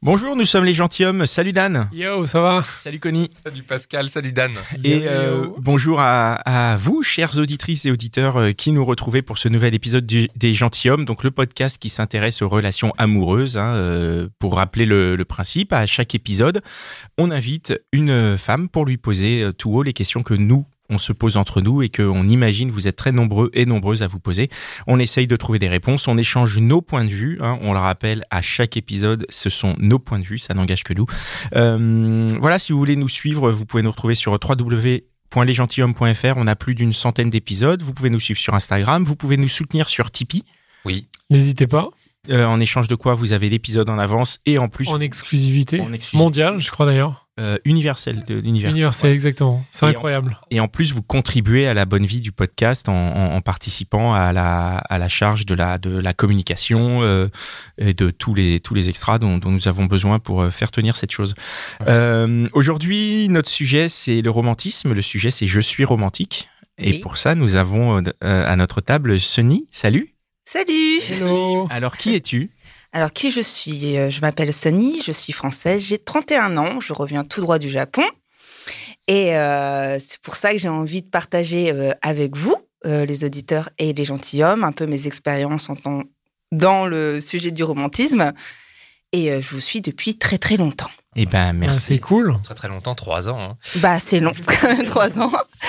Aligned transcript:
Bonjour, 0.00 0.36
nous 0.36 0.44
sommes 0.44 0.64
les 0.64 0.74
gentilshommes. 0.74 1.26
Salut 1.26 1.52
Dan. 1.52 1.90
Yo, 1.92 2.24
ça 2.24 2.40
va 2.40 2.62
Salut 2.62 3.00
Connie. 3.00 3.28
Salut 3.44 3.64
Pascal, 3.64 4.08
salut 4.08 4.32
Dan. 4.32 4.52
Et 4.84 5.02
euh, 5.08 5.48
bonjour 5.58 5.98
à, 5.98 6.34
à 6.34 6.76
vous, 6.76 7.02
chères 7.02 7.36
auditrices 7.36 7.84
et 7.84 7.90
auditeurs, 7.90 8.36
euh, 8.36 8.52
qui 8.52 8.70
nous 8.70 8.84
retrouvez 8.84 9.22
pour 9.22 9.38
ce 9.38 9.48
nouvel 9.48 9.74
épisode 9.74 10.06
du- 10.06 10.28
des 10.36 10.54
Gentilshommes, 10.54 11.04
donc 11.04 11.24
le 11.24 11.32
podcast 11.32 11.78
qui 11.78 11.88
s'intéresse 11.88 12.42
aux 12.42 12.48
relations 12.48 12.92
amoureuses. 12.96 13.56
hein, 13.56 13.74
euh, 13.74 14.28
pour 14.38 14.54
rappeler 14.56 14.86
le, 14.86 15.16
le 15.16 15.24
principe, 15.24 15.72
à 15.72 15.84
chaque 15.86 16.14
épisode, 16.14 16.62
on 17.18 17.32
invite 17.32 17.74
une 17.92 18.38
femme 18.38 18.68
pour 18.68 18.84
lui 18.86 18.98
poser 18.98 19.48
tout 19.58 19.72
haut 19.74 19.82
les 19.82 19.92
questions 19.92 20.22
que 20.22 20.34
nous 20.34 20.64
on 20.90 20.98
se 20.98 21.12
pose 21.12 21.36
entre 21.36 21.60
nous 21.60 21.82
et 21.82 21.88
qu'on 21.88 22.28
imagine 22.28 22.70
vous 22.70 22.88
êtes 22.88 22.96
très 22.96 23.12
nombreux 23.12 23.50
et 23.52 23.66
nombreuses 23.66 24.02
à 24.02 24.06
vous 24.06 24.20
poser. 24.20 24.48
On 24.86 24.98
essaye 24.98 25.26
de 25.26 25.36
trouver 25.36 25.58
des 25.58 25.68
réponses, 25.68 26.08
on 26.08 26.18
échange 26.18 26.58
nos 26.58 26.80
points 26.80 27.04
de 27.04 27.10
vue. 27.10 27.38
hein, 27.40 27.58
on 27.62 27.72
le 27.72 27.78
rappelle, 27.78 28.24
à 28.30 28.42
chaque 28.42 28.76
épisode, 28.76 29.26
ce 29.28 29.50
sont 29.50 29.74
nos 29.78 29.98
points 29.98 30.18
de 30.18 30.24
vue, 30.24 30.38
ça 30.38 30.54
n'engage 30.54 30.84
que 30.84 30.94
nous. 30.94 31.06
Euh, 31.56 32.28
voilà, 32.40 32.58
si 32.58 32.72
vous 32.72 32.78
voulez 32.78 32.96
nous 32.96 33.08
suivre, 33.08 33.50
vous 33.50 33.66
pouvez 33.66 33.82
nous 33.82 33.90
retrouver 33.90 34.14
sur 34.14 34.32
www.lesgentilhommes.fr. 34.32 36.34
On 36.36 36.46
a 36.46 36.56
plus 36.56 36.74
d'une 36.74 36.92
centaine 36.92 37.30
d'épisodes. 37.30 37.82
Vous 37.82 37.92
pouvez 37.92 38.10
nous 38.10 38.20
suivre 38.20 38.40
sur 38.40 38.54
Instagram. 38.54 39.04
Vous 39.04 39.16
pouvez 39.16 39.36
nous 39.36 39.48
soutenir 39.48 39.88
sur 39.88 40.10
Tipeee. 40.10 40.44
Oui, 40.84 41.08
N'hésitez 41.30 41.66
pas, 41.66 41.88
Euh, 42.30 42.44
en 42.44 42.60
échange 42.60 42.88
de 42.88 42.94
quoi 42.94 43.14
vous 43.14 43.32
avez 43.32 43.48
l'épisode 43.48 43.88
en 43.88 43.98
avance 43.98 44.38
et 44.44 44.58
en 44.58 44.68
plus 44.68 44.88
en 44.88 45.00
exclusivité. 45.00 45.80
en 45.80 45.92
exclusivité. 45.92 46.16
Mondiale, 46.18 46.60
je 46.60 46.70
crois 46.70 46.84
d'ailleurs. 46.86 47.24
euh, 47.40 47.56
universel 47.64 48.24
de 48.26 48.34
l'univers. 48.34 48.70
Universel, 48.72 49.12
exactement. 49.12 49.64
C'est 49.70 49.86
en- 49.86 49.88
incroyable. 49.90 50.36
Et 50.50 50.58
en 50.60 50.66
plus, 50.68 50.92
vous 50.92 51.02
contribuez 51.02 51.68
à 51.68 51.72
la 51.74 51.84
bonne 51.84 52.04
vie 52.04 52.20
du 52.20 52.32
podcast 52.32 52.88
en, 52.88 52.92
en- 52.92 53.34
en 53.36 53.40
participant 53.40 54.12
à 54.12 54.32
la, 54.32 54.76
à 54.78 54.98
la 54.98 55.06
charge 55.08 55.46
de 55.46 55.54
la, 55.54 55.78
de 55.78 55.96
la 55.96 56.12
communication 56.14 57.00
euh, 57.02 57.28
et 57.78 57.94
de 57.94 58.10
tous 58.10 58.34
les, 58.34 58.58
tous 58.60 58.74
les 58.74 58.88
extras 58.88 59.18
dont, 59.20 59.38
dont 59.38 59.50
nous 59.52 59.68
avons 59.68 59.86
besoin 59.86 60.18
pour 60.18 60.44
faire 60.52 60.70
tenir 60.72 60.96
cette 60.96 61.12
chose. 61.12 61.34
Euh, 61.86 62.48
Aujourd'hui, 62.52 63.28
notre 63.28 63.48
sujet, 63.48 63.88
c'est 63.88 64.20
le 64.20 64.30
romantisme. 64.30 64.92
Le 64.92 65.02
sujet, 65.02 65.30
c'est 65.30 65.46
Je 65.46 65.60
suis 65.60 65.84
romantique. 65.84 66.48
Et 66.76 66.90
Oui. 66.92 66.98
pour 66.98 67.16
ça, 67.16 67.34
nous 67.34 67.56
avons 67.56 67.98
euh, 67.98 68.02
à 68.22 68.56
notre 68.56 68.80
table 68.80 69.18
Sunny. 69.18 69.66
Salut. 69.70 70.14
Salut 70.50 71.00
Hello 71.10 71.66
Alors, 71.68 71.98
qui 71.98 72.14
es-tu? 72.14 72.50
Alors 72.94 73.12
qui 73.12 73.30
je 73.30 73.42
suis? 73.42 73.98
Euh, 73.98 74.08
Je 74.08 74.22
m'appelle 74.22 74.50
Sunny, 74.54 75.02
je 75.04 75.12
suis 75.12 75.34
française, 75.34 75.82
j'ai 75.82 75.98
31 75.98 76.56
ans, 76.56 76.80
je 76.80 76.94
reviens 76.94 77.22
tout 77.22 77.42
droit 77.42 77.58
du 77.58 77.68
Japon. 77.68 78.02
Et 79.08 79.36
euh, 79.36 79.98
c'est 80.00 80.18
pour 80.22 80.36
ça 80.36 80.52
que 80.52 80.58
j'ai 80.58 80.70
envie 80.70 81.02
de 81.02 81.06
partager 81.10 81.70
euh, 81.70 81.92
avec 82.00 82.34
vous, 82.34 82.56
euh, 82.86 83.04
les 83.04 83.24
auditeurs 83.24 83.68
et 83.78 83.92
les 83.92 84.04
gentilshommes, 84.04 84.64
un 84.64 84.72
peu 84.72 84.86
mes 84.86 85.06
expériences 85.06 85.68
en 85.68 85.76
tant- 85.76 86.04
dans 86.50 86.86
le 86.86 87.20
sujet 87.20 87.50
du 87.50 87.62
romantisme. 87.62 88.32
Et 89.12 89.30
euh, 89.30 89.42
je 89.42 89.50
vous 89.50 89.60
suis 89.60 89.82
depuis 89.82 90.16
très 90.16 90.38
très 90.38 90.56
longtemps. 90.56 90.90
Eh 91.14 91.26
ben, 91.26 91.48
Ah, 91.48 91.52
merci. 91.52 91.80
C'est 91.80 91.98
cool. 91.98 92.34
très 92.42 92.54
très 92.54 92.68
longtemps, 92.68 92.94
trois 92.94 93.28
ans. 93.28 93.38
hein. 93.38 93.56
Bah 93.76 93.98
c'est 94.00 94.20
long, 94.20 94.32
quand 94.46 94.68
même, 94.74 94.86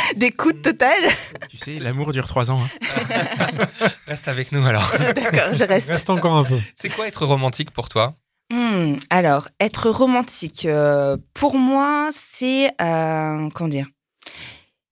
trois 0.15 0.15
ans 0.15 0.19
d'écoute 0.19 0.61
totale. 0.61 1.03
tu 1.49 1.57
sais, 1.57 1.73
l'amour 1.79 2.11
dure 2.11 2.27
trois 2.27 2.51
ans. 2.51 2.59
hein. 2.59 3.77
Reste 4.07 4.27
avec 4.27 4.51
nous 4.51 4.65
alors. 4.65 4.91
D'accord, 5.15 5.53
je 5.53 5.63
reste. 5.63 5.89
Reste 5.89 6.09
encore 6.09 6.35
un 6.35 6.43
peu. 6.43 6.57
C'est 6.75 6.89
quoi 6.89 7.07
être 7.07 7.25
romantique 7.25 7.71
pour 7.71 7.89
toi? 7.89 8.15
Hmm, 8.51 8.95
alors, 9.11 9.47
être 9.59 9.89
romantique, 9.91 10.65
euh, 10.65 11.17
pour 11.33 11.55
moi, 11.57 12.09
c'est 12.11 12.71
euh, 12.81 13.47
comment 13.53 13.67
dire? 13.69 13.87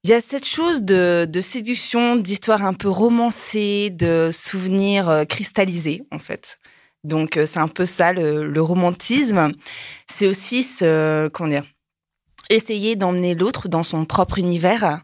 Il 0.03 0.11
y 0.11 0.13
a 0.13 0.22
cette 0.22 0.45
chose 0.45 0.83
de, 0.83 1.25
de 1.27 1.41
séduction, 1.41 2.16
d'histoire 2.16 2.63
un 2.63 2.73
peu 2.75 2.88
romancée, 2.88 3.89
de 3.89 4.29
souvenirs 4.31 5.09
euh, 5.09 5.25
cristallisés, 5.25 6.03
en 6.11 6.19
fait. 6.19 6.59
Donc, 7.03 7.39
c'est 7.45 7.59
un 7.59 7.67
peu 7.67 7.85
ça 7.85 8.13
le, 8.13 8.47
le 8.47 8.61
romantisme. 8.61 9.51
C'est 10.09 10.27
aussi 10.27 10.63
ce, 10.63 11.27
comment 11.29 11.50
dire? 11.50 11.63
Essayer 12.50 12.95
d'emmener 12.95 13.33
l'autre 13.35 13.67
dans 13.69 13.83
son 13.83 14.06
propre 14.06 14.38
univers, 14.39 15.01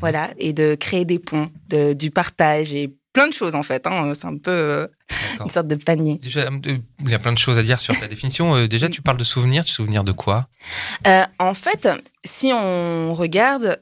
voilà, 0.00 0.30
et 0.38 0.52
de 0.52 0.74
créer 0.74 1.04
des 1.04 1.18
ponts, 1.18 1.50
de, 1.68 1.92
du 1.92 2.10
partage 2.10 2.72
et 2.74 2.94
plein 3.12 3.28
de 3.28 3.32
choses 3.32 3.54
en 3.54 3.62
fait. 3.62 3.86
hein. 3.86 4.12
C'est 4.14 4.26
un 4.26 4.36
peu 4.36 4.50
euh, 4.50 4.86
une 5.40 5.50
sorte 5.50 5.66
de 5.66 5.74
panier. 5.74 6.18
Déjà, 6.18 6.42
euh, 6.42 6.78
il 7.00 7.10
y 7.10 7.14
a 7.14 7.18
plein 7.18 7.32
de 7.32 7.38
choses 7.38 7.58
à 7.58 7.62
dire 7.62 7.80
sur 7.80 7.98
ta 7.98 8.06
définition. 8.06 8.54
Euh, 8.54 8.68
déjà, 8.68 8.88
tu 8.88 9.02
parles 9.02 9.16
de 9.16 9.24
souvenirs. 9.24 9.64
Tu 9.64 9.72
souvenirs 9.72 10.04
de 10.04 10.12
quoi? 10.12 10.48
Euh, 11.06 11.24
en 11.38 11.54
fait, 11.54 11.88
si 12.24 12.52
on 12.52 13.14
regarde, 13.14 13.80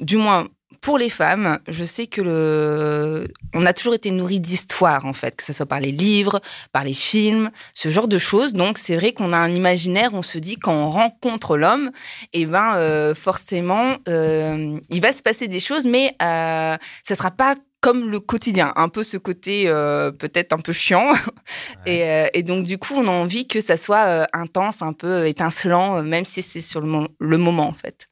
du 0.00 0.16
moins 0.16 0.48
pour 0.80 0.98
les 0.98 1.08
femmes, 1.10 1.58
je 1.68 1.84
sais 1.84 2.06
que 2.06 2.20
le, 2.20 3.28
on 3.54 3.66
a 3.66 3.72
toujours 3.72 3.94
été 3.94 4.10
nourri 4.10 4.40
d'histoires 4.40 5.04
en 5.06 5.12
fait, 5.12 5.36
que 5.36 5.44
ce 5.44 5.52
soit 5.52 5.66
par 5.66 5.80
les 5.80 5.92
livres, 5.92 6.40
par 6.72 6.84
les 6.84 6.92
films, 6.94 7.50
ce 7.74 7.88
genre 7.88 8.08
de 8.08 8.18
choses. 8.18 8.52
Donc 8.52 8.78
c'est 8.78 8.96
vrai 8.96 9.12
qu'on 9.12 9.32
a 9.32 9.36
un 9.38 9.50
imaginaire. 9.50 10.10
On 10.14 10.22
se 10.22 10.38
dit 10.38 10.56
quand 10.56 10.72
on 10.74 10.90
rencontre 10.90 11.56
l'homme, 11.56 11.90
et 12.32 12.46
ben 12.46 12.74
euh, 12.76 13.14
forcément, 13.14 13.96
euh, 14.08 14.78
il 14.90 15.00
va 15.00 15.12
se 15.12 15.22
passer 15.22 15.48
des 15.48 15.60
choses, 15.60 15.86
mais 15.86 16.14
euh, 16.22 16.76
ça 17.02 17.14
sera 17.14 17.30
pas 17.30 17.54
comme 17.80 18.10
le 18.10 18.18
quotidien, 18.18 18.72
un 18.74 18.88
peu 18.88 19.04
ce 19.04 19.16
côté 19.16 19.64
euh, 19.68 20.10
peut-être 20.10 20.52
un 20.52 20.58
peu 20.58 20.72
chiant. 20.72 21.12
Et, 21.86 22.02
euh, 22.02 22.26
et 22.34 22.42
donc, 22.42 22.64
du 22.64 22.76
coup, 22.76 22.94
on 22.96 23.06
a 23.06 23.10
envie 23.10 23.46
que 23.46 23.60
ça 23.60 23.76
soit 23.76 24.04
euh, 24.06 24.24
intense, 24.32 24.82
un 24.82 24.92
peu 24.92 25.26
étincelant, 25.28 26.02
même 26.02 26.24
si 26.24 26.42
c'est 26.42 26.60
sur 26.60 26.80
le, 26.80 26.86
mo- 26.88 27.08
le 27.20 27.38
moment, 27.38 27.68
en 27.68 27.72
fait. 27.72 28.08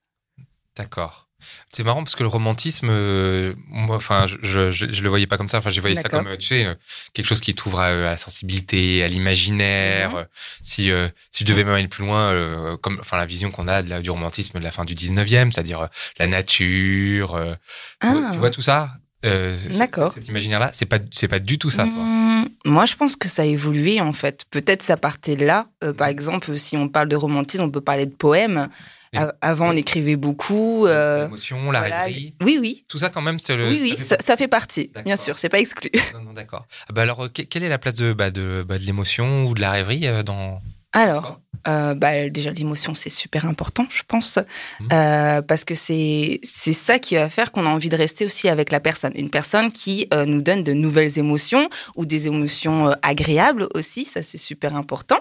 D'accord. 0.76 1.25
C'est 1.72 1.82
marrant 1.84 2.02
parce 2.04 2.14
que 2.14 2.22
le 2.22 2.28
romantisme, 2.28 2.88
euh, 2.90 3.52
moi, 3.68 3.96
enfin, 3.96 4.24
je, 4.26 4.70
je, 4.70 4.84
le 5.02 5.08
voyais 5.08 5.26
pas 5.26 5.36
comme 5.36 5.48
ça. 5.48 5.58
Enfin, 5.58 5.70
j'ai 5.70 5.80
voyé 5.80 5.96
ça 5.96 6.08
comme, 6.08 6.26
euh, 6.26 6.36
tu 6.36 6.46
sais, 6.46 6.64
euh, 6.64 6.74
quelque 7.12 7.26
chose 7.26 7.40
qui 7.40 7.54
t'ouvre 7.54 7.80
à, 7.80 7.86
à 7.86 7.94
la 7.94 8.16
sensibilité, 8.16 9.02
à 9.02 9.08
l'imaginaire. 9.08 10.10
Mhm. 10.14 10.26
Si, 10.62 10.90
euh, 10.90 11.08
si 11.30 11.44
je 11.44 11.48
devais 11.48 11.64
même 11.64 11.74
aller 11.74 11.88
plus 11.88 12.04
loin, 12.04 12.30
euh, 12.32 12.76
comme, 12.78 12.98
enfin, 13.00 13.16
la 13.16 13.26
vision 13.26 13.50
qu'on 13.50 13.68
a 13.68 13.82
de 13.82 13.90
la, 13.90 14.00
du 14.00 14.10
romantisme 14.10 14.58
de 14.58 14.64
la 14.64 14.70
fin 14.70 14.84
du 14.84 14.94
19e, 14.94 15.52
c'est-à-dire 15.52 15.88
la 16.18 16.26
nature. 16.26 17.30
tu, 18.00 18.08
vois, 18.08 18.22
Ah. 18.26 18.30
tu 18.32 18.38
vois 18.38 18.50
tout 18.50 18.62
ça 18.62 18.90
Euh, 19.24 19.56
D'accord. 19.78 20.12
Cet 20.12 20.28
imaginaire-là, 20.28 20.70
c'est 20.72 20.86
pas, 20.86 20.98
c'est 21.10 21.26
pas 21.26 21.40
du 21.40 21.58
tout 21.58 21.70
ça, 21.70 21.84
toi. 21.84 21.94
Mmh, 22.02 22.48
moi, 22.66 22.86
je 22.86 22.94
pense 22.94 23.16
que 23.16 23.28
ça 23.28 23.42
a 23.42 23.44
évolué, 23.44 24.00
en 24.00 24.12
fait. 24.12 24.44
Peut-être 24.50 24.82
ça 24.82 24.96
partait 24.96 25.34
de 25.36 25.44
là. 25.44 25.66
Euh, 25.82 25.92
par 25.92 26.06
exemple, 26.08 26.56
si 26.58 26.76
on 26.76 26.88
parle 26.88 27.08
de 27.08 27.16
romantisme, 27.16 27.64
on 27.64 27.70
peut 27.70 27.80
parler 27.80 28.06
de 28.06 28.14
poèmes. 28.14 28.68
A- 29.14 29.32
avant, 29.40 29.68
on 29.68 29.72
écrivait 29.76 30.16
beaucoup. 30.16 30.86
euh, 30.86 31.24
L'émotion, 31.24 31.70
la 31.70 31.80
voilà. 31.80 32.04
rêverie. 32.04 32.34
Oui, 32.42 32.58
oui. 32.60 32.84
Tout 32.88 32.98
ça, 32.98 33.08
quand 33.10 33.22
même, 33.22 33.38
c'est 33.38 33.56
le. 33.56 33.68
Oui, 33.68 33.78
oui, 33.82 33.90
fait 33.92 34.02
ça, 34.02 34.16
ça 34.20 34.36
fait 34.36 34.48
partie, 34.48 34.90
bien 35.04 35.16
sûr, 35.16 35.38
c'est 35.38 35.48
pas 35.48 35.58
exclu. 35.60 35.90
Non, 36.14 36.22
non, 36.22 36.32
d'accord. 36.32 36.66
Ah 36.88 36.92
Bah 36.92 37.02
alors, 37.02 37.24
euh, 37.24 37.28
que- 37.28 37.42
quelle 37.42 37.62
est 37.62 37.68
la 37.68 37.78
place 37.78 37.94
de, 37.94 38.12
bah, 38.12 38.30
de, 38.30 38.64
bah, 38.66 38.78
de 38.78 38.84
l'émotion 38.84 39.44
ou 39.46 39.54
de 39.54 39.60
la 39.60 39.70
rêverie 39.72 40.06
euh, 40.06 40.22
dans. 40.22 40.58
Alors, 40.96 41.40
euh, 41.68 41.94
bah, 41.94 42.28
déjà, 42.30 42.52
l'émotion, 42.52 42.94
c'est 42.94 43.10
super 43.10 43.44
important, 43.44 43.86
je 43.90 44.02
pense, 44.06 44.38
Mhm. 44.80 44.88
Euh, 44.92 45.42
parce 45.42 45.64
que 45.64 45.74
c'est 45.74 46.40
ça 46.42 46.98
qui 46.98 47.16
va 47.16 47.28
faire 47.28 47.52
qu'on 47.52 47.66
a 47.66 47.68
envie 47.68 47.88
de 47.88 47.96
rester 47.96 48.24
aussi 48.24 48.48
avec 48.48 48.70
la 48.70 48.80
personne. 48.80 49.12
Une 49.14 49.28
personne 49.30 49.70
qui 49.72 50.06
euh, 50.14 50.24
nous 50.24 50.40
donne 50.40 50.62
de 50.64 50.72
nouvelles 50.72 51.18
émotions 51.18 51.68
ou 51.96 52.06
des 52.06 52.28
émotions 52.28 52.94
agréables 53.02 53.68
aussi, 53.74 54.04
ça 54.04 54.22
c'est 54.22 54.38
super 54.38 54.74
important. 54.76 55.18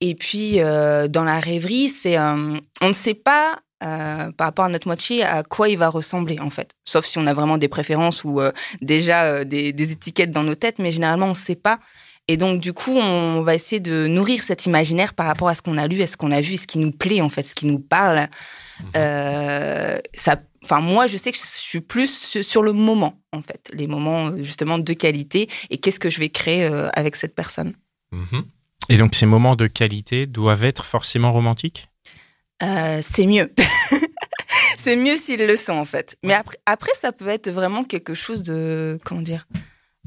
Et 0.00 0.14
puis, 0.14 0.56
dans 0.58 1.24
la 1.24 1.38
rêverie, 1.40 1.88
c'est 1.90 2.18
on 2.18 2.60
ne 2.88 2.92
sait 2.92 3.14
pas. 3.14 3.58
euh, 3.82 4.30
par 4.32 4.46
rapport 4.46 4.64
à 4.64 4.68
notre 4.70 4.88
moitié, 4.88 5.22
à 5.24 5.42
quoi 5.42 5.68
il 5.68 5.76
va 5.76 5.88
ressembler 5.90 6.38
en 6.40 6.48
fait. 6.48 6.70
Sauf 6.86 7.04
si 7.04 7.18
on 7.18 7.26
a 7.26 7.34
vraiment 7.34 7.58
des 7.58 7.68
préférences 7.68 8.24
ou 8.24 8.40
euh, 8.40 8.50
déjà 8.80 9.24
euh, 9.24 9.44
des, 9.44 9.74
des 9.74 9.92
étiquettes 9.92 10.30
dans 10.30 10.42
nos 10.44 10.54
têtes, 10.54 10.78
mais 10.78 10.90
généralement 10.90 11.26
on 11.26 11.30
ne 11.40 11.44
sait 11.48 11.56
pas. 11.68 11.80
Et 12.28 12.36
donc, 12.38 12.58
du 12.60 12.72
coup, 12.72 12.92
on 12.96 13.42
va 13.42 13.54
essayer 13.54 13.80
de 13.80 14.06
nourrir 14.06 14.42
cet 14.42 14.64
imaginaire 14.64 15.12
par 15.12 15.26
rapport 15.26 15.48
à 15.48 15.54
ce 15.54 15.60
qu'on 15.60 15.76
a 15.76 15.86
lu, 15.86 16.00
à 16.02 16.06
ce 16.06 16.16
qu'on 16.16 16.30
a 16.32 16.40
vu, 16.40 16.56
ce 16.56 16.66
qui 16.66 16.78
nous 16.78 16.90
plaît, 16.90 17.20
en 17.20 17.28
fait, 17.28 17.42
ce 17.42 17.54
qui 17.54 17.66
nous 17.66 17.78
parle. 17.78 18.28
Euh, 18.96 19.98
ça, 20.14 20.40
enfin, 20.64 20.80
moi, 20.80 21.06
je 21.06 21.16
sais 21.18 21.32
que 21.32 21.38
je 21.38 21.42
suis 21.44 21.80
plus 21.82 22.40
sur- 22.42 22.62
le 22.62 22.72
moment, 22.72 23.20
en 23.32 23.42
fait, 23.42 23.70
les 23.74 23.86
moments 23.86 24.28
euh, 24.28 24.42
justement 24.42 24.78
de 24.78 24.92
qualité 24.94 25.50
et 25.68 25.78
qu'est-ce 25.78 26.00
que 26.00 26.08
je 26.08 26.18
vais 26.18 26.30
créer 26.30 26.64
euh, 26.64 26.88
avec 26.94 27.14
cette 27.16 27.34
personne. 27.34 27.74
Mhm. 28.12 28.44
Et 28.88 28.96
donc, 28.96 29.14
ces 29.14 29.26
moments 29.26 29.54
de 29.56 29.66
qualité 29.66 30.26
doivent 30.26 30.64
être 30.64 30.84
forcément 30.86 31.30
romantiques? 31.30 31.88
Euh, 32.62 33.00
c'est 33.02 33.26
mieux. 33.26 33.52
c'est 34.78 34.96
mieux 34.96 35.16
s'ils 35.18 35.46
le 35.46 35.56
sont, 35.56 35.72
en 35.72 35.84
fait. 35.84 36.16
Mais 36.24 36.34
après, 36.34 36.56
après, 36.64 36.92
ça 36.98 37.12
peut 37.12 37.28
être 37.28 37.50
vraiment 37.50 37.84
quelque 37.84 38.14
chose 38.14 38.42
de, 38.42 38.98
comment 39.04 39.22
dire, 39.22 39.46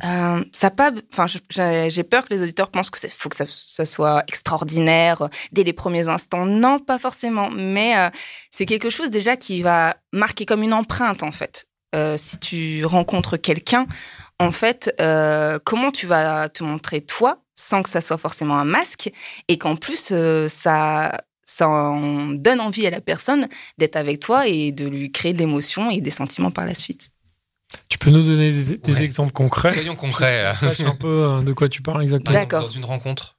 Euh, 0.03 0.43
ça 0.53 0.69
pas, 0.69 0.91
enfin, 1.11 1.25
j'ai 1.27 2.03
peur 2.03 2.27
que 2.27 2.33
les 2.33 2.43
auditeurs 2.43 2.69
pensent 2.69 2.91
que 2.91 2.99
faut 3.09 3.29
que 3.29 3.35
ça, 3.35 3.45
ça 3.47 3.85
soit 3.85 4.23
extraordinaire 4.27 5.23
euh, 5.23 5.27
dès 5.51 5.63
les 5.63 5.73
premiers 5.73 6.07
instants. 6.07 6.45
Non, 6.45 6.79
pas 6.79 6.99
forcément, 6.99 7.49
mais 7.49 7.97
euh, 7.97 8.09
c'est 8.51 8.67
quelque 8.67 8.89
chose 8.91 9.09
déjà 9.09 9.35
qui 9.37 9.61
va 9.63 9.97
marquer 10.13 10.45
comme 10.45 10.61
une 10.61 10.73
empreinte 10.73 11.23
en 11.23 11.31
fait. 11.31 11.67
Euh, 11.95 12.15
si 12.17 12.37
tu 12.37 12.85
rencontres 12.85 13.37
quelqu'un, 13.37 13.87
en 14.39 14.51
fait, 14.51 14.93
euh, 15.01 15.57
comment 15.63 15.89
tu 15.91 16.05
vas 16.05 16.49
te 16.49 16.63
montrer 16.63 17.01
toi 17.01 17.41
sans 17.55 17.81
que 17.81 17.89
ça 17.89 18.01
soit 18.01 18.19
forcément 18.19 18.57
un 18.57 18.65
masque 18.65 19.11
et 19.47 19.57
qu'en 19.57 19.75
plus 19.75 20.13
ça 20.47 21.11
ça 21.49 21.69
en 21.69 22.27
donne 22.27 22.59
envie 22.59 22.85
à 22.85 22.91
la 22.91 23.01
personne 23.01 23.47
d'être 23.77 23.95
avec 23.95 24.19
toi 24.19 24.47
et 24.47 24.71
de 24.71 24.85
lui 24.85 25.11
créer 25.11 25.33
de 25.33 25.39
l'émotion 25.39 25.89
et 25.89 26.01
des 26.01 26.11
sentiments 26.11 26.51
par 26.51 26.65
la 26.65 26.75
suite. 26.75 27.09
Tu 27.89 27.97
peux 27.97 28.09
nous 28.11 28.23
donner 28.23 28.51
des, 28.51 28.77
des 28.77 28.93
Ouais. 28.93 29.03
exemples 29.03 29.33
concrets 29.33 29.73
Soyons 29.73 29.95
concrets. 29.95 30.53
Je 30.53 30.67
sache 30.67 30.79
un 30.81 30.95
peu 30.95 31.07
euh, 31.07 31.41
de 31.41 31.51
quoi 31.53 31.67
tu 31.69 31.81
parles 31.81 31.95
Par 31.97 32.01
exactement. 32.03 32.37
D'accord. 32.37 32.63
Dans 32.63 32.69
une 32.69 32.85
rencontre, 32.85 33.35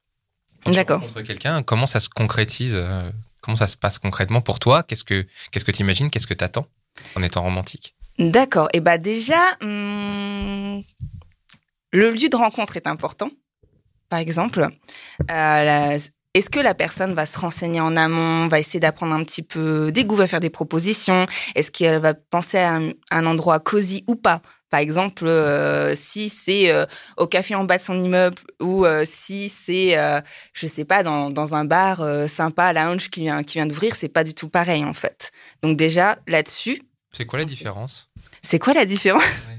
D'accord. 0.65 1.01
rencontres 1.01 1.21
quelqu'un, 1.21 1.63
comment 1.63 1.85
ça 1.87 1.99
se 1.99 2.09
concrétise 2.09 2.75
euh, 2.75 3.09
Comment 3.41 3.55
ça 3.57 3.67
se 3.67 3.77
passe 3.77 3.97
concrètement 3.99 4.41
pour 4.41 4.59
toi? 4.59 4.83
Qu'est-ce 4.83 5.03
que 5.05 5.25
qu'est-ce 5.51 5.63
que 5.65 5.71
tu 5.71 5.81
imagines 5.81 6.09
Qu'est-ce 6.11 6.27
que 6.27 6.33
tu 6.33 6.43
attends 6.43 6.67
en 7.15 7.23
étant 7.23 7.41
romantique? 7.41 7.95
D'accord. 8.19 8.67
Et 8.73 8.81
bah 8.81 8.97
déjà, 8.97 9.39
hum, 9.61 10.81
le 11.93 12.11
lieu 12.11 12.29
de 12.29 12.35
rencontre 12.35 12.75
est 12.77 12.85
important. 12.87 13.29
Par 14.09 14.19
exemple, 14.19 14.61
Euh, 14.61 15.23
la- 15.29 15.97
est-ce 16.39 16.49
que 16.49 16.59
la 16.59 16.73
personne 16.73 17.13
va 17.13 17.25
se 17.25 17.37
renseigner 17.37 17.81
en 17.81 17.97
amont, 17.97 18.47
va 18.47 18.59
essayer 18.59 18.79
d'apprendre 18.79 19.13
un 19.13 19.23
petit 19.23 19.43
peu 19.43 19.91
des 19.91 20.05
goûts, 20.05 20.15
va 20.15 20.25
faire 20.25 20.39
des 20.39 20.49
propositions? 20.49 21.27
Est-ce 21.55 21.69
qu'elle 21.69 21.99
va 21.99 22.13
penser 22.13 22.57
à 22.57 22.75
un, 22.75 22.91
un 23.11 23.25
endroit 23.25 23.59
cosy 23.59 24.05
ou 24.07 24.15
pas? 24.15 24.41
Par 24.69 24.79
exemple, 24.79 25.25
euh, 25.27 25.95
si 25.95 26.29
c'est 26.29 26.71
euh, 26.71 26.85
au 27.17 27.27
café 27.27 27.55
en 27.55 27.63
bas 27.63 27.77
de 27.77 27.81
son 27.81 28.01
immeuble 28.01 28.37
ou 28.61 28.85
euh, 28.85 29.03
si 29.05 29.49
c'est, 29.49 29.97
je 30.53 30.67
sais 30.67 30.85
pas, 30.85 31.03
dans, 31.03 31.29
dans 31.29 31.55
un 31.55 31.65
bar 31.65 32.01
sympa, 32.29 32.71
lounge 32.71 33.09
qui 33.09 33.21
vient, 33.21 33.43
qui 33.43 33.57
vient 33.57 33.65
d'ouvrir, 33.65 33.95
c'est 33.95 34.07
pas 34.09 34.23
du 34.23 34.33
tout 34.33 34.47
pareil 34.47 34.85
en 34.85 34.93
fait. 34.93 35.31
Donc 35.61 35.77
déjà, 35.77 36.19
là-dessus, 36.27 36.81
C'est 37.11 37.25
quoi 37.25 37.39
la 37.39 37.45
différence? 37.45 38.09
C'est 38.41 38.59
quoi 38.59 38.73
la 38.73 38.85
différence? 38.85 39.23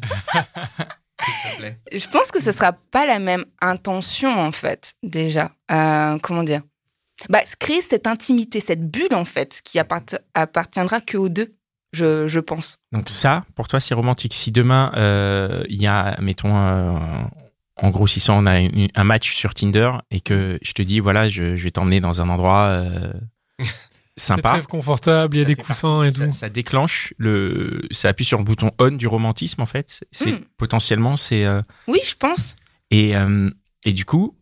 S'il 1.21 1.51
te 1.51 1.57
plaît. 1.59 1.79
Je 1.93 2.09
pense 2.09 2.31
que 2.31 2.41
ce 2.41 2.53
sera 2.53 2.73
pas 2.73 3.05
la 3.05 3.19
même 3.19 3.45
intention 3.61 4.31
en 4.41 4.53
fait 4.53 4.95
déjà. 5.03 5.51
Comment 5.69 6.45
dire? 6.45 6.63
Bah 7.29 7.41
créer 7.59 7.83
cette 7.83 8.07
intimité, 8.07 8.61
cette 8.61 8.91
bulle 8.91 9.15
en 9.15 9.25
fait 9.25 9.61
qui 9.65 9.79
appart- 9.79 10.19
appartiendra 10.35 11.01
que 11.01 11.17
aux 11.19 11.29
deux, 11.29 11.55
je, 11.93 12.27
je 12.29 12.41
pense. 12.41 12.79
Donc 12.93 13.09
ça, 13.11 13.45
pour 13.55 13.69
toi, 13.69 13.81
c'est 13.81 13.95
romantique. 13.95 14.33
Si 14.35 14.51
demain, 14.53 14.93
euh, 14.97 15.65
il 15.69 15.81
y 15.83 15.87
a, 15.87 16.17
mettons, 16.21 16.57
euh, 16.57 16.99
en 17.77 17.91
grossissant, 17.91 18.43
on 18.43 18.47
a 18.47 18.61
une- 18.61 18.89
un 18.95 19.05
match 19.05 19.35
sur 19.35 19.55
Tinder 19.55 19.91
et 20.11 20.21
que 20.21 20.59
je 20.63 20.73
te 20.73 20.83
dis, 20.83 21.01
voilà, 21.01 21.29
je, 21.29 21.57
je 21.57 21.65
vais 21.65 21.71
t'emmener 21.71 22.01
dans 22.01 22.23
un 22.23 22.29
endroit 22.29 22.65
euh, 22.67 23.13
C'est 24.17 24.35
sympa. 24.35 24.51
très 24.59 24.63
confortable, 24.63 25.35
il 25.35 25.39
y 25.39 25.43
a 25.43 25.47
des 25.47 25.57
coussins 25.57 26.01
partie- 26.03 26.11
et 26.11 26.27
tout. 26.27 26.33
Ça, 26.33 26.39
ça 26.41 26.49
déclenche 26.51 27.15
le, 27.17 27.83
ça 27.91 28.11
appuie 28.11 28.25
sur 28.27 28.37
le 28.39 28.45
bouton 28.45 28.71
on 28.79 28.91
du 28.91 29.07
romantisme 29.07 29.63
en 29.63 29.67
fait. 29.67 30.05
C'est 30.11 30.33
Hmm. 30.33 30.41
potentiellement 30.59 31.17
c'est 31.17 31.45
euh, 31.47 31.63
Oui, 31.89 32.01
je 32.07 32.15
pense. 32.17 32.55
et 32.91 33.17
euh, 33.17 33.49
et 33.87 33.93
du 33.95 34.05
coup, 34.05 34.37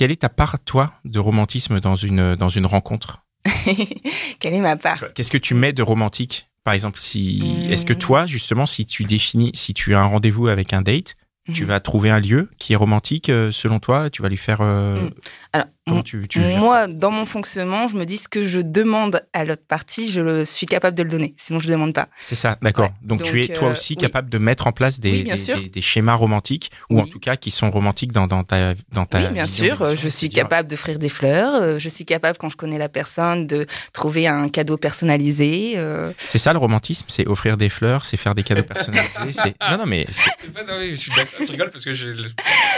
quelle 0.00 0.12
est 0.12 0.22
ta 0.22 0.30
part 0.30 0.56
toi 0.64 0.94
de 1.04 1.18
romantisme 1.18 1.78
dans 1.78 1.94
une 1.94 2.34
dans 2.34 2.48
une 2.48 2.64
rencontre 2.64 3.20
Quelle 4.40 4.54
est 4.54 4.60
ma 4.60 4.76
part? 4.78 5.12
Qu'est-ce 5.14 5.30
que 5.30 5.36
tu 5.36 5.52
mets 5.52 5.74
de 5.74 5.82
romantique? 5.82 6.48
Par 6.64 6.72
exemple, 6.72 6.98
si 6.98 7.42
Hmm. 7.42 7.70
est-ce 7.70 7.84
que 7.84 7.92
toi 7.92 8.24
justement, 8.26 8.64
si 8.64 8.86
tu 8.86 9.04
définis, 9.04 9.50
si 9.52 9.74
tu 9.74 9.94
as 9.94 10.00
un 10.00 10.06
rendez-vous 10.06 10.48
avec 10.48 10.72
un 10.72 10.80
date, 10.80 11.16
tu 11.52 11.62
Mhm. 11.64 11.68
vas 11.68 11.80
trouver 11.80 12.08
un 12.10 12.18
lieu 12.18 12.48
qui 12.58 12.72
est 12.72 12.76
romantique 12.76 13.28
euh, 13.28 13.52
selon 13.52 13.78
toi? 13.78 14.08
Tu 14.08 14.22
vas 14.22 14.30
lui 14.30 14.38
faire 14.38 14.60
euh, 14.62 15.08
Hmm. 15.08 15.10
Alors, 15.52 15.66
comment 15.86 16.02
tu, 16.04 16.28
tu 16.28 16.40
gères 16.40 16.52
ça 16.52 16.58
moi, 16.58 16.86
dans 16.86 17.10
mon 17.10 17.24
fonctionnement, 17.24 17.88
je 17.88 17.96
me 17.96 18.04
dis 18.04 18.18
ce 18.18 18.28
que 18.28 18.42
je 18.44 18.60
demande 18.60 19.20
à 19.32 19.44
l'autre 19.44 19.64
partie, 19.66 20.08
je 20.10 20.20
le- 20.20 20.44
suis 20.44 20.66
capable 20.66 20.96
de 20.96 21.02
le 21.02 21.10
donner. 21.10 21.34
Sinon, 21.36 21.58
je 21.58 21.68
demande 21.68 21.92
pas. 21.92 22.06
C'est 22.20 22.36
ça, 22.36 22.56
d'accord. 22.62 22.84
Ouais, 22.86 22.92
donc, 23.02 23.24
tu 23.24 23.42
es 23.42 23.48
toi 23.48 23.68
euh, 23.68 23.72
aussi 23.72 23.94
oui. 23.94 23.96
capable 23.96 24.30
de 24.30 24.38
mettre 24.38 24.68
en 24.68 24.72
place 24.72 25.00
des, 25.00 25.10
Oui, 25.10 25.22
bien 25.24 25.34
des, 25.34 25.40
sûr. 25.44 25.56
des- 25.60 25.68
des 25.68 25.80
schémas 25.80 26.14
romantiques, 26.14 26.70
ou 26.88 27.00
en 27.00 27.06
tout 27.06 27.18
cas 27.18 27.34
qui 27.36 27.50
sont 27.50 27.68
romantiques 27.72 28.12
dans, 28.12 28.28
dans 28.28 28.44
ta 28.44 28.74
dans 28.92 29.06
ta 29.06 29.18
Oui, 29.18 29.28
bien 29.32 29.44
vision 29.44 29.74
sûr. 29.76 29.96
Je 29.96 30.08
suis 30.08 30.28
capable 30.28 30.68
d'offrir 30.68 30.98
des 31.00 31.08
fleurs. 31.08 31.54
euh, 31.60 31.78
Je 31.80 31.88
suis 31.88 32.04
capable, 32.04 32.38
quand 32.38 32.48
je 32.48 32.56
connais 32.56 32.78
la 32.78 32.88
personne, 32.88 33.48
de 33.48 33.66
trouver 33.92 34.28
un 34.28 34.48
cadeau 34.48 34.76
personnalisé. 34.76 35.72
euh. 35.76 36.12
C'est 36.16 36.38
ça 36.38 36.52
le 36.52 36.58
romantisme, 36.60 37.06
c'est 37.08 37.26
offrir 37.26 37.56
des 37.56 37.68
fleurs, 37.68 38.04
c'est 38.04 38.16
faire 38.16 38.36
des 38.36 38.44
cadeaux 38.44 38.62
personnalisés. 38.74 39.54
non 39.68 39.78
non 39.78 39.86
mais 39.86 40.06
c'est- 40.12 40.30
Non, 40.68 40.78
oui, 40.78 40.90
je 40.90 40.96
suis. 40.96 41.12
Je 41.40 41.50
rigole 41.50 41.70
parce 41.70 41.84
que 41.84 41.90
une 41.90 42.28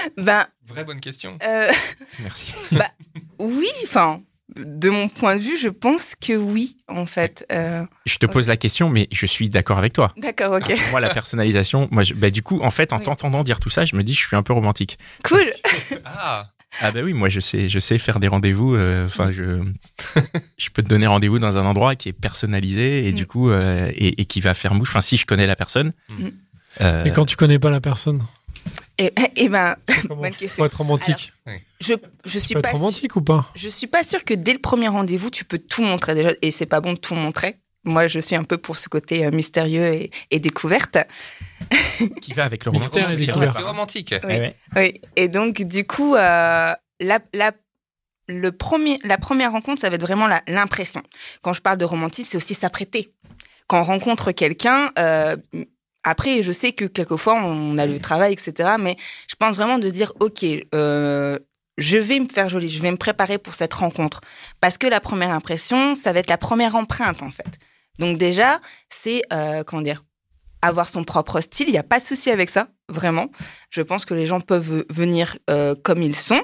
Ben, 0.17 0.47
vraie 0.67 0.85
bonne 0.85 1.01
question. 1.01 1.39
euh, 1.43 1.71
merci. 2.21 2.53
oui, 3.39 3.69
enfin, 3.85 4.21
de 4.57 4.91
mon 4.91 5.09
point 5.09 5.37
de 5.37 5.41
vue, 5.43 5.59
je 5.59 5.69
pense 5.69 6.15
que 6.15 6.35
oui, 6.35 6.77
en 6.89 7.07
fait. 7.07 7.47
Euh, 7.53 7.85
Je 8.07 8.19
te 8.19 8.27
pose 8.27 8.49
la 8.49 8.57
question, 8.57 8.89
mais 8.91 9.09
je 9.11 9.25
suis 9.27 9.49
d'accord 9.49 9.79
avec 9.79 9.93
toi. 9.95 10.13
D'accord, 10.19 10.53
ok. 10.55 10.75
Moi 10.91 11.01
la 11.01 11.11
personnalisation, 11.11 11.89
moi 11.91 12.03
je- 12.03 12.15
bah, 12.15 12.31
du 12.31 12.43
coup 12.43 12.61
en 12.63 12.71
fait 12.71 12.93
en 12.93 12.99
Oui. 12.99 13.05
t'entendant 13.05 13.45
dire 13.45 13.61
tout 13.61 13.71
ça, 13.71 13.85
je 13.85 13.97
me 13.97 14.03
dis 14.05 14.15
je 14.15 14.27
suis 14.27 14.37
un 14.37 14.43
peu 14.43 14.53
romantique. 14.53 14.99
Cool. 15.25 15.41
Ah, 16.05 16.51
Ah 16.81 16.91
bah 16.91 17.01
oui, 17.03 17.13
moi 17.13 17.29
je 17.29 17.39
sais, 17.41 17.69
je 17.69 17.79
sais 17.79 17.99
faire 17.99 18.19
des 18.21 18.29
rendez-vous. 18.29 18.75
euh, 18.75 19.05
Enfin, 19.07 19.31
je, 19.31 19.63
je 20.59 20.71
peux 20.71 20.83
te 20.83 20.89
donner 20.89 21.07
rendez-vous 21.07 21.39
dans 21.39 21.57
un 21.59 21.65
endroit 21.67 21.97
qui 21.97 22.09
est 22.09 22.13
personnalisé 22.15 23.07
et 23.07 23.13
Mm. 23.13 23.15
du 23.15 23.27
coup 23.27 23.51
euh, 23.51 23.91
et, 23.95 24.21
et 24.21 24.25
qui 24.25 24.41
va 24.41 24.55
faire 24.55 24.75
mouche. 24.75 24.89
Enfin, 24.91 25.01
si 25.03 25.17
je 25.17 25.27
connais 25.27 25.47
la 25.47 25.57
personne. 25.57 25.93
Mm. 26.09 26.29
euh, 26.81 27.05
Et 27.05 27.11
quand 27.11 27.25
tu 27.27 27.37
connais 27.37 27.59
pas 27.59 27.71
la 27.71 27.81
personne, 27.81 28.23
Et, 29.03 29.13
et 29.37 29.49
ben, 29.49 29.75
comment 30.09 30.23
Bonne 30.23 30.33
question. 30.35 30.63
Faut 30.63 30.67
être 30.67 30.79
romantique. 30.79 31.33
je, 31.81 31.95
suis 32.39 32.55
pas 32.55 32.61
être 32.61 32.69
sûre- 32.71 32.79
romantique 32.79 33.17
ou 33.17 33.23
pas 33.23 33.47
je 33.55 33.69
suis 33.69 33.87
pas 33.87 34.05
sûre 34.05 34.25
que 34.25 34.35
dès 34.35 34.53
le 34.53 34.59
premier 34.61 34.89
rendez-vous, 34.89 35.31
tu 35.31 35.45
peux 35.45 35.59
tout 35.59 35.83
montrer 35.83 36.15
déjà. 36.15 36.31
Et 36.43 36.51
c'est 36.51 36.67
pas 36.67 36.81
bon 36.81 36.93
de 36.93 36.99
tout 36.99 37.15
montrer. 37.15 37.57
Moi, 37.85 38.07
je 38.07 38.21
suis 38.21 38.37
un 38.37 38.45
peu 38.45 38.59
pour 38.59 38.77
ce 38.77 38.89
côté 38.89 39.25
euh, 39.27 39.31
mystérieux 39.33 39.87
et, 39.87 40.11
et 40.31 40.39
découverte. 40.39 40.99
qui 42.21 42.33
va 42.33 42.45
avec 42.45 42.65
le 42.65 42.71
Mystère 42.73 43.11
et 43.11 43.17
découverte. 43.17 43.59
romantique. 43.65 44.15
Oui. 44.23 44.29
Ouais, 44.29 44.39
ouais. 44.41 44.57
Oui. 44.77 45.01
Et 45.17 45.27
donc, 45.29 45.63
du 45.63 45.85
coup, 45.85 46.15
euh, 46.15 46.73
la, 47.01 47.19
la, 47.35 47.53
le 48.29 48.53
premier, 48.53 48.99
la 49.03 49.19
première 49.19 49.51
rencontre, 49.51 49.81
ça 49.81 49.89
va 49.89 49.97
être 49.97 50.03
vraiment 50.03 50.29
l'impression. 50.47 51.03
Quand 51.43 51.53
je 51.53 51.61
parle 51.61 51.79
de 51.79 51.85
romantisme, 51.85 52.29
c'est 52.31 52.37
aussi 52.37 52.55
s'apprêter. 52.55 53.15
Quand 53.67 53.81
on 53.81 53.85
rencontre 53.85 54.31
quelqu'un, 54.33 54.93
euh, 54.99 55.37
après, 56.05 56.43
je 56.43 56.53
sais 56.53 56.73
que 56.73 56.85
quelquefois, 56.85 57.35
on 57.35 57.79
a 57.79 57.87
le 57.87 57.99
travail, 58.01 58.33
etc. 58.33 58.71
Mais 58.79 58.97
je 59.29 59.35
pense 59.37 59.57
vraiment 59.57 59.79
de 59.79 59.89
se 59.89 59.93
dire, 59.93 60.13
OK, 60.21 60.45
euh, 60.75 61.39
je 61.79 61.99
vais 61.99 62.19
me 62.19 62.29
faire 62.29 62.49
jolie, 62.49 62.69
je 62.69 62.83
vais 62.83 62.91
me 62.91 62.97
préparer 62.97 63.39
pour 63.39 63.55
cette 63.55 63.75
rencontre. 63.75 64.21
Parce 64.61 64.79
que 64.79 64.87
la 64.87 65.01
première 65.01 65.31
impression, 65.31 65.95
ça 65.95 66.13
va 66.13 66.21
être 66.21 66.31
la 66.31 66.39
première 66.39 66.77
empreinte, 66.77 67.23
en 67.23 67.31
fait. 67.31 67.59
Donc 67.99 68.19
déjà, 68.19 68.61
c'est, 68.89 69.23
euh, 69.33 69.63
comment 69.65 69.83
dire, 69.83 70.03
avoir 70.61 70.89
son 70.89 71.05
propre 71.05 71.41
style. 71.41 71.69
Il 71.69 71.73
n'y 71.73 71.79
a 71.79 71.83
pas 71.83 71.99
de 71.99 72.05
souci 72.05 72.31
avec 72.31 72.51
ça, 72.51 72.69
vraiment. 72.89 73.31
Je 73.71 73.83
pense 73.83 74.05
que 74.05 74.15
les 74.15 74.27
gens 74.27 74.41
peuvent 74.41 74.85
venir 74.91 75.37
euh, 75.51 75.75
comme 75.83 76.03
ils 76.03 76.17
sont. 76.17 76.43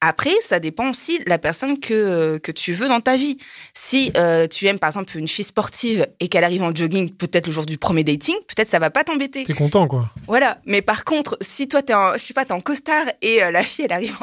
Après, 0.00 0.32
ça 0.42 0.60
dépend 0.60 0.90
aussi 0.90 1.18
de 1.18 1.28
la 1.28 1.38
personne 1.38 1.78
que, 1.80 1.94
euh, 1.94 2.38
que 2.38 2.52
tu 2.52 2.72
veux 2.72 2.88
dans 2.88 3.00
ta 3.00 3.16
vie. 3.16 3.38
Si 3.74 4.12
euh, 4.16 4.46
tu 4.46 4.66
aimes, 4.66 4.78
par 4.78 4.88
exemple, 4.90 5.16
une 5.16 5.28
fille 5.28 5.44
sportive 5.44 6.06
et 6.20 6.28
qu'elle 6.28 6.44
arrive 6.44 6.62
en 6.62 6.74
jogging, 6.74 7.10
peut-être 7.12 7.46
le 7.46 7.52
jour 7.52 7.66
du 7.66 7.78
premier 7.78 8.04
dating, 8.04 8.36
peut-être 8.48 8.68
ça 8.68 8.78
va 8.78 8.90
pas 8.90 9.04
t'embêter. 9.04 9.44
T'es 9.44 9.54
content, 9.54 9.86
quoi. 9.88 10.08
Voilà. 10.26 10.58
Mais 10.66 10.82
par 10.82 11.04
contre, 11.04 11.36
si 11.40 11.68
toi, 11.68 11.82
t'es 11.82 11.94
en, 11.94 12.14
je 12.14 12.18
sais 12.18 12.34
pas, 12.34 12.44
t'es 12.44 12.52
en 12.52 12.60
costard 12.60 13.06
et 13.22 13.42
euh, 13.42 13.50
la 13.50 13.62
fille, 13.62 13.84
elle 13.84 13.92
arrive 13.92 14.16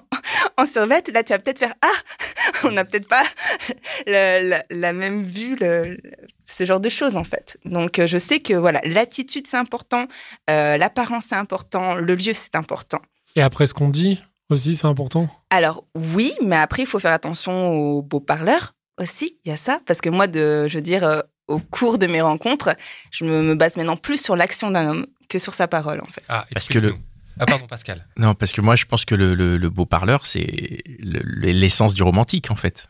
en, 0.58 0.64
en 0.64 0.86
là, 0.86 1.02
tu 1.02 1.12
vas 1.12 1.40
peut-être 1.40 1.60
faire 1.60 1.74
Ah, 1.82 1.88
on 2.64 2.72
n'a 2.72 2.86
peut-être 2.86 3.08
pas 3.08 3.24
le- 4.08 4.50
la, 4.50 4.64
la 4.70 4.94
même 4.94 5.24
vue, 5.24 5.56
le- 5.60 5.98
ce 6.46 6.66
genre 6.66 6.80
de 6.80 6.90
choses, 6.90 7.18
en 7.18 7.24
fait. 7.24 7.58
Donc, 7.66 8.02
je 8.06 8.18
sais 8.18 8.40
que, 8.40 8.54
voilà, 8.54 8.80
l'attitude, 8.84 9.48
c'est 9.48 9.58
important, 9.58 10.08
euh, 10.50 10.78
l'apparence, 10.78 11.26
c'est 11.30 11.36
important, 11.36 11.96
le 11.96 12.16
lieu, 12.16 12.34
c'est 12.34 12.56
important. 12.56 13.02
Et 13.36 13.42
après, 13.42 13.68
ce 13.68 13.74
qu'on 13.74 13.90
dit 13.90 14.22
aussi, 14.50 14.76
c'est 14.76 14.88
important. 14.88 15.28
Alors, 15.50 15.84
oui, 15.96 16.34
mais 16.44 16.56
après, 16.56 16.84
il 16.84 16.86
faut 16.88 17.00
faire 17.00 17.14
attention 17.14 17.70
aux 17.72 18.02
beaux 18.02 18.20
parleurs 18.20 18.74
aussi. 19.00 19.38
Il 19.46 19.50
y 19.50 19.52
a 19.52 19.58
ça. 19.58 19.80
Parce 19.86 20.02
que 20.02 20.10
moi, 20.10 20.28
de, 20.28 20.68
je 20.68 20.76
veux 20.76 20.82
dire, 20.82 21.04
euh, 21.04 21.20
au 21.48 21.60
cours 21.60 21.98
de 21.98 22.08
mes 22.08 22.22
rencontres, 22.22 22.76
je 23.12 23.26
me, 23.26 23.42
me 23.44 23.56
base 23.56 23.76
maintenant 23.78 23.98
plus 23.98 24.22
sur 24.22 24.36
l'action 24.36 24.72
d'un 24.72 24.88
homme 24.90 25.06
que 25.30 25.40
sur 25.40 25.54
sa 25.54 25.68
parole, 25.68 26.02
en 26.02 26.12
fait. 26.12 26.24
Ah, 26.30 26.46
Parce 26.54 26.68
que 26.68 26.80
le-. 26.80 26.96
Ah, 27.40 27.46
pardon, 27.46 27.68
Pascal. 27.68 28.08
Non, 28.18 28.34
parce 28.34 28.52
que 28.52 28.62
moi 28.62 28.76
je 28.76 28.86
pense 28.86 29.06
que 29.06 29.14
le, 29.14 29.36
le, 29.36 29.58
le 29.58 29.70
beau 29.70 29.86
parleur 29.86 30.26
c'est 30.26 30.82
le- 31.00 31.20
le- 31.24 31.52
l'essence 31.52 31.94
du 31.94 32.02
romantique 32.02 32.50
en 32.50 32.56
fait. 32.56 32.88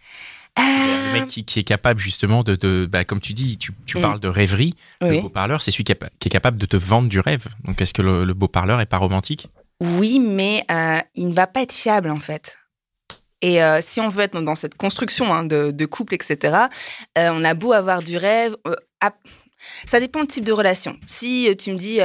Le 0.58 1.12
mec 1.20 1.28
qui, 1.28 1.44
qui 1.44 1.60
est 1.60 1.64
capable 1.64 2.00
justement 2.00 2.44
de, 2.44 2.56
de 2.56 2.86
bah, 2.90 3.04
comme 3.04 3.20
tu 3.20 3.34
dis, 3.34 3.58
tu, 3.58 3.74
tu 3.86 3.98
Mm. 3.98 4.02
parles 4.02 4.20
de 4.22 4.28
rêverie. 4.30 4.74
Le 5.02 5.20
beau 5.22 5.30
parleur, 5.30 5.62
c'est 5.62 5.72
celui 5.72 5.84
qui, 5.84 5.92
est 5.92 5.96
pa- 5.96 6.10
qui 6.20 6.30
est 6.30 6.32
capable 6.32 6.58
de 6.58 6.66
te 6.66 6.78
vendre 6.78 7.10
du 7.10 7.20
rêve. 7.20 7.48
Donc 7.66 7.82
est-ce 7.82 7.94
que 7.94 8.02
le, 8.02 8.24
le 8.24 8.34
beau 8.34 8.48
parleur 8.48 8.80
est 8.80 8.86
pas 8.86 8.98
romantique? 8.98 9.50
Oui, 9.82 10.20
mais 10.20 10.64
euh, 10.72 11.00
il 11.16 11.30
ne 11.30 11.34
va 11.34 11.48
pas 11.48 11.62
être 11.62 11.74
fiable 11.74 12.10
en 12.10 12.20
fait. 12.20 12.58
Et 13.42 13.64
euh, 13.64 13.80
si 13.82 14.00
on 14.02 14.10
veut 14.10 14.24
être 14.24 14.40
dans 14.42 14.56
cette 14.56 14.76
construction 14.76 15.32
hein, 15.32 15.44
de, 15.44 15.86
couple, 15.86 16.16
etc., 16.16 16.58
euh, 17.18 17.30
on 17.32 17.44
a 17.44 17.54
beau 17.54 17.72
avoir 17.72 18.02
du 18.02 18.18
rêve. 18.18 18.56
Ça 19.86 20.00
dépend 20.00 20.22
du 20.22 20.28
type 20.28 20.46
de 20.46 20.52
relation. 20.52 20.98
Si 21.06 21.56
tu 21.58 21.72
me 21.72 21.78
dis, 21.78 22.00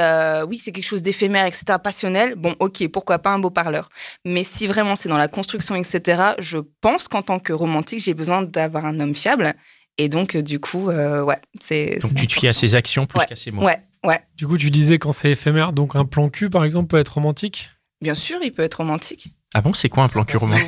oui, 0.49 0.59
c'est 0.59 0.73
quelque 0.73 0.85
chose 0.85 1.03
d'éphémère, 1.03 1.47
etc., 1.47 1.79
passionnel, 1.83 2.35
bon, 2.35 2.55
ok, 2.59 2.87
pourquoi 2.89 3.19
pas 3.19 3.31
un 3.31 3.39
beau 3.39 3.51
parleur. 3.51 3.89
Mais 4.27 4.43
si 4.43 4.67
vraiment 4.67 4.97
c'est 4.97 5.09
dans 5.09 5.19
la 5.19 5.29
construction, 5.29 5.75
etc., 5.75 6.23
je 6.39 6.59
pense 6.81 7.09
qu'en 7.09 7.23
tant 7.23 7.39
que 7.39 7.53
romantique, 7.53 8.01
j'ai 8.01 8.15
besoin 8.15 8.43
d'avoir 8.43 8.85
un 8.85 9.01
homme 9.01 9.15
fiable. 9.15 9.55
Et 9.99 10.09
donc, 10.09 10.35
euh, 10.37 10.43
du 10.43 10.59
coup, 10.59 10.89
euh, 10.91 11.23
ouais, 11.23 11.39
c'est. 11.61 11.99
Donc 12.01 12.15
tu 12.15 12.27
te 12.27 12.33
fies 12.33 12.49
à 12.49 12.53
ses 12.53 12.75
actions 12.75 13.07
plus 13.07 13.21
Ouais. 13.21 13.27
qu'à 13.27 13.37
ses 13.37 13.51
mots. 13.51 13.63
Ouais, 13.63 13.79
ouais. 14.05 14.21
Du 14.37 14.47
coup, 14.47 14.57
tu 14.57 14.71
disais 14.71 14.99
quand 14.99 15.13
c'est 15.13 15.31
éphémère, 15.31 15.73
donc 15.73 15.97
un 15.97 16.05
plan 16.05 16.29
cul, 16.31 16.49
par 16.51 16.65
exemple, 16.65 16.89
peut 16.89 16.99
être 16.99 17.15
romantique? 17.15 17.71
Bien 18.01 18.15
sûr, 18.15 18.39
il 18.43 18.53
peut 18.53 18.63
être 18.63 18.77
romantique. 18.77 19.29
Ah 19.55 19.61
bon, 19.61 19.75
c'est 19.75 19.91
quoi 19.91 20.05
un 20.05 20.09
plan 20.09 20.25
cul 20.25 20.39
romantique? 20.39 20.67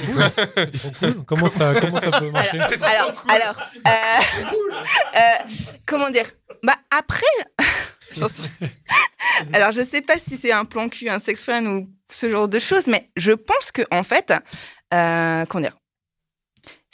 C'est 0.56 0.72
trop 0.78 0.90
cool. 1.00 1.24
Comment 1.26 1.48
ça, 1.48 1.72
comment 1.80 1.98
ça 1.98 2.10
peut 2.20 2.30
marcher? 2.30 2.58
Alors, 2.60 3.24
alors, 3.28 3.62
euh, 3.88 3.90
euh, 5.16 5.18
comment 5.86 6.10
dire? 6.10 6.26
Bah 6.62 6.76
après, 6.90 7.24
alors 9.52 9.72
je 9.72 9.80
sais 9.80 10.02
pas 10.02 10.18
si 10.18 10.36
c'est 10.36 10.52
un 10.52 10.64
plan 10.66 10.88
cul, 10.88 11.08
un 11.08 11.18
sex 11.18 11.42
friend 11.42 11.66
ou 11.66 11.88
ce 12.12 12.28
genre 12.30 12.46
de 12.46 12.58
choses, 12.58 12.86
mais 12.86 13.08
je 13.16 13.32
pense 13.32 13.72
que 13.72 13.82
en 13.90 14.02
fait, 14.04 14.32
euh, 14.92 15.44
comment 15.46 15.62
dire? 15.62 15.76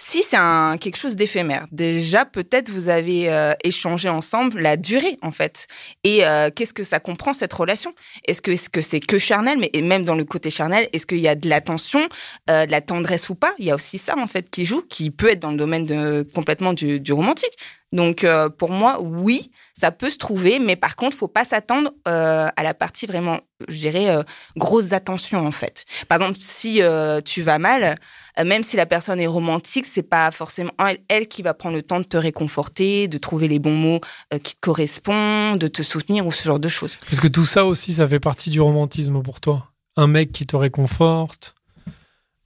Si 0.01 0.23
c'est 0.23 0.37
un 0.37 0.79
quelque 0.79 0.97
chose 0.97 1.15
d'éphémère, 1.15 1.67
déjà 1.73 2.25
peut-être 2.25 2.71
vous 2.71 2.89
avez 2.89 3.31
euh, 3.31 3.53
échangé 3.63 4.09
ensemble 4.09 4.59
la 4.61 4.79
durée 4.79 5.19
en 5.21 5.31
fait. 5.31 5.67
Et 6.05 6.25
euh, 6.25 6.49
qu'est-ce 6.55 6.73
que 6.73 6.83
ça 6.83 7.01
comprend 7.01 7.35
cette 7.35 7.53
relation? 7.53 7.95
Est-ce 8.27 8.41
que 8.41 8.51
est-ce 8.51 8.71
que 8.71 8.81
c'est 8.81 9.01
que 9.01 9.19
charnel, 9.19 9.59
mais 9.59 9.69
et 9.75 9.83
même 9.83 10.05
dans 10.05 10.15
le 10.15 10.25
côté 10.25 10.49
charnel, 10.49 10.89
est-ce 10.95 11.05
qu'il 11.05 11.19
y 11.19 11.29
a 11.29 11.35
de 11.35 11.49
l'attention, 11.49 12.09
euh, 12.49 12.65
de 12.65 12.71
la 12.71 12.81
tendresse 12.81 13.29
ou 13.29 13.35
pas? 13.35 13.55
Il 13.59 13.67
y 13.67 13.71
a 13.71 13.75
aussi 13.75 13.99
ça 13.99 14.17
en 14.17 14.27
fait 14.27 14.49
qui 14.49 14.65
joue, 14.65 14.81
qui 14.83 15.11
peut 15.11 15.29
être 15.29 15.41
dans 15.41 15.51
le 15.51 15.59
domaine 15.59 15.85
de 15.85 16.27
complètement 16.35 16.73
du, 16.73 16.99
du 16.99 17.13
romantique. 17.13 17.57
Donc 17.93 18.25
euh, 18.25 18.49
pour 18.49 18.71
moi, 18.71 19.01
oui, 19.03 19.51
ça 19.81 19.93
peut 19.93 20.11
se 20.11 20.19
trouver, 20.19 20.59
mais 20.59 20.77
par 20.77 20.95
contre, 20.95 21.17
faut 21.17 21.27
pas 21.27 21.45
s'attendre 21.45 21.91
euh, 22.07 22.49
à 22.55 22.63
la 22.63 22.75
partie 22.75 23.07
vraiment, 23.07 23.41
je 23.67 23.79
dirais, 23.79 24.11
euh, 24.11 24.23
grosse 24.57 24.93
attention 24.93 25.47
en 25.47 25.53
fait. 25.53 25.87
Par 26.07 26.21
exemple, 26.21 26.39
si 26.43 26.83
euh, 26.83 27.23
tu 27.23 27.41
vas 27.41 27.59
mal, 27.59 27.97
euh, 28.39 28.45
même 28.45 28.63
si 28.63 28.77
la 28.77 28.85
personne 28.85 29.19
est 29.21 29.27
romantique, 29.27 29.87
c'est 29.87 30.03
pas 30.03 30.31
forcément 30.33 30.73
elle, 31.09 31.29
qui 31.29 31.41
va 31.41 31.55
prendre 31.55 31.77
le 31.77 31.83
temps 31.83 31.99
de 31.99 32.05
te 32.05 32.19
réconforter, 32.19 33.09
de 33.09 33.17
trouver 33.17 33.49
les 33.49 33.59
bons 33.59 33.75
mots 33.75 34.01
qui 34.43 34.55
te 34.55 34.61
correspondent, 34.61 35.59
de 35.59 35.69
te 35.69 35.83
soutenir 35.83 36.27
ou 36.27 36.33
ce 36.33 36.45
genre 36.45 36.61
de 36.61 36.69
choses. 36.69 36.99
Parce 37.07 37.21
que 37.21 37.29
tout 37.29 37.47
ça 37.47 37.65
aussi, 37.65 37.95
ça 37.95 38.07
fait 38.07 38.21
partie 38.21 38.51
du 38.51 38.61
romantisme 38.61 39.23
pour 39.23 39.41
toi. 39.41 39.67
Un 39.97 40.09
mec 40.09 40.31
qui 40.31 40.47
te 40.47 40.57
réconforte, 40.57 41.55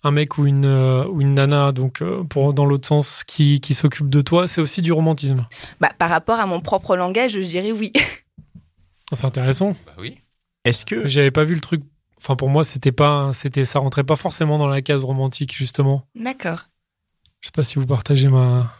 un 0.04 0.10
mec 0.10 0.36
ou 0.38 0.46
une, 0.46 0.66
euh, 0.66 1.06
ou 1.08 1.22
une 1.22 1.34
nana, 1.34 1.72
donc 1.72 2.02
euh, 2.02 2.22
pour, 2.24 2.52
dans 2.52 2.66
l'autre 2.66 2.86
sens, 2.86 3.24
qui, 3.24 3.60
qui 3.60 3.74
s'occupe 3.74 4.10
de 4.10 4.20
toi, 4.20 4.46
c'est 4.46 4.60
aussi 4.60 4.82
du 4.82 4.92
romantisme. 4.92 5.46
Bah, 5.80 5.92
par 5.98 6.10
rapport 6.10 6.38
à 6.38 6.46
mon 6.46 6.60
propre 6.60 6.94
langage, 6.96 7.32
je 7.32 7.40
dirais 7.40 7.72
oui. 7.72 7.90
C'est 9.12 9.24
intéressant. 9.24 9.72
Bah 9.86 9.92
oui. 9.98 10.18
Est-ce 10.64 10.84
que 10.84 11.08
J'avais 11.08 11.30
pas 11.30 11.44
vu 11.44 11.54
le 11.54 11.60
truc. 11.60 11.82
Enfin, 12.18 12.36
pour 12.36 12.48
moi, 12.48 12.64
c'était 12.64 12.92
pas, 12.92 13.32
c'était, 13.32 13.64
ça 13.64 13.78
rentrait 13.78 14.04
pas 14.04 14.16
forcément 14.16 14.58
dans 14.58 14.66
la 14.66 14.82
case 14.82 15.04
romantique, 15.04 15.54
justement. 15.54 16.06
D'accord. 16.14 16.68
Je 17.40 17.48
sais 17.48 17.52
pas 17.52 17.62
si 17.62 17.78
vous 17.78 17.86
partagez 17.86 18.28
ma. 18.28 18.72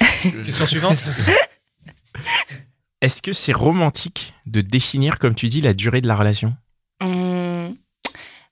Question 0.44 0.66
suivante. 0.66 1.04
est-ce 3.00 3.22
que 3.22 3.32
c'est 3.32 3.52
romantique 3.52 4.34
de 4.46 4.60
définir, 4.60 5.18
comme 5.18 5.34
tu 5.34 5.48
dis, 5.48 5.60
la 5.60 5.74
durée 5.74 6.00
de 6.00 6.08
la 6.08 6.16
relation? 6.16 6.56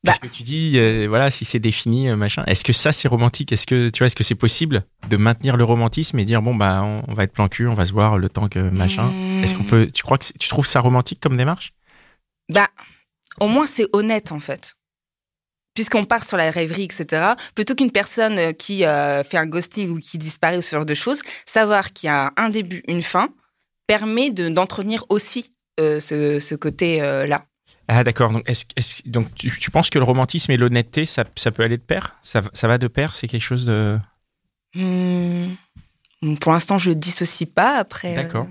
Bah. 0.06 0.12
Parce 0.12 0.18
que 0.20 0.26
tu 0.28 0.42
dis, 0.44 0.78
euh, 0.78 1.06
voilà, 1.08 1.30
si 1.30 1.44
c'est 1.44 1.58
défini, 1.58 2.08
euh, 2.08 2.16
machin. 2.16 2.44
Est-ce 2.46 2.62
que 2.64 2.72
ça 2.72 2.92
c'est 2.92 3.08
romantique? 3.08 3.50
Est-ce 3.52 3.66
que 3.66 3.88
tu 3.90 3.98
vois, 3.98 4.06
est-ce 4.06 4.16
que 4.16 4.24
c'est 4.24 4.34
possible 4.36 4.84
de 5.10 5.16
maintenir 5.16 5.56
le 5.56 5.64
romantisme 5.64 6.18
et 6.18 6.24
dire 6.24 6.40
bon 6.42 6.54
bah 6.54 6.82
on, 6.84 7.02
on 7.08 7.14
va 7.14 7.24
être 7.24 7.32
plan 7.32 7.48
cul, 7.48 7.66
on 7.66 7.74
va 7.74 7.84
se 7.84 7.92
voir 7.92 8.16
le 8.16 8.28
temps 8.28 8.48
que 8.48 8.58
machin? 8.60 9.06
hum, 9.08 9.12
Est-ce 9.42 9.54
qu'on 9.54 9.64
peut 9.64 9.88
Tu 9.92 10.02
crois 10.02 10.16
que 10.18 10.24
tu 10.38 10.48
trouves 10.48 10.66
ça 10.66 10.80
romantique 10.80 11.20
comme 11.20 11.36
démarche? 11.36 11.72
Bah, 12.52 12.68
au 13.40 13.48
moins 13.48 13.66
c'est 13.66 13.88
honnête 13.92 14.32
en 14.32 14.38
fait. 14.40 14.74
Puisqu'on 15.74 16.04
part 16.04 16.24
sur 16.24 16.38
la 16.38 16.50
rêverie, 16.50 16.84
etc., 16.84 17.34
plutôt 17.54 17.74
qu'une 17.74 17.90
personne 17.90 18.38
euh, 18.38 18.52
qui 18.52 18.86
euh, 18.86 19.22
fait 19.24 19.36
un 19.36 19.44
ghosting 19.46 19.90
ou 19.90 20.00
qui 20.00 20.16
disparaît 20.16 20.56
ou 20.56 20.62
ce 20.62 20.74
genre 20.74 20.86
de 20.86 20.94
choses, 20.94 21.20
savoir 21.44 21.92
qu'il 21.92 22.06
y 22.06 22.10
a 22.10 22.32
un 22.38 22.48
début, 22.48 22.82
une 22.88 23.02
fin, 23.02 23.28
permet 23.86 24.30
de- 24.30 24.48
d'entretenir 24.48 25.04
aussi 25.10 25.52
euh, 25.78 26.00
ce, 26.00 26.38
ce 26.38 26.54
côté-là. 26.54 27.44
Ah 27.88 28.02
d'accord. 28.04 28.30
Donc 28.32 28.42
est-ce, 28.48 28.64
est-ce- 28.76 29.02
donc 29.08 29.32
tu, 29.34 29.56
tu 29.58 29.70
penses 29.70 29.90
que 29.90 29.98
le 29.98 30.04
romantisme 30.04 30.50
et 30.52 30.56
l'honnêteté 30.56 31.04
ça, 31.04 31.24
ça 31.36 31.50
peut 31.50 31.62
aller 31.62 31.76
de 31.76 31.82
pair? 31.82 32.16
Ça, 32.22 32.42
ça 32.52 32.66
va 32.68 32.78
de 32.78 32.88
pair? 32.88 33.14
C'est 33.14 33.28
quelque 33.28 33.42
chose 33.42 33.64
de 33.66 33.98
Hmm. 34.74 35.54
Pour 36.40 36.52
l'instant, 36.52 36.76
je 36.76 36.90
le 36.90 36.96
dissocie 36.96 37.48
pas. 37.48 37.78
Après, 37.78 38.12
euh, 38.12 38.16
D'accord. 38.22 38.46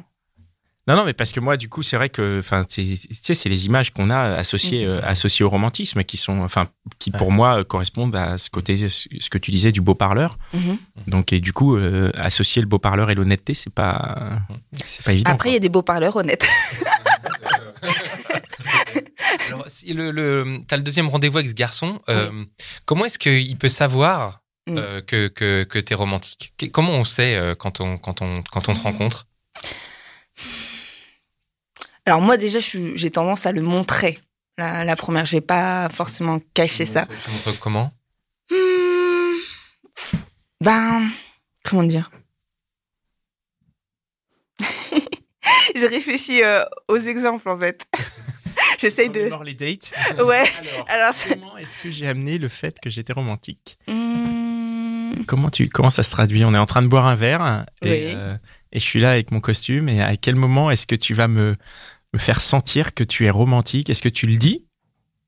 Non, 0.87 0.95
non, 0.95 1.03
mais 1.05 1.13
parce 1.13 1.31
que 1.31 1.39
moi, 1.39 1.57
du 1.57 1.67
coup, 1.67 1.81
c'est 1.83 1.97
vrai 1.97 2.09
que, 2.09 2.37
enfin, 2.39 2.63
tu 2.63 2.95
sais, 2.95 3.33
c'est 3.33 3.49
les 3.49 3.65
images 3.65 3.91
qu'on 3.91 4.11
a 4.11 4.35
associées, 4.35 4.85
euh, 4.85 5.01
associées 5.03 5.43
au 5.43 5.49
romantisme 5.49 6.03
qui 6.03 6.15
sont, 6.15 6.41
enfin, 6.41 6.67
qui 6.99 7.09
pour 7.11 7.31
moi 7.31 7.59
euh, 7.59 7.63
correspondent 7.63 8.15
à 8.15 8.37
ce 8.37 8.51
côté, 8.51 8.77
ce 8.89 9.07
ce 9.19 9.29
que 9.31 9.37
tu 9.39 9.49
disais 9.51 9.71
du 9.71 9.81
beau 9.81 9.95
parleur. 9.95 10.37
Mhm. 10.53 10.77
Donc, 11.07 11.33
et 11.33 11.39
du 11.39 11.53
coup, 11.53 11.75
euh, 11.75 12.11
associer 12.15 12.61
le 12.61 12.67
beau 12.67 12.77
parleur 12.79 13.09
et 13.09 13.15
l'honnêteté, 13.15 13.55
c'est 13.55 13.73
pas, 13.73 14.39
c'est 14.85 15.03
pas 15.03 15.13
évident. 15.13 15.31
Après, 15.31 15.49
il 15.49 15.53
y 15.53 15.57
a 15.57 15.59
des 15.59 15.69
beaux 15.69 15.81
parleurs 15.81 16.15
honnêtes. 16.15 16.45
Alors, 19.47 19.65
si 19.67 19.93
le, 19.93 20.11
le, 20.11 20.59
t'as 20.67 20.77
le 20.77 20.83
deuxième 20.83 21.07
rendez-vous 21.09 21.37
avec 21.37 21.49
ce 21.49 21.53
garçon. 21.55 22.01
euh, 22.09 22.45
Comment 22.85 23.05
est-ce 23.05 23.19
qu'il 23.19 23.57
peut 23.57 23.69
savoir 23.69 24.41
Mm. 24.67 24.77
euh, 24.79 24.99
que, 25.01 25.27
que, 25.27 25.63
que 25.63 25.77
t'es 25.77 25.93
romantique? 25.93 26.51
Que- 26.57 26.65
Comment 26.65 26.93
on 26.93 27.03
sait 27.03 27.35
euh, 27.35 27.53
quand 27.53 27.81
on, 27.81 27.99
quand 27.99 28.23
on, 28.23 28.41
quand 28.51 28.67
on 28.67 28.73
te 28.73 28.79
rencontre? 28.79 29.27
Alors 32.07 32.19
moi, 32.21 32.35
déjà, 32.37 32.59
je 32.59 32.95
j'ai 32.95 33.11
tendance 33.11 33.45
à 33.45 33.51
le 33.51 33.61
montrer. 33.61 34.17
La, 34.57 34.83
la 34.83 34.95
première, 34.95 35.25
j'ai 35.27 35.41
pas 35.41 35.87
forcément 35.89 36.39
caché 36.55 36.87
ça. 36.87 37.05
Tu 37.05 37.31
montres 37.31 37.59
comment? 37.59 37.91
Hmm. 38.49 39.35
Ben, 40.61 41.07
comment 41.63 41.83
dire? 41.83 42.09
Je 45.75 45.85
réfléchis 45.85 46.41
aux 46.87 46.97
exemples 46.97 47.49
en 47.49 47.57
fait. 47.59 47.85
J'essaye 48.85 49.09
de. 49.09 49.29
les 49.43 49.53
dates. 49.53 49.91
Ouais. 50.23 50.43
Alors, 50.87 51.13
comment 51.27 51.57
est-ce 51.57 51.77
que 51.81 51.89
j'ai 51.91 52.07
amené 52.07 52.37
le 52.37 52.47
fait 52.47 52.79
que 52.79 52.89
j'étais 52.89 53.13
romantique? 53.13 53.77
Hmm. 53.87 55.23
Comment 55.27 55.49
tu, 55.49 55.69
comment 55.69 55.89
ça 55.89 56.03
se 56.03 56.11
traduit? 56.11 56.45
On 56.45 56.53
est 56.53 56.57
en 56.57 56.65
train 56.65 56.81
de 56.81 56.87
boire 56.87 57.07
un 57.07 57.15
verre 57.15 57.65
et, 57.81 57.89
Oui. 57.89 58.13
euh, 58.15 58.35
et 58.71 58.79
je 58.79 58.83
suis 58.83 58.99
là 58.99 59.11
avec 59.11 59.31
mon 59.31 59.39
costume. 59.39 59.89
Et 59.89 60.01
à 60.03 60.15
quel 60.17 60.35
moment 60.35 60.69
est-ce 60.69 60.85
que 60.85 60.95
tu 60.95 61.13
vas 61.13 61.27
me, 61.27 61.55
me 62.13 62.19
faire 62.19 62.41
sentir 62.41 62.93
que 62.93 63.03
tu 63.03 63.25
es 63.25 63.29
romantique? 63.29 63.89
Est-ce 63.89 64.01
que 64.01 64.09
tu 64.09 64.27
le 64.27 64.35
dis? 64.37 64.64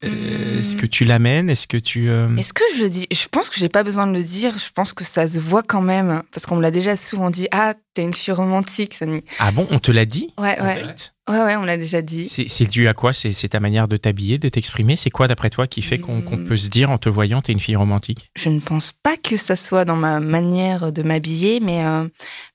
Est-ce 0.02 0.76
que 0.76 0.86
tu 0.86 1.06
l'amènes? 1.06 1.50
Est-ce 1.50 1.68
que 1.68 1.78
tu 1.78 2.10
euh, 2.10 2.36
Est-ce 2.38 2.54
que 2.54 2.64
je 2.78 2.84
le 2.84 2.90
dis? 2.90 3.08
Je 3.12 3.28
pense 3.30 3.50
que 3.50 3.60
j'ai 3.60 3.70
pas 3.70 3.84
besoin 3.84 4.06
de 4.08 4.14
le 4.14 4.24
dire. 4.24 4.58
Je 4.58 4.70
pense 4.74 4.94
que 4.94 5.04
ça 5.04 5.28
se 5.28 5.40
voit 5.40 5.64
quand 5.64 5.82
même 5.82 6.22
parce 6.32 6.46
qu'on 6.46 6.56
me 6.56 6.62
l'a 6.62 6.72
déjà 6.72 6.96
souvent 6.96 7.30
dit. 7.32 7.48
Ah, 7.52 7.74
t'es 7.94 8.04
une 8.04 8.14
fille 8.14 8.34
romantique, 8.34 8.94
Sani. 8.94 9.24
Ah 9.40 9.52
bon? 9.52 9.68
On 9.72 9.80
te 9.80 9.92
l'a 9.92 10.06
dit? 10.06 10.34
Ouais, 10.40 10.60
ouais, 10.62 10.86
ouais, 11.30 11.44
ouais, 11.44 11.56
on 11.56 11.64
l'a 11.64 11.78
déjà 11.78 12.02
dit. 12.04 12.28
C'est 12.28 12.66
dû 12.66 12.88
à 12.88 12.94
quoi? 12.94 13.12
C'est 13.14 13.50
ta 13.50 13.60
manière 13.60 13.88
de 13.88 13.98
t'habiller, 13.98 14.38
de 14.38 14.50
t'exprimer? 14.50 14.96
C'est 14.96 15.10
quoi 15.10 15.28
d'après 15.28 15.50
toi 15.50 15.66
qui 15.68 15.82
fait 15.82 15.98
qu'on 15.98 16.22
Hmm. 16.22 16.44
peut 16.46 16.58
se 16.58 16.68
dire 16.70 16.90
en 16.92 16.98
te 17.00 17.10
voyant 17.10 17.42
t'es 17.42 17.54
une 17.54 17.60
fille 17.60 17.76
romantique? 17.76 18.30
Je 18.38 18.50
ne 18.50 18.60
pense 18.60 18.92
pas 18.92 19.18
que 19.18 19.36
ça 19.38 19.56
soit 19.56 19.86
dans 19.86 19.96
ma 19.96 20.20
manière 20.20 20.92
de 20.92 21.02
m'habiller, 21.04 21.60
mais 21.60 21.84
euh, 21.86 22.08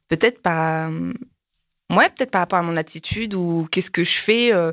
peut-être 0.08 0.40
par, 0.42 0.90
ouais, 1.92 2.08
peut-être 2.10 2.30
par 2.30 2.40
rapport 2.40 2.58
à 2.58 2.62
mon 2.62 2.76
attitude 2.76 3.34
ou 3.34 3.68
qu'est-ce 3.70 3.90
que 3.90 4.04
je 4.04 4.18
fais. 4.18 4.52
euh, 4.52 4.72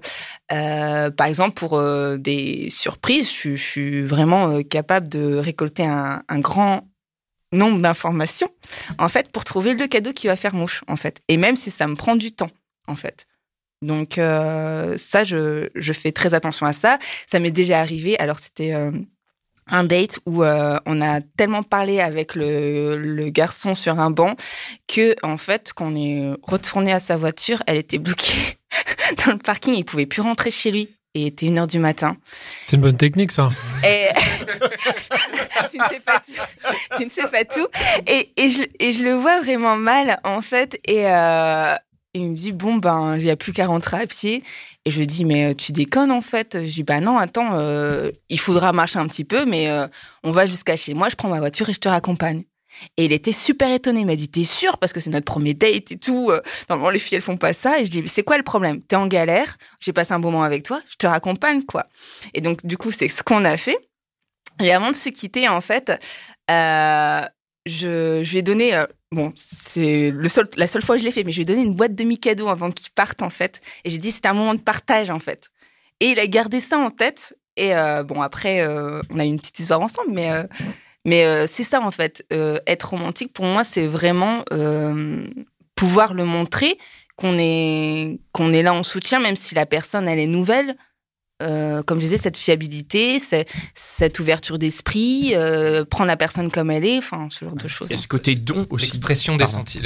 euh, 0.51 1.11
par 1.11 1.27
exemple, 1.27 1.53
pour 1.55 1.77
euh, 1.77 2.17
des 2.17 2.69
surprises, 2.69 3.31
je, 3.31 3.55
je 3.55 3.63
suis 3.63 4.01
vraiment 4.01 4.63
capable 4.63 5.07
de 5.09 5.35
récolter 5.35 5.85
un, 5.85 6.23
un 6.27 6.39
grand 6.39 6.87
nombre 7.51 7.79
d'informations, 7.81 8.49
en 8.97 9.09
fait, 9.09 9.31
pour 9.31 9.43
trouver 9.43 9.73
le 9.73 9.87
cadeau 9.87 10.13
qui 10.13 10.27
va 10.27 10.35
faire 10.35 10.53
mouche, 10.53 10.83
en 10.87 10.95
fait. 10.95 11.21
Et 11.27 11.37
même 11.37 11.55
si 11.55 11.71
ça 11.71 11.87
me 11.87 11.95
prend 11.95 12.15
du 12.15 12.31
temps, 12.31 12.51
en 12.87 12.95
fait. 12.95 13.25
Donc 13.81 14.15
ça, 14.15 15.23
je, 15.23 15.69
je 15.73 15.93
fais 15.93 16.11
très 16.11 16.33
attention 16.33 16.65
à 16.65 16.73
ça. 16.73 16.99
Ça 17.27 17.39
m'est 17.39 17.49
déjà 17.51 17.79
arrivé. 17.79 18.19
Alors 18.19 18.37
c'était 18.37 18.73
un 19.69 19.83
date 19.83 20.19
où 20.25 20.43
euh, 20.43 20.77
on 20.85 21.01
a 21.01 21.21
tellement 21.21 21.63
parlé 21.63 21.99
avec 22.01 22.35
le, 22.35 22.97
le 22.97 23.29
garçon 23.29 23.75
sur 23.75 23.99
un 23.99 24.11
banc 24.11 24.35
que 24.87 25.15
en 25.23 25.37
fait 25.37 25.71
quand 25.73 25.87
on 25.87 25.95
est 25.95 26.31
retourné 26.43 26.91
à 26.91 26.99
sa 26.99 27.17
voiture, 27.17 27.61
elle 27.67 27.77
était 27.77 27.97
bloquée 27.97 28.57
dans 29.25 29.33
le 29.33 29.37
parking. 29.37 29.75
Il 29.75 29.85
pouvait 29.85 30.05
plus 30.05 30.21
rentrer 30.21 30.51
chez 30.51 30.71
lui. 30.71 30.89
Et 31.15 31.21
il 31.21 31.27
était 31.27 31.47
une 31.47 31.57
heure 31.57 31.65
du 31.65 31.79
matin. 31.79 32.17
C'est 32.67 32.75
une 32.75 32.83
bonne 32.83 32.97
technique, 32.97 33.31
ça. 33.31 33.49
Et 33.83 34.09
tu 35.71 35.79
ne 35.79 35.83
sais 35.89 35.99
pas 36.01 36.19
tout. 36.19 36.33
Tu 36.97 37.05
ne 37.05 37.09
sais 37.09 37.27
pas 37.27 37.43
tout. 37.45 37.67
Et, 38.05 38.31
et, 38.37 38.51
je, 38.51 38.61
et 38.79 38.91
je 38.91 39.01
le 39.01 39.13
vois 39.13 39.39
vraiment 39.41 39.75
mal, 39.75 40.19
en 40.23 40.41
fait. 40.41 40.79
Et 40.87 41.07
euh, 41.07 41.73
il 42.13 42.29
me 42.31 42.35
dit, 42.35 42.51
bon, 42.51 42.77
ben, 42.77 43.17
il 43.17 43.23
n'y 43.23 43.29
a 43.29 43.35
plus 43.35 43.53
qu'à 43.53 43.67
rentrer 43.67 43.97
à 43.97 44.07
pied. 44.07 44.43
Et 44.85 44.91
je 44.91 44.99
lui 44.99 45.07
dis, 45.07 45.25
mais 45.25 45.51
euh, 45.51 45.53
tu 45.53 45.71
déconnes, 45.71 46.11
en 46.11 46.21
fait. 46.21 46.57
Je 46.65 46.73
dis, 46.73 46.83
bah 46.83 46.99
non, 46.99 47.17
attends, 47.17 47.51
euh, 47.53 48.11
il 48.29 48.39
faudra 48.39 48.73
marcher 48.73 48.97
un 48.99 49.07
petit 49.07 49.25
peu, 49.25 49.45
mais 49.45 49.69
euh, 49.69 49.87
on 50.23 50.31
va 50.31 50.45
jusqu'à 50.45 50.75
chez 50.75 50.93
moi, 50.93 51.09
je 51.09 51.15
prends 51.15 51.29
ma 51.29 51.39
voiture 51.39 51.69
et 51.69 51.73
je 51.73 51.79
te 51.79 51.87
raccompagne. 51.89 52.45
Et 52.97 53.05
il 53.05 53.11
était 53.11 53.31
super 53.31 53.71
étonné. 53.71 54.01
Il 54.01 54.05
m'a 54.07 54.15
dit, 54.15 54.29
t'es 54.29 54.43
sûr 54.43 54.77
Parce 54.79 54.93
que 54.93 54.99
c'est 54.99 55.09
notre 55.09 55.25
premier 55.25 55.53
date 55.53 55.91
et 55.91 55.97
tout. 55.97 56.31
Normalement, 56.69 56.91
les 56.91 56.99
filles, 56.99 57.17
elles 57.17 57.21
font 57.21 57.37
pas 57.37 57.53
ça. 57.53 57.79
Et 57.79 57.85
je 57.85 57.91
dis, 57.91 58.07
c'est 58.07 58.23
quoi 58.23 58.37
le 58.37 58.43
problème? 58.43 58.81
T'es 58.81 58.95
en 58.95 59.07
galère, 59.07 59.57
j'ai 59.79 59.93
passé 59.93 60.13
un 60.13 60.19
bon 60.19 60.31
moment 60.31 60.43
avec 60.43 60.63
toi, 60.63 60.79
je 60.87 60.95
te 60.95 61.07
raccompagne, 61.07 61.63
quoi. 61.63 61.83
Et 62.33 62.41
donc, 62.41 62.65
du 62.65 62.77
coup, 62.77 62.91
c'est 62.91 63.07
ce 63.07 63.23
qu'on 63.23 63.43
a 63.43 63.57
fait. 63.57 63.77
Et 64.61 64.71
avant 64.71 64.91
de 64.91 64.95
se 64.95 65.09
quitter, 65.09 65.47
en 65.47 65.61
fait, 65.61 65.91
je, 66.47 68.21
je 68.23 68.31
lui 68.31 68.37
ai 68.37 68.41
donné, 68.43 68.73
bon, 69.11 69.33
c'est 69.35 70.11
le 70.11 70.29
seul, 70.29 70.47
la 70.55 70.67
seule 70.67 70.83
fois 70.83 70.95
que 70.95 71.01
je 71.01 71.05
l'ai 71.05 71.11
fait, 71.11 71.23
mais 71.23 71.31
je 71.31 71.37
lui 71.37 71.41
ai 71.43 71.45
donné 71.45 71.61
une 71.61 71.75
boîte 71.75 71.95
de 71.95 72.03
mi-cadeaux 72.03 72.49
avant 72.49 72.71
qu'il 72.71 72.91
parte, 72.91 73.21
en 73.21 73.29
fait. 73.29 73.61
Et 73.83 73.89
j'ai 73.89 73.97
dit, 73.97 74.11
c'était 74.11 74.27
un 74.27 74.33
moment 74.33 74.53
de 74.53 74.59
partage, 74.59 75.09
en 75.09 75.19
fait. 75.19 75.49
Et 75.99 76.11
il 76.11 76.19
a 76.19 76.27
gardé 76.27 76.59
ça 76.59 76.77
en 76.77 76.89
tête. 76.89 77.35
Et 77.57 77.75
euh, 77.75 78.03
bon, 78.03 78.21
après, 78.21 78.61
euh, 78.61 79.01
on 79.09 79.19
a 79.19 79.25
eu 79.25 79.27
une 79.27 79.39
petite 79.39 79.59
histoire 79.59 79.81
ensemble, 79.81 80.11
mais, 80.11 80.31
euh, 80.31 80.43
mais 81.05 81.47
c'est 81.47 81.63
ça, 81.63 81.81
en 81.81 81.91
fait. 81.91 82.25
Être 82.67 82.89
romantique, 82.89 83.33
pour 83.33 83.45
moi, 83.45 83.63
c'est 83.63 83.87
vraiment 83.87 84.43
pouvoir 85.75 86.13
le 86.13 86.25
montrer 86.25 86.77
qu'on 87.15 87.37
est, 87.37 88.19
qu'on 88.31 88.53
est 88.53 88.63
là 88.63 88.73
en 88.73 88.83
soutien, 88.83 89.19
même 89.19 89.35
si 89.35 89.55
la 89.55 89.65
personne, 89.65 90.07
elle 90.07 90.19
est 90.19 90.27
nouvelle. 90.27 90.75
Euh, 91.41 91.83
comme 91.83 91.99
je 91.99 92.03
disais, 92.03 92.17
cette 92.17 92.37
fiabilité, 92.37 93.17
cette 93.73 94.19
ouverture 94.19 94.59
d'esprit, 94.59 95.31
euh, 95.35 95.85
prendre 95.85 96.07
la 96.07 96.17
personne 96.17 96.51
comme 96.51 96.69
elle 96.71 96.83
est, 96.85 96.97
enfin, 96.97 97.27
ce 97.29 97.45
genre 97.45 97.55
de 97.55 97.67
choses. 97.67 97.91
Et 97.91 97.97
ce 97.97 98.07
côté 98.07 98.35
don 98.35 98.67
aussi. 98.69 98.85
L'expression 98.87 99.37
des, 99.37 99.45
senti- 99.45 99.79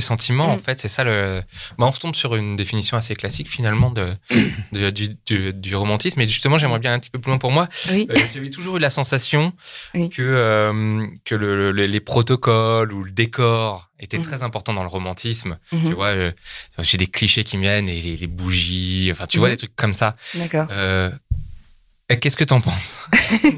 sentiments, 0.00 0.48
Mm. 0.48 0.50
en 0.50 0.58
fait, 0.58 0.78
c'est 0.80 0.88
ça 0.88 1.04
le. 1.04 1.42
Bah, 1.78 1.86
on 1.86 1.90
retombe 1.90 2.14
sur 2.14 2.34
une 2.36 2.56
définition 2.56 2.96
assez 2.96 3.14
classique 3.14 3.48
finalement 3.48 3.90
de, 3.90 4.12
de- 4.72 4.90
du, 4.90 5.08
du- 5.26 5.52
du 5.54 5.76
romantisme. 5.76 6.20
Et 6.20 6.28
justement, 6.28 6.58
j'aimerais 6.58 6.78
bien 6.80 6.90
aller 6.90 6.96
un 6.96 7.00
petit 7.00 7.10
peu 7.10 7.18
plus 7.18 7.30
loin 7.30 7.38
pour 7.38 7.50
moi. 7.52 7.68
Oui. 7.92 8.06
Euh, 8.10 8.16
J'avais 8.34 8.50
toujours 8.50 8.76
eu 8.76 8.80
la 8.80 8.90
sensation 8.90 9.52
Oui. 9.94 10.10
que 10.10 10.22
euh, 10.22 11.06
que 11.24 11.34
le, 11.34 11.70
le- 11.72 11.86
les 11.86 12.00
protocoles 12.00 12.92
ou 12.92 13.02
le 13.04 13.10
décor 13.10 13.89
étaient 14.00 14.18
Mhm. 14.18 14.24
très 14.24 14.42
importants 14.42 14.72
dans 14.74 14.82
le 14.82 14.88
romantisme. 14.88 15.58
Mhm. 15.72 15.88
Tu 15.88 15.92
vois, 15.94 16.08
euh, 16.08 16.32
j'ai 16.80 16.98
des 16.98 17.06
clichés 17.06 17.44
qui 17.44 17.56
viennent, 17.58 17.88
et 17.88 18.00
les, 18.00 18.16
les 18.16 18.26
bougies, 18.26 19.08
enfin, 19.12 19.26
tu 19.26 19.38
vois, 19.38 19.48
Mhm. 19.48 19.54
des 19.54 19.58
trucs 19.58 19.76
comme 19.76 19.94
ça. 19.94 20.16
D'accord. 20.34 20.66
Euh, 20.72 21.10
Qu'est-ce 22.20 22.36
que 22.36 22.42
t'en 22.44 22.60
penses? 22.60 23.06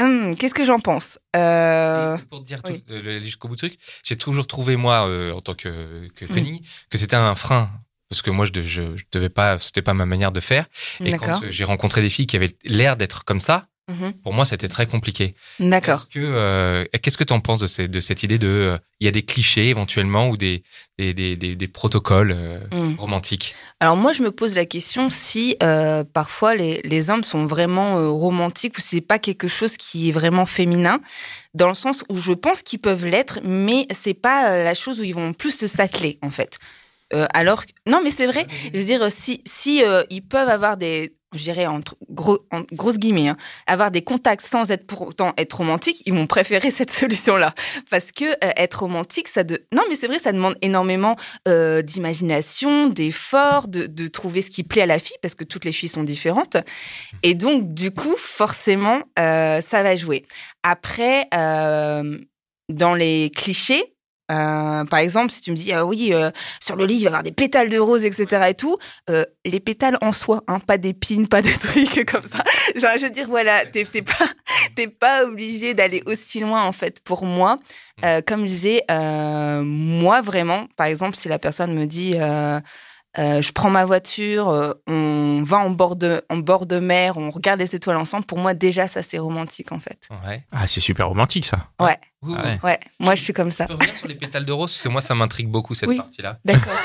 Hum, 0.00 0.36
Qu'est-ce 0.36 0.54
que 0.54 0.64
j'en 0.64 0.80
pense? 0.80 1.18
Euh, 1.36 2.16
Pour 2.30 2.40
te 2.40 2.46
dire 2.46 2.60
oui. 2.68 2.82
jusqu'au 3.20 3.48
bout 3.48 3.56
du 3.56 3.68
truc, 3.68 3.78
j'ai 4.02 4.16
toujours 4.16 4.46
trouvé 4.46 4.76
moi, 4.76 5.06
en 5.34 5.40
tant 5.40 5.54
que, 5.54 6.08
que. 6.16 6.24
Connie, 6.24 6.62
que 6.90 6.96
c'était 6.98 7.16
un 7.16 7.34
frein. 7.34 7.70
Parce 8.08 8.22
que 8.22 8.30
moi, 8.30 8.44
je, 8.46 8.62
je, 8.62 8.96
je 8.96 9.04
devais 9.12 9.28
pas, 9.28 9.58
c'était 9.58 9.82
pas 9.82 9.94
ma 9.94 10.06
manière 10.06 10.32
de 10.32 10.40
faire. 10.40 10.66
Et 11.00 11.10
D'accord. 11.10 11.40
quand 11.40 11.50
j'ai 11.50 11.64
rencontré 11.64 12.00
des 12.02 12.08
filles 12.08 12.26
qui 12.26 12.36
avaient 12.36 12.54
l'air 12.64 12.96
d'être 12.96 13.24
comme 13.24 13.40
ça, 13.40 13.66
Mhm. 13.88 14.12
pour 14.22 14.32
moi, 14.32 14.44
c'était 14.44 14.68
très 14.68 14.86
compliqué. 14.86 15.34
D'accord. 15.58 16.08
Que, 16.08 16.20
euh, 16.20 16.84
qu'est-ce 17.02 17.16
que 17.16 17.24
tu 17.24 17.32
en 17.32 17.40
penses 17.40 17.58
de, 17.58 17.66
ces- 17.66 17.88
de 17.88 17.98
cette 18.00 18.22
idée 18.22 18.38
de, 18.38 18.46
euh, 18.46 18.78
il 19.00 19.04
y 19.06 19.08
a 19.08 19.10
des 19.10 19.22
clichés 19.24 19.68
éventuellement 19.70 20.28
ou 20.28 20.36
des, 20.36 20.62
des, 20.98 21.12
des, 21.14 21.36
des, 21.36 21.56
des 21.56 21.68
protocoles 21.68 22.32
euh, 22.36 22.60
Hum. 22.72 22.94
romantiques? 22.96 23.56
Alors 23.80 23.96
moi, 23.96 24.12
je 24.12 24.22
me 24.22 24.30
pose 24.30 24.54
la 24.54 24.66
question 24.66 25.10
si 25.10 25.56
euh, 25.64 26.04
parfois 26.04 26.54
les, 26.54 26.80
les 26.84 27.10
hommes 27.10 27.24
sont 27.24 27.44
vraiment 27.44 27.98
euh, 27.98 28.08
romantiques 28.08 28.78
ou 28.78 28.80
si 28.80 28.88
c'est 28.96 29.00
pas 29.00 29.18
quelque 29.18 29.48
chose 29.48 29.76
qui 29.76 30.08
est 30.08 30.12
vraiment 30.12 30.46
féminin, 30.46 31.00
dans 31.54 31.68
le 31.68 31.74
sens 31.74 32.04
où 32.08 32.14
je 32.16 32.32
pense 32.32 32.62
qu'ils 32.62 32.78
peuvent 32.78 33.04
l'être, 33.04 33.40
mais 33.42 33.86
c'est 33.92 34.14
pas 34.14 34.52
euh, 34.52 34.64
la 34.64 34.74
chose 34.74 35.00
où 35.00 35.02
ils 35.04 35.14
vont 35.14 35.32
plus 35.32 35.50
se 35.54 35.66
s'atteler 35.66 36.18
en 36.22 36.30
fait. 36.30 36.58
Euh, 37.14 37.26
alors 37.34 37.66
que- 37.66 37.72
non, 37.86 38.00
mais 38.02 38.10
c'est 38.12 38.26
vrai. 38.26 38.46
Je 38.72 38.78
veux 38.78 38.84
dire, 38.86 39.10
si 39.10 39.42
si 39.44 39.84
euh, 39.84 40.02
ils 40.08 40.22
peuvent 40.22 40.48
avoir 40.48 40.76
des 40.76 41.14
je 41.34 41.42
dirais 41.42 41.66
entre 41.66 41.96
gros, 42.10 42.40
en 42.50 42.62
grosses 42.72 42.98
guillemets, 42.98 43.28
hein, 43.28 43.36
avoir 43.66 43.90
des 43.90 44.02
contacts 44.02 44.46
sans 44.46 44.70
être 44.70 44.86
pour 44.86 45.06
autant 45.06 45.32
être 45.36 45.54
romantique, 45.54 46.02
ils 46.06 46.12
vont 46.12 46.26
préférer 46.26 46.70
cette 46.72 46.90
solution-là. 46.90 47.54
Parce 47.90 48.12
que 48.12 48.24
euh, 48.24 48.52
être 48.56 48.80
romantique, 48.80 49.28
ça 49.28 49.44
de... 49.44 49.64
Non, 49.72 49.82
mais 49.88 49.96
c'est 49.96 50.06
vrai, 50.06 50.18
ça 50.18 50.32
demande 50.32 50.56
énormément 50.62 51.16
euh, 51.48 51.82
d'imagination, 51.82 52.88
d'effort, 52.88 53.68
de, 53.68 53.86
de 53.86 54.06
trouver 54.06 54.42
ce 54.42 54.50
qui 54.50 54.62
plaît 54.62 54.82
à 54.82 54.86
la 54.86 54.98
fille, 54.98 55.16
parce 55.22 55.34
que 55.34 55.44
toutes 55.44 55.64
les 55.64 55.72
filles 55.72 55.88
sont 55.88 56.02
différentes. 56.04 56.56
Et 57.22 57.34
donc, 57.34 57.72
du 57.74 57.90
coup, 57.90 58.14
forcément, 58.16 59.02
euh, 59.18 59.60
ça 59.60 59.82
va 59.82 59.96
jouer. 59.96 60.24
Après, 60.62 61.26
euh, 61.34 62.18
dans 62.68 62.94
les 62.94 63.30
clichés, 63.34 63.91
euh, 64.32 64.84
par 64.84 64.98
exemple, 64.98 65.30
si 65.30 65.40
tu 65.40 65.50
me 65.50 65.56
dis, 65.56 65.72
ah 65.72 65.84
oui, 65.84 66.10
euh, 66.12 66.30
sur 66.60 66.76
le 66.76 66.86
lit, 66.86 66.94
il 66.94 66.98
va 67.00 67.04
y 67.04 67.06
avoir 67.08 67.22
des 67.22 67.32
pétales 67.32 67.68
de 67.68 67.78
rose, 67.78 68.04
etc. 68.04 68.46
et 68.48 68.54
tout, 68.54 68.78
euh, 69.10 69.24
les 69.44 69.60
pétales 69.60 69.98
en 70.00 70.12
soi, 70.12 70.42
hein, 70.48 70.58
pas 70.60 70.78
d'épines, 70.78 71.28
pas 71.28 71.42
de 71.42 71.50
trucs 71.60 72.10
comme 72.10 72.22
ça. 72.22 72.42
Genre, 72.74 72.92
je 72.96 73.04
veux 73.04 73.10
dire, 73.10 73.28
voilà, 73.28 73.66
t'es 73.66 73.84
t'es 73.84 74.02
pas, 74.02 74.14
t'es 74.76 74.88
pas 74.88 75.24
obligé 75.24 75.74
d'aller 75.74 76.02
aussi 76.06 76.40
loin, 76.40 76.64
en 76.64 76.72
fait, 76.72 77.00
pour 77.04 77.24
moi. 77.24 77.58
Euh, 78.04 78.20
comme 78.26 78.40
je 78.40 78.52
disais, 78.52 78.82
moi, 78.88 80.22
vraiment, 80.22 80.66
par 80.76 80.86
exemple, 80.86 81.16
si 81.16 81.28
la 81.28 81.38
personne 81.38 81.74
me 81.74 81.84
dit, 81.86 82.14
euh, 83.18 83.42
je 83.42 83.52
prends 83.52 83.68
ma 83.70 83.84
voiture, 83.84 84.48
euh, 84.48 84.72
on 84.86 85.42
va 85.44 85.58
en 85.58 85.70
bord, 85.70 85.96
de, 85.96 86.22
en 86.30 86.38
bord 86.38 86.66
de 86.66 86.78
mer, 86.78 87.16
on 87.18 87.30
regarde 87.30 87.60
les 87.60 87.74
étoiles 87.76 87.96
ensemble, 87.96 88.24
pour 88.24 88.38
moi, 88.38 88.54
déjà, 88.54 88.88
ça, 88.88 89.02
c'est 89.02 89.18
romantique, 89.18 89.70
en 89.72 89.78
fait. 89.80 90.08
Ouais. 90.26 90.44
Ah, 90.52 90.66
c'est 90.66 90.80
super 90.80 91.08
romantique 91.08 91.44
ça. 91.44 91.68
Ouais, 91.80 91.98
Ouh, 92.22 92.34
Ah 92.38 92.44
ouais. 92.44 92.58
ouais, 92.62 92.80
moi, 93.00 93.14
je 93.14 93.22
suis 93.22 93.32
comme 93.32 93.50
ça. 93.50 93.64
Je 93.64 93.68
peux 93.68 93.74
revenir 93.74 93.94
sur 93.96 94.08
les 94.08 94.14
pétales 94.14 94.44
de 94.44 94.52
rose, 94.52 94.70
parce 94.72 94.82
que 94.82 94.88
moi, 94.88 95.00
ça 95.00 95.14
m'intrigue 95.14 95.48
beaucoup 95.48 95.74
cette 95.74 95.88
Oui. 95.88 95.96
partie-là. 95.96 96.38
D'accord. 96.44 96.72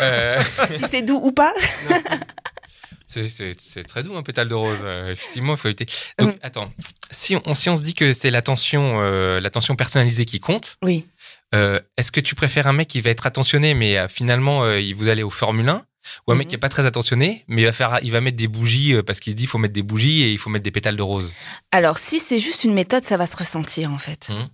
Euh, 0.00 0.42
si 0.76 0.84
c'est 0.90 1.02
doux 1.02 1.20
ou 1.22 1.30
pas 1.32 1.52
C'est- 3.06 3.82
très 3.88 4.02
doux 4.04 4.16
un 4.16 4.22
pétale 4.22 4.48
de 4.48 4.54
rose. 4.54 4.78
euh, 4.84 5.12
effectivement, 5.12 5.54
il 5.54 5.58
faut 5.58 5.68
éviter. 5.68 5.86
Donc, 6.18 6.36
Mm. 6.36 6.38
attends, 6.42 6.72
si 7.10 7.36
on, 7.44 7.54
si 7.54 7.68
on 7.68 7.74
se 7.76 7.82
dit 7.82 7.92
que 7.94 8.12
c'est 8.12 8.30
l'attention, 8.30 8.98
euh, 9.00 9.40
l'attention 9.40 9.74
personnalisée 9.74 10.24
qui 10.24 10.38
compte, 10.38 10.76
Oui. 10.82 11.06
Euh, 11.54 11.80
est-ce 11.96 12.12
que 12.12 12.20
tu 12.20 12.34
préfères 12.34 12.66
un 12.66 12.72
mec 12.72 12.88
qui 12.88 13.00
va 13.00 13.10
être 13.10 13.26
attentionné, 13.26 13.74
mais 13.74 13.98
euh, 13.98 14.08
finalement, 14.08 14.62
euh, 14.64 14.80
il 14.80 14.94
vous 14.94 15.08
allez 15.08 15.22
au 15.22 15.30
Formule 15.30 15.68
1 15.68 15.82
ou 16.26 16.32
un 16.32 16.34
mec 16.34 16.46
Mhm. 16.46 16.48
qui 16.48 16.54
est 16.54 16.58
pas 16.58 16.68
très 16.70 16.86
attentionné, 16.86 17.44
mais 17.48 17.62
il 17.62 17.64
va 17.66 17.72
faire, 17.72 17.98
il 18.02 18.10
va 18.12 18.20
mettre 18.20 18.36
des 18.36 18.48
bougies 18.48 18.94
euh, 18.94 19.02
parce 19.02 19.20
qu'il 19.20 19.32
se 19.32 19.36
dit, 19.36 19.44
il 19.44 19.46
faut 19.48 19.58
mettre 19.58 19.74
des 19.74 19.82
bougies 19.82 20.22
et 20.22 20.30
il 20.32 20.38
faut 20.38 20.48
mettre 20.50 20.62
des 20.64 20.70
pétales 20.70 20.96
de 20.96 21.02
rose? 21.02 21.34
Alors, 21.72 21.98
si 21.98 22.20
c'est 22.20 22.38
juste 22.38 22.64
une 22.64 22.72
méthode, 22.74 23.04
ça 23.04 23.16
va 23.16 23.26
se 23.26 23.36
ressentir, 23.36 23.90
en 23.92 23.98
fait. 23.98 24.28
Mhm. 24.30 24.48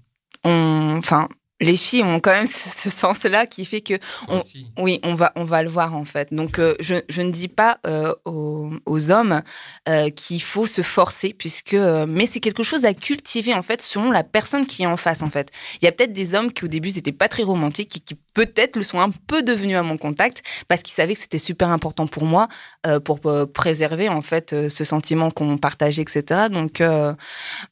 On, 0.45 0.97
enfin, 0.99 1.29
les 1.61 1.77
filles 1.77 2.03
ont 2.03 2.21
quand 2.21 2.33
même 2.33 2.47
ce, 2.47 2.69
ce 2.69 2.91
sens-là 2.91 3.47
qui 3.47 3.65
fait 3.65 3.81
que 3.81 3.95
On-. 4.29 4.41
Oui, 4.79 5.01
on 5.03 5.15
va, 5.15 5.33
on 5.37 5.45
va 5.45 5.63
le 5.63 5.69
voir 5.69 5.95
en 5.95 6.05
fait. 6.05 6.33
Donc, 6.33 6.59
euh, 6.59 6.75
je, 6.81 6.97
je 7.09 7.23
ne 7.23 7.31
dis 7.31 7.49
pas 7.49 7.79
euh, 7.87 8.13
aux, 8.25 8.71
aux 8.85 9.11
hommes 9.11 9.43
euh, 9.89 10.11
qu'il 10.11 10.43
faut 10.43 10.67
se 10.67 10.83
forcer, 10.83 11.35
puisque, 11.37 11.75
mais 11.75 12.27
c'est 12.27 12.41
quelque 12.41 12.63
chose 12.63 12.85
à 12.85 12.95
cultiver 12.95 13.55
en 13.55 13.63
fait 13.63 13.81
selon 13.81 14.11
la 14.11 14.25
personne 14.25 14.67
qui 14.67 14.83
est 14.83 14.87
en 14.87 14.97
face 14.97 15.23
en 15.23 15.31
fait. 15.31 15.51
Il 15.81 15.85
y 15.85 15.89
a 15.89 15.93
peut-être 15.93 16.13
des 16.13 16.35
hommes 16.35 16.53
qui 16.53 16.65
au 16.65 16.69
début 16.69 16.91
n'étaient 16.91 17.13
pas 17.13 17.29
très 17.29 17.43
romantiques 17.43 17.97
et 17.97 18.01
qui 18.01 18.17
peut-être 18.35 18.77
le 18.77 18.83
sont 18.83 19.01
un 19.01 19.11
peu 19.11 19.43
devenus 19.43 19.77
à 19.77 19.83
mon 19.83 19.97
contact 19.97 20.43
parce 20.69 20.83
qu'ils 20.83 20.95
savaient 20.95 21.15
que 21.15 21.21
c'était 21.21 21.39
super 21.39 21.71
important 21.71 22.07
pour 22.07 22.25
moi 22.25 22.49
pour 23.05 23.21
préserver 23.53 24.09
en 24.09 24.21
fait 24.21 24.69
ce 24.69 24.85
sentiment 24.85 25.31
qu'on 25.31 25.57
partageait, 25.59 26.03
etc. 26.03 26.49
Donc, 26.51 26.81
hum, 26.81 27.17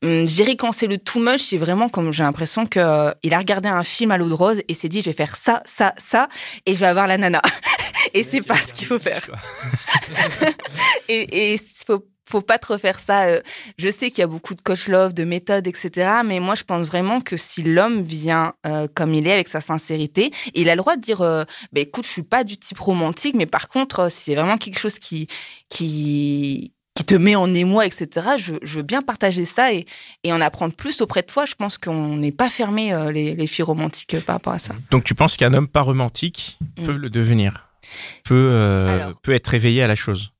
je 0.03 0.25
dirais 0.25 0.57
quand 0.57 0.73
c'est 0.73 0.87
le 0.87 0.99
too 0.99 1.21
much, 1.21 1.43
c'est 1.43 1.59
vraiment 1.59 1.89
comme 1.89 2.13
j'ai 2.13 2.23
l'impression 2.23 2.67
que 2.67 3.13
il 3.23 3.35
a 3.35 3.39
regardé 3.39 3.69
un 3.69 3.74
film 3.83 4.11
à 4.11 4.19
l'eau 4.19 4.29
de 4.29 4.35
rose 4.35 4.63
et 4.69 4.75
s'est 4.75 4.89
dit 4.89 5.01
je 5.01 5.07
vais 5.11 5.17
faire 5.17 5.37
ça, 5.37 5.63
ça, 5.67 5.95
ça 5.97 6.29
et 6.67 6.75
je 6.75 6.81
vais 6.81 6.87
avoir 6.87 7.07
la 7.07 7.19
nana. 7.19 7.43
et 8.15 8.23
c'est 8.23 8.43
pas 8.43 8.59
ce 8.67 8.73
qu'il 8.73 8.87
faut 8.87 8.99
faire. 8.99 9.27
Et 11.09 11.53
et 11.55 11.61
faut 11.87 12.05
faut 12.29 12.41
pas 12.41 12.59
trop 12.59 12.79
faire 12.79 12.99
ça. 12.99 13.25
euh, 13.27 13.41
Je 13.79 13.91
sais 13.91 14.11
qu'il 14.11 14.21
y 14.21 14.23
a 14.23 14.27
beaucoup 14.27 14.55
de 14.55 14.63
coach 14.63 14.89
love, 14.89 15.13
de 15.13 15.25
méthodes, 15.25 15.67
etc. 15.67 16.11
Mais 16.25 16.41
moi, 16.41 16.55
je 16.55 16.63
pense 16.65 16.87
vraiment 16.87 17.21
que 17.21 17.37
si 17.37 17.63
l'homme 17.63 18.01
vient 18.03 18.55
euh, 18.67 18.87
comme 18.95 19.13
il 19.15 19.27
est, 19.27 19.33
avec 19.35 19.49
sa 19.49 19.61
sincérité, 19.61 20.31
il 20.55 20.69
a 20.71 20.75
le 20.75 20.79
droit 20.79 20.97
de 20.97 21.03
dire, 21.03 21.21
euh, 21.21 21.45
bah, 21.73 21.81
écoute, 21.83 22.05
je 22.07 22.11
suis 22.11 22.23
pas 22.23 22.43
du 22.45 22.57
type 22.57 22.79
romantique, 22.79 23.35
mais 23.37 23.47
par 23.47 23.69
contre, 23.69 24.01
euh, 24.01 24.09
si 24.09 24.25
c'est 24.25 24.35
vraiment 24.35 24.57
quelque 24.57 24.79
chose 24.79 24.99
qui 24.99 25.27
qui 25.69 26.73
qui 26.95 27.05
te 27.05 27.15
met 27.17 27.35
en 27.35 27.53
émoi, 27.53 27.87
etc. 27.87 28.09
Je, 28.39 28.55
je 28.63 28.77
veux 28.77 28.83
bien 28.83 29.03
partager 29.03 29.45
ça 29.45 29.73
et, 29.73 29.85
et 30.23 30.33
en 30.33 30.41
apprendre 30.41 30.75
plus 30.75 31.01
auprès 31.01 31.23
de 31.23 31.27
toi. 31.27 31.45
Je 31.45 31.55
pense 31.55 31.77
qu'on 31.77 32.17
n'est 32.17 32.31
pas 32.33 32.49
fermé 32.49 32.93
euh, 32.95 33.11
les, 33.11 33.35
les 33.35 33.47
filles 33.49 33.65
romantiques 33.65 34.15
euh, 34.15 34.21
par 34.21 34.37
rapport 34.37 34.53
à 34.53 34.59
ça. 34.61 34.75
Donc 34.93 35.03
tu 35.05 35.15
penses 35.15 35.37
qu'un 35.37 35.53
homme 35.55 35.69
pas 35.69 35.83
romantique 35.83 36.57
Mm. 36.79 36.85
peut 36.87 36.97
le 36.97 37.11
devenir 37.11 37.69
peut, 38.25 38.49
euh, 38.53 38.95
Alors. 38.95 39.21
peut 39.21 39.33
être 39.33 39.49
réveillé 39.49 39.83
à 39.83 39.87
la 39.87 39.95
chose? 39.97 40.31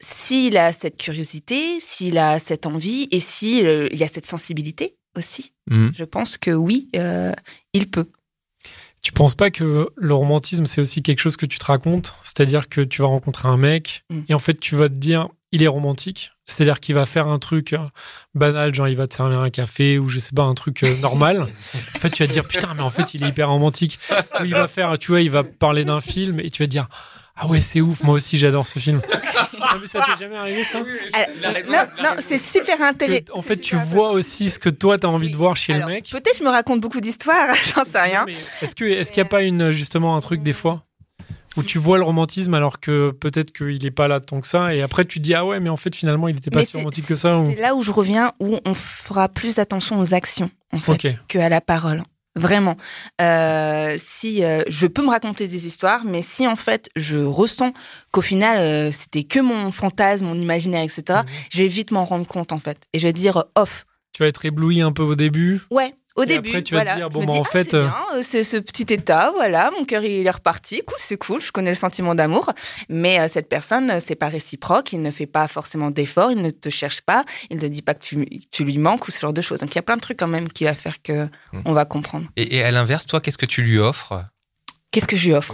S'il 0.00 0.56
a 0.56 0.72
cette 0.72 0.96
curiosité, 0.96 1.78
s'il 1.80 2.16
a 2.18 2.38
cette 2.38 2.66
envie 2.66 3.08
et 3.10 3.20
s'il 3.20 3.66
euh, 3.66 3.88
il 3.92 3.98
y 3.98 4.04
a 4.04 4.08
cette 4.08 4.26
sensibilité 4.26 4.96
aussi, 5.16 5.52
Mhm. 5.70 5.92
je 5.94 6.04
pense 6.04 6.38
que 6.38 6.50
oui, 6.50 6.88
euh, 6.96 7.32
il 7.72 7.88
peut. 7.90 8.06
Tu 9.02 9.12
penses 9.12 9.34
pas 9.34 9.50
que 9.50 9.88
le 9.96 10.14
romantisme, 10.14 10.66
c'est 10.66 10.80
aussi 10.80 11.02
quelque 11.02 11.20
chose 11.20 11.36
que 11.36 11.46
tu 11.46 11.58
te 11.58 11.64
racontes? 11.64 12.14
C'est-à-dire 12.22 12.68
que 12.68 12.80
tu 12.82 13.00
vas 13.02 13.08
rencontrer 13.08 13.48
un 13.48 13.56
mec 13.56 14.04
Mm. 14.10 14.20
et 14.28 14.34
en 14.34 14.38
fait, 14.38 14.58
tu 14.60 14.74
vas 14.76 14.88
te 14.88 14.94
dire, 14.94 15.28
il 15.52 15.62
est 15.62 15.68
romantique. 15.68 16.32
C'est-à-dire 16.46 16.80
qu'il 16.80 16.94
va 16.94 17.06
faire 17.06 17.28
un 17.28 17.38
truc 17.38 17.72
euh, 17.72 17.78
banal, 18.34 18.74
genre 18.74 18.88
il 18.88 18.96
va 18.96 19.06
te 19.06 19.14
servir 19.14 19.40
un 19.40 19.50
café 19.50 19.98
ou 19.98 20.08
je 20.08 20.18
sais 20.18 20.32
pas, 20.34 20.42
un 20.42 20.54
truc 20.54 20.82
euh, 20.82 20.96
normal. 20.96 21.42
en 21.94 21.98
fait, 21.98 22.10
tu 22.10 22.22
vas 22.22 22.26
te 22.26 22.32
dire, 22.32 22.44
putain, 22.44 22.74
mais 22.74 22.82
en 22.82 22.90
fait, 22.90 23.14
il 23.14 23.24
est 23.24 23.28
hyper 23.28 23.48
romantique. 23.50 23.98
Ou 24.40 24.44
il 24.44 24.54
va 24.54 24.68
faire, 24.68 24.98
tu 24.98 25.12
vois, 25.12 25.20
il 25.20 25.30
va 25.30 25.44
parler 25.44 25.84
d'un 25.84 26.00
film 26.00 26.40
et 26.40 26.50
tu 26.50 26.62
vas 26.62 26.66
te 26.66 26.70
dire, 26.70 26.88
Ah 27.36 27.46
ouais, 27.46 27.60
c'est 27.60 27.80
ouf. 27.80 28.02
Moi 28.02 28.14
aussi, 28.14 28.36
j'adore 28.36 28.66
ce 28.66 28.78
film. 28.78 29.00
Ah, 29.62 29.76
mais 29.80 29.86
ça 29.86 30.04
t'est 30.04 30.24
jamais 30.24 30.36
arrivé 30.36 30.64
ça? 30.64 30.78
Alors, 31.12 31.52
non, 31.68 32.02
non, 32.02 32.10
c'est 32.18 32.38
super 32.38 32.80
intéressant. 32.82 33.24
En 33.34 33.42
fait, 33.42 33.56
tu 33.56 33.76
vois 33.76 34.10
aussi 34.10 34.50
ce 34.50 34.58
que 34.58 34.68
toi 34.68 34.98
t'as 34.98 35.06
envie 35.06 35.30
de 35.30 35.36
voir 35.36 35.54
chez 35.54 35.74
Alors, 35.74 35.88
le 35.88 35.94
mec. 35.94 36.08
Peut-être 36.10 36.38
je 36.38 36.42
me 36.42 36.48
raconte 36.48 36.80
beaucoup 36.80 37.00
d'histoires, 37.00 37.54
j'en 37.74 37.84
sais 37.84 38.00
rien. 38.00 38.26
Est-ce 38.62 38.74
que 38.74 38.84
est-ce 38.84 39.12
qu'il 39.12 39.22
n'y 39.22 39.26
a 39.26 39.30
pas 39.30 39.42
une 39.42 39.70
justement 39.70 40.16
un 40.16 40.20
truc 40.20 40.42
des 40.42 40.52
fois? 40.52 40.82
Où 41.56 41.62
tu 41.62 41.78
vois 41.78 41.98
le 41.98 42.04
romantisme 42.04 42.54
alors 42.54 42.78
que 42.80 43.10
peut-être 43.10 43.52
qu'il 43.52 43.84
est 43.84 43.90
pas 43.90 44.06
là 44.08 44.20
tant 44.20 44.40
que 44.40 44.46
ça 44.46 44.74
et 44.74 44.82
après 44.82 45.04
tu 45.04 45.18
te 45.18 45.24
dis 45.24 45.34
ah 45.34 45.44
ouais 45.44 45.58
mais 45.60 45.68
en 45.68 45.76
fait 45.76 45.94
finalement 45.94 46.28
il 46.28 46.36
était 46.36 46.50
pas 46.50 46.60
Mais 46.60 46.64
si 46.64 46.76
romantique 46.76 47.06
que 47.06 47.16
ça 47.16 47.36
ou... 47.38 47.50
C'est 47.50 47.60
là 47.60 47.74
où 47.74 47.82
je 47.82 47.90
reviens, 47.90 48.32
où 48.40 48.58
on 48.64 48.74
fera 48.74 49.28
plus 49.28 49.58
attention 49.58 49.98
aux 49.98 50.14
actions, 50.14 50.50
en 50.72 50.78
fait, 50.78 51.16
qu'à 51.28 51.48
la 51.48 51.60
parole. 51.60 52.02
Vraiment. 52.36 52.76
Euh, 53.20 53.96
si 53.98 54.44
euh, 54.44 54.62
je 54.68 54.86
peux 54.86 55.02
me 55.02 55.10
raconter 55.10 55.48
des 55.48 55.66
histoires, 55.66 56.04
mais 56.04 56.22
si 56.22 56.46
en 56.46 56.54
fait 56.54 56.88
je 56.94 57.18
ressens 57.18 57.72
qu'au 58.12 58.20
final 58.22 58.58
euh, 58.58 58.92
c'était 58.92 59.24
que 59.24 59.40
mon 59.40 59.72
fantasme, 59.72 60.26
mon 60.26 60.36
imaginaire, 60.38 60.82
etc., 60.84 61.02
Mhm. 61.08 61.24
je 61.50 61.62
vais 61.62 61.68
vite 61.68 61.90
m'en 61.90 62.04
rendre 62.04 62.26
compte 62.28 62.52
en 62.52 62.60
fait. 62.60 62.78
Et 62.92 63.00
je 63.00 63.06
vais 63.08 63.12
dire 63.12 63.42
off. 63.56 63.84
Tu 64.12 64.22
vas 64.22 64.28
être 64.28 64.44
ébloui 64.44 64.80
un 64.80 64.92
peu 64.92 65.02
au 65.02 65.16
début. 65.16 65.60
Ouais. 65.72 65.94
Au 66.20 66.24
Et 66.24 66.26
début, 66.26 66.50
après, 66.50 66.62
tu 66.62 66.74
vas 66.74 66.84
te 66.84 66.96
dire, 66.96 67.08
bon, 67.08 67.20
bah, 67.20 67.32
dis, 67.32 67.38
en 67.38 67.42
ah, 67.42 67.48
fait, 67.48 67.70
c'est 67.70 67.76
euh, 67.76 68.40
euh, 68.40 68.44
ce 68.44 68.56
petit 68.58 68.92
état, 68.92 69.32
voilà, 69.34 69.70
mon 69.78 69.84
cœur 69.84 70.04
il 70.04 70.26
est 70.26 70.30
reparti, 70.30 70.82
cool, 70.86 70.96
c'est 71.00 71.16
cool, 71.16 71.40
je 71.40 71.50
connais 71.50 71.70
le 71.70 71.76
sentiment 71.76 72.14
d'amour, 72.14 72.52
mais 72.88 73.18
euh, 73.20 73.28
cette 73.28 73.48
personne, 73.48 74.00
c'est 74.00 74.16
pas 74.16 74.28
réciproque, 74.28 74.92
il 74.92 75.00
ne 75.00 75.10
fait 75.10 75.26
pas 75.26 75.48
forcément 75.48 75.90
d'efforts, 75.90 76.30
il 76.30 76.42
ne 76.42 76.50
te 76.50 76.68
cherche 76.68 77.00
pas, 77.00 77.24
il 77.48 77.56
ne 77.56 77.62
te 77.62 77.66
dit 77.66 77.82
pas 77.82 77.94
que 77.94 78.04
tu, 78.04 78.26
tu 78.50 78.64
lui 78.64 78.78
manques 78.78 79.08
ou 79.08 79.10
ce 79.10 79.18
genre 79.18 79.32
de 79.32 79.40
choses. 79.42 79.60
Donc 79.60 79.70
il 79.72 79.76
y 79.76 79.78
a 79.78 79.82
plein 79.82 79.96
de 79.96 80.02
trucs 80.02 80.18
quand 80.18 80.28
même 80.28 80.48
qui 80.50 80.64
va 80.64 80.74
faire 80.74 81.00
que 81.02 81.28
Mm. 81.52 81.62
on 81.64 81.72
va 81.72 81.84
comprendre. 81.84 82.26
Et, 82.36 82.56
et 82.56 82.62
à 82.62 82.70
l'inverse, 82.70 83.06
toi, 83.06 83.20
qu'est-ce 83.20 83.38
que 83.38 83.46
tu 83.46 83.62
lui 83.62 83.78
offres? 83.78 84.24
Qu'est-ce 84.90 85.06
que 85.06 85.16
je 85.16 85.26
lui 85.26 85.34
offre? 85.34 85.52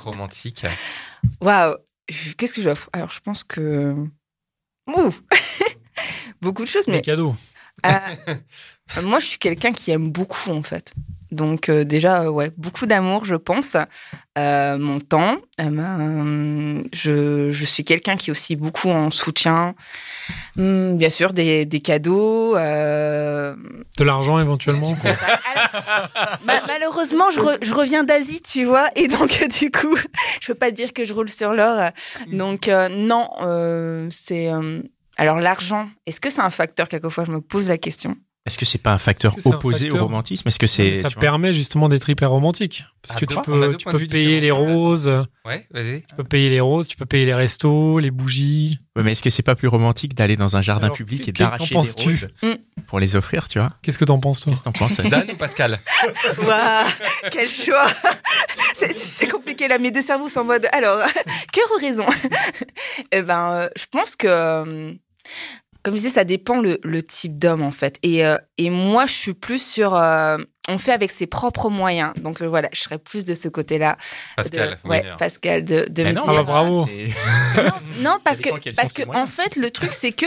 Romantique 0.00 0.64
Waouh, 1.40 1.76
qu'est-ce 2.36 2.54
que 2.54 2.62
j'offre 2.62 2.88
Alors 2.92 3.10
je 3.10 3.20
pense 3.20 3.44
que 3.44 3.94
Ouf 4.96 5.22
beaucoup 6.42 6.62
de 6.62 6.68
choses, 6.68 6.88
mais 6.88 7.00
cadeaux. 7.00 7.34
Euh, 7.86 9.02
moi, 9.02 9.20
je 9.20 9.26
suis 9.26 9.38
quelqu'un 9.38 9.72
qui 9.72 9.90
aime 9.90 10.10
beaucoup, 10.10 10.50
en 10.50 10.62
fait. 10.62 10.92
Donc, 11.30 11.68
euh, 11.68 11.84
déjà, 11.84 12.22
euh, 12.22 12.28
ouais, 12.28 12.50
beaucoup 12.56 12.86
d'amour, 12.86 13.24
je 13.24 13.36
pense. 13.36 13.76
Mon 14.36 14.98
temps. 15.00 15.36
euh, 15.60 15.70
ben, 15.70 16.82
je, 16.92 17.52
je 17.52 17.64
suis 17.64 17.84
quelqu'un 17.84 18.16
qui 18.16 18.30
est 18.30 18.32
aussi 18.32 18.56
beaucoup 18.56 18.88
en 18.90 19.10
soutien. 19.10 19.74
Hum, 20.58 20.96
bien 20.96 21.10
sûr, 21.10 21.32
des, 21.32 21.66
des 21.66 21.80
cadeaux. 21.80 22.54
De 22.56 24.04
l'argent 24.04 24.40
éventuellement. 24.40 24.94
quoi. 25.00 25.10
Ma- 26.44 26.66
malheureusement, 26.66 27.30
je, 27.30 27.38
re- 27.40 27.58
je 27.62 27.74
reviens 27.74 28.02
d'Asie, 28.02 28.40
tu 28.42 28.64
vois, 28.64 28.88
et 28.96 29.06
donc, 29.06 29.46
du 29.60 29.70
coup, 29.70 29.96
je 30.40 30.46
peux 30.48 30.54
pas 30.54 30.70
dire 30.72 30.92
que 30.92 31.04
je 31.04 31.12
roule 31.12 31.28
sur 31.28 31.52
l'or. 31.52 31.90
Donc, 32.32 32.66
euh, 32.66 32.88
non, 32.88 33.28
c'est. 34.10 34.50
Alors, 35.20 35.38
l'argent, 35.38 35.88
est-ce 36.06 36.18
que 36.20 36.30
c'est 36.30 36.40
un 36.40 36.50
facteur 36.50 36.88
Quelquefois, 36.88 37.24
je 37.24 37.30
me 37.32 37.40
pose 37.40 37.68
la 37.68 37.78
question? 37.78 38.16
Est-ce 38.46 38.56
que 38.56 38.64
c'est 38.64 38.78
pas 38.78 38.92
un 38.94 38.98
facteur 38.98 39.34
un 39.44 39.50
opposé 39.50 39.80
facteur 39.90 40.00
au 40.02 40.06
romantisme? 40.06 40.48
Est-ce 40.48 40.58
que 40.58 40.66
c'est 40.66 40.94
ça 40.94 41.08
vois? 41.10 41.20
permet 41.20 41.52
justement 41.52 41.90
d'être 41.90 42.08
hyper 42.08 42.30
romantique. 42.30 42.84
Parce 43.02 43.16
Ah, 43.16 43.20
que 43.20 43.26
tu 43.26 43.38
peux, 43.42 43.76
tu 43.76 43.84
peux 43.84 43.98
payer 44.06 44.40
les 44.40 44.50
roses, 44.50 45.10
Ouais, 45.44 45.66
vas-y. 45.70 46.06
tu 46.08 46.14
peux 46.16 46.24
payer 46.24 46.48
les 46.48 46.60
roses, 46.60 46.88
tu 46.88 46.96
peux 46.96 47.04
payer 47.04 47.26
les 47.26 47.34
restos, 47.34 47.98
les 47.98 48.10
bougies. 48.10 48.78
Ouais, 48.96 49.02
mais 49.02 49.12
est-ce 49.12 49.22
que 49.22 49.28
c'est 49.28 49.42
pas 49.42 49.54
plus 49.56 49.68
romantique 49.68 50.14
d'aller 50.14 50.36
dans 50.36 50.56
un 50.56 50.62
jardin 50.62 50.86
Alors, 50.86 50.96
public 50.96 51.28
et 51.28 51.32
d'arracher 51.32 51.66
des 51.66 51.74
penses-tu? 51.74 52.08
roses 52.08 52.28
pour 52.86 52.98
les 52.98 53.14
offrir, 53.14 53.46
tu 53.46 53.58
vois? 53.58 53.74
Qu'est-ce 53.82 53.98
que 53.98 54.06
t'en 54.06 54.18
penses 54.18 54.40
toi? 54.40 54.52
Qu'est-ce 54.54 54.62
que 54.62 54.70
t'en 54.70 54.72
penses 54.72 54.96
Dan 55.02 55.26
ou 55.30 55.36
Pascal? 55.36 55.78
Waouh, 56.38 56.86
quel 57.30 57.48
choix. 57.48 57.88
C'est- 58.74 58.96
C'est 58.96 59.28
compliqué 59.28 59.68
là, 59.68 59.78
mes 59.78 59.90
deux 59.90 60.00
cerveaux 60.02 60.30
sont 60.30 60.40
en 60.40 60.44
mode. 60.44 60.66
Alors, 60.72 60.98
cœur 61.52 61.66
ou 61.76 61.78
raison? 61.78 62.06
Eh 63.12 63.22
ben, 63.22 63.50
euh, 63.52 63.68
je 63.76 63.84
pense 63.90 64.16
que, 64.16 64.26
euh, 64.28 64.92
comme 65.82 65.94
je 65.94 66.00
disais, 66.02 66.10
ça 66.14 66.24
dépend 66.24 66.60
le, 66.60 66.78
le 66.82 67.02
type 67.02 67.38
d'homme 67.40 67.62
en 67.62 67.70
fait. 67.70 67.96
Et, 68.02 68.24
euh, 68.26 68.36
et 68.58 68.68
moi, 68.68 69.06
je 69.06 69.12
suis 69.14 69.32
plus 69.34 69.62
sur. 69.62 69.94
euh, 69.94 70.36
on 70.68 70.76
fait 70.76 70.92
avec 70.92 71.10
ses 71.10 71.26
propres 71.26 71.70
moyens. 71.70 72.12
Donc 72.18 72.42
euh, 72.42 72.46
voilà, 72.46 72.68
je 72.74 72.80
serais 72.82 72.98
plus 72.98 73.24
de 73.24 73.32
ce 73.34 73.48
côté-là. 73.48 73.96
Pascal, 74.36 74.78
De- 74.84 74.88
ouais. 74.90 75.04
Pascal, 75.18 75.64
de, 75.64 75.86
de 75.88 76.02
Mais 76.02 76.10
me 76.12 76.16
non, 76.18 76.22
dire. 76.24 76.32
Ah 76.32 76.36
bah, 76.36 76.42
bravo. 76.42 76.86
c'est- 76.86 78.02
Non, 78.02 78.18
parce 78.24 78.40
que, 78.40 78.50
parce 78.76 78.92
que 78.92 79.02
en 79.08 79.24
fait, 79.26 79.56
le 79.56 79.70
truc, 79.70 79.90
c'est 79.92 80.12
que 80.12 80.26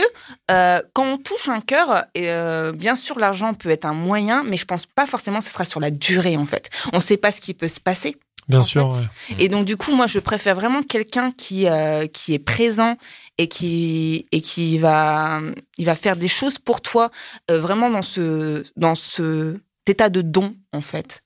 euh, 0.50 0.82
quand 0.92 1.06
on 1.06 1.18
touche 1.18 1.48
un 1.48 1.60
cœur, 1.60 2.04
euh, 2.18 2.72
bien 2.72 2.96
sûr, 2.96 3.20
l'argent 3.20 3.54
peut 3.54 3.70
être 3.70 3.84
un 3.84 3.94
moyen, 3.94 4.42
mais 4.42 4.56
je 4.56 4.64
pense 4.64 4.86
pas 4.86 5.06
forcément 5.06 5.38
que 5.38 5.44
ce 5.44 5.50
sera 5.50 5.64
sur 5.64 5.78
la 5.78 5.92
durée, 5.92 6.36
en 6.36 6.46
fait. 6.46 6.68
On 6.92 6.98
sait 6.98 7.16
pas 7.16 7.30
ce 7.30 7.40
qui 7.40 7.54
peut 7.54 7.68
se 7.68 7.78
passer. 7.80 8.16
Bien 8.48 8.58
en 8.58 8.62
sûr. 8.62 8.88
ouais. 8.90 9.36
Et 9.38 9.48
donc, 9.48 9.64
du 9.64 9.78
coup, 9.78 9.94
moi, 9.94 10.06
je 10.06 10.18
préfère 10.18 10.54
vraiment 10.54 10.82
quelqu'un 10.82 11.30
qui, 11.32 11.66
euh, 11.66 12.06
qui 12.06 12.34
est 12.34 12.38
présent 12.38 12.98
et 13.38 13.48
qui, 13.48 14.26
et 14.32 14.40
qui 14.40 14.78
va, 14.78 15.40
il 15.78 15.86
va 15.86 15.94
faire 15.96 16.16
des 16.16 16.28
choses 16.28 16.58
pour 16.58 16.80
toi, 16.80 17.10
euh, 17.50 17.58
vraiment 17.60 17.90
dans 17.90 18.02
ce, 18.02 18.64
dans 18.76 18.94
ce 18.94 19.58
état 19.86 20.08
de 20.08 20.22
don, 20.22 20.56
en 20.72 20.80
fait. 20.80 21.22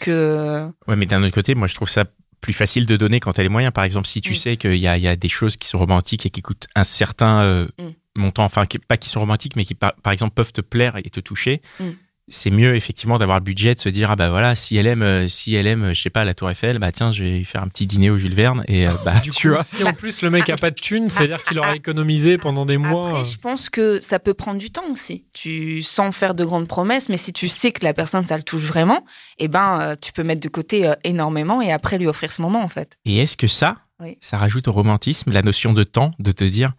Que, 0.00 0.68
Ouais, 0.88 0.96
mais 0.96 1.06
d'un 1.06 1.22
autre 1.22 1.34
côté, 1.34 1.54
moi, 1.54 1.66
je 1.68 1.74
trouve 1.74 1.88
ça 1.88 2.04
plus 2.40 2.52
facile 2.52 2.86
de 2.86 2.96
donner 2.96 3.20
quand 3.20 3.32
t'as 3.34 3.42
les 3.44 3.48
moyens. 3.48 3.72
Par 3.72 3.84
exemple, 3.84 4.08
si 4.08 4.20
tu 4.20 4.32
Mm. 4.32 4.36
sais 4.36 4.56
qu'il 4.56 4.74
y 4.74 4.88
a, 4.88 4.96
il 4.96 5.02
y 5.04 5.08
a 5.08 5.14
des 5.14 5.28
choses 5.28 5.56
qui 5.56 5.68
sont 5.68 5.78
romantiques 5.78 6.26
et 6.26 6.30
qui 6.30 6.42
coûtent 6.42 6.66
un 6.74 6.82
certain 6.84 7.42
euh, 7.44 7.68
Mm. 7.78 7.90
montant, 8.16 8.44
enfin, 8.44 8.66
qui- 8.66 8.78
pas 8.80 8.96
qui 8.96 9.08
sont 9.08 9.20
romantiques, 9.20 9.54
mais 9.54 9.64
qui, 9.64 9.74
par, 9.76 9.94
par 10.02 10.12
exemple, 10.12 10.34
peuvent 10.34 10.52
te 10.52 10.60
plaire 10.60 10.96
et 10.96 11.02
te 11.04 11.20
toucher. 11.20 11.62
Mm. 11.78 11.90
C'est 12.28 12.50
mieux 12.50 12.76
effectivement 12.76 13.18
d'avoir 13.18 13.38
le 13.38 13.44
budget 13.44 13.74
de 13.74 13.80
se 13.80 13.88
dire 13.88 14.10
ah 14.12 14.16
bah 14.16 14.30
voilà 14.30 14.54
si 14.54 14.76
elle 14.76 14.86
aime 14.86 15.02
euh, 15.02 15.26
si 15.28 15.54
elle 15.56 15.66
aime 15.66 15.92
je 15.92 16.00
sais 16.00 16.08
pas 16.08 16.24
la 16.24 16.34
Tour 16.34 16.50
Eiffel 16.50 16.78
bah 16.78 16.92
tiens 16.92 17.10
je 17.10 17.24
vais 17.24 17.30
lui 17.38 17.44
faire 17.44 17.62
un 17.62 17.68
petit 17.68 17.86
dîner 17.86 18.10
au 18.10 18.16
Jules 18.18 18.34
Verne 18.34 18.62
et 18.68 18.86
euh, 18.86 18.92
bah 19.04 19.18
Du 19.20 19.30
tu 19.30 19.48
coup, 19.48 19.54
vois 19.54 19.64
si 19.64 19.82
en 19.82 19.92
plus 19.92 20.22
le 20.22 20.30
mec 20.30 20.48
a 20.48 20.56
pas 20.56 20.70
de 20.70 20.76
thunes, 20.76 21.08
c'est-à-dire 21.08 21.42
qu'il 21.42 21.58
aura 21.58 21.74
économisé 21.74 22.38
pendant 22.38 22.64
des 22.64 22.76
mois. 22.78 23.08
Après, 23.08 23.20
euh, 23.20 23.24
je 23.24 23.38
pense 23.38 23.68
que 23.70 24.00
ça 24.00 24.18
peut 24.20 24.34
prendre 24.34 24.58
du 24.58 24.70
temps 24.70 24.84
aussi. 24.90 25.24
Tu 25.34 25.82
sans 25.82 26.12
faire 26.12 26.34
de 26.34 26.44
grandes 26.44 26.68
promesses, 26.68 27.08
mais 27.08 27.16
si 27.16 27.32
tu 27.32 27.48
sais 27.48 27.72
que 27.72 27.84
la 27.84 27.92
personne 27.92 28.24
ça 28.24 28.36
le 28.36 28.44
touche 28.44 28.62
vraiment, 28.62 29.04
eh 29.38 29.48
ben 29.48 29.78
euh, 29.80 29.96
tu 30.00 30.12
peux 30.12 30.22
mettre 30.22 30.40
de 30.40 30.48
côté 30.48 30.86
euh, 30.86 30.94
énormément 31.04 31.60
et 31.60 31.72
après 31.72 31.98
lui 31.98 32.06
offrir 32.06 32.32
ce 32.32 32.40
moment 32.40 32.62
en 32.62 32.68
fait. 32.68 32.98
et 33.04 33.18
est-ce 33.18 33.36
que 33.36 33.48
ça 33.48 33.78
Oui. 34.00 34.16
ça 34.20 34.36
rajoute 34.38 34.68
au 34.68 34.72
romantisme 34.72 35.32
la 35.32 35.42
notion 35.42 35.72
de 35.72 35.82
temps 35.82 36.12
de 36.20 36.30
te 36.32 36.44
dire 36.44 36.72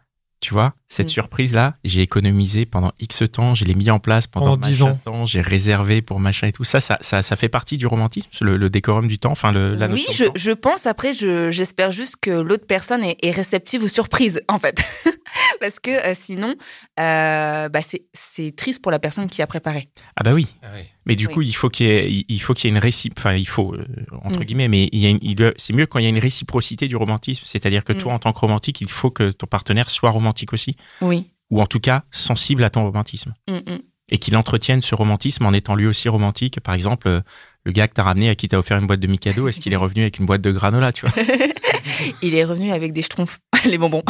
tu 0.44 0.54
vois 0.54 0.74
cette 0.88 1.08
Mm. 1.08 1.10
surprise 1.10 1.54
là 1.54 1.76
j'ai 1.84 2.02
économisé 2.02 2.66
pendant 2.66 2.92
X 3.00 3.24
temps 3.32 3.56
je 3.56 3.66
l'ai 3.66 3.74
mis 3.74 3.90
en 3.90 4.00
place 4.00 4.28
pendant, 4.28 4.52
Pendant 4.56 4.58
10 4.68 4.82
machin 4.84 4.92
ans. 4.94 5.00
temps 5.04 5.26
j'ai 5.26 5.42
réservé 5.42 6.02
pour 6.02 6.20
machin 6.20 6.48
et 6.48 6.52
tout 6.52 6.64
ça 6.66 6.80
ça 6.80 6.98
ça, 7.02 7.22
ça 7.24 7.36
fait 7.36 7.50
partie 7.50 7.78
du 7.78 7.88
romantisme 7.88 8.30
le, 8.42 8.58
le 8.58 8.70
décorum 8.70 9.08
du 9.08 9.18
temps 9.20 9.32
enfin 9.32 9.52
le, 9.52 9.74
la 9.76 9.88
oui, 9.88 10.06
je, 10.12 10.26
temps. 10.26 10.32
je 10.36 10.52
pense. 10.52 10.86
Après, 10.86 11.14
je- 11.14 11.50
j'espère 11.50 11.92
juste 11.92 12.18
que 12.22 12.30
l'autre 12.32 12.68
personne 12.68 13.04
est, 13.04 13.18
est 13.24 13.32
réceptive 13.32 13.84
aux 13.84 13.88
surprises 13.88 14.42
en 14.50 14.60
fait, 14.60 14.82
parce 15.62 15.80
que 15.80 15.92
euh, 15.92 16.14
sinon, 16.16 16.56
euh, 17.00 17.70
bah, 17.70 17.82
c'est 17.82 18.04
c'est 18.14 18.56
triste 18.56 18.82
pour 18.82 18.92
la 18.92 19.00
personne 19.00 19.28
qui 19.28 19.42
a 19.42 19.48
préparé. 19.48 19.90
ah 20.18 20.24
bah 20.24 20.34
oui 20.34 20.48
Ah 20.62 20.68
oui. 20.76 20.84
Mais 21.06 21.16
du 21.16 21.28
Oui. 21.28 21.34
coup, 21.34 21.42
il 21.42 21.54
faut 21.54 21.70
qu'il 21.70 21.86
y 21.88 21.89
ait, 21.89 22.26
il- 22.28 22.39
faut 22.42 22.54
qu'il 22.54 22.70
y 22.70 22.74
ait 22.74 22.76
une 22.76 22.82
réciprocité, 22.82 23.20
enfin, 23.30 23.36
il 23.36 23.48
faut, 23.48 23.74
euh, 23.76 23.86
entre 24.24 24.39
Mm. 24.39 24.44
guillemets, 24.44 24.68
mais 24.70 24.89
il 24.92 25.00
y 25.00 25.06
a 25.06 25.10
une- 25.10 25.20
il 25.22 25.54
c'est 25.58 25.74
mieux 25.74 25.86
quand 25.86 26.00
il 26.00 26.04
y 26.04 26.06
a 26.06 26.10
une 26.10 26.20
réciprocité 26.20 26.88
du 26.88 26.96
romantisme. 26.96 27.44
C'est-à-dire 27.46 27.84
que 27.84 27.94
Mm. 27.94 27.98
toi, 27.98 28.13
en 28.13 28.20
tant 28.20 28.32
que 28.34 28.39
romantique, 28.39 28.80
il 28.82 28.89
faut 28.89 29.12
que 29.12 29.32
ton 29.32 29.46
partenaire 29.48 29.89
soit 29.89 30.12
romantique 30.12 30.54
aussi. 30.54 30.76
Oui. 31.02 31.26
Ou 31.50 31.62
en 31.62 31.66
tout 31.68 31.80
cas, 31.80 32.04
sensible 32.12 32.63
à 32.63 32.70
ton 32.70 32.84
romantisme. 32.84 33.34
Mm, 33.50 33.56
mm. 33.56 33.80
Et 34.12 34.18
qu'il 34.18 34.36
entretienne 34.36 34.82
ce 34.82 34.96
romantisme 34.96 35.46
en 35.46 35.54
étant 35.54 35.76
lui 35.76 35.88
aussi 35.88 36.10
romantique. 36.10 36.60
Par 36.60 36.76
exemple, 36.76 37.08
euh, 37.08 37.22
le 37.63 37.72
gars 37.72 37.88
que 37.88 37.94
t'as 37.94 38.04
ramené 38.04 38.30
à 38.30 38.36
qui 38.36 38.48
t'as 38.48 38.58
offert 38.58 38.78
une 38.78 38.86
boîte 38.88 39.00
de 39.00 39.08
Mikado, 39.08 39.48
est-ce 39.48 39.60
qu'il 39.60 39.72
est 39.74 39.78
revenu 39.78 40.02
avec 40.02 40.20
une 40.20 40.26
boîte 40.26 40.42
de 40.42 40.52
granola, 40.52 40.92
tu 40.94 41.06
vois? 41.06 41.13
Il 42.22 42.36
est 42.36 42.44
revenu 42.44 42.72
avec 42.72 42.92
des 42.94 43.02
schtroumpfs, 43.02 43.39
les 43.66 43.78
bonbons. 43.78 44.04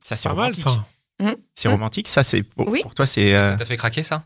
Ça, 0.00 0.16
c'est 0.16 0.28
pas 0.28 0.34
mal 0.34 0.52
romantique. 0.52 0.64
ça. 0.64 1.34
C'est 1.54 1.68
romantique, 1.68 2.08
ça, 2.08 2.22
c'est, 2.22 2.42
pour, 2.42 2.68
Oui. 2.68 2.80
pour 2.82 2.94
toi, 2.94 3.06
c'est, 3.06 3.34
euh, 3.34 3.50
Ça 3.52 3.56
t'a 3.56 3.64
fait 3.64 3.76
craquer 3.76 4.02
ça? 4.02 4.24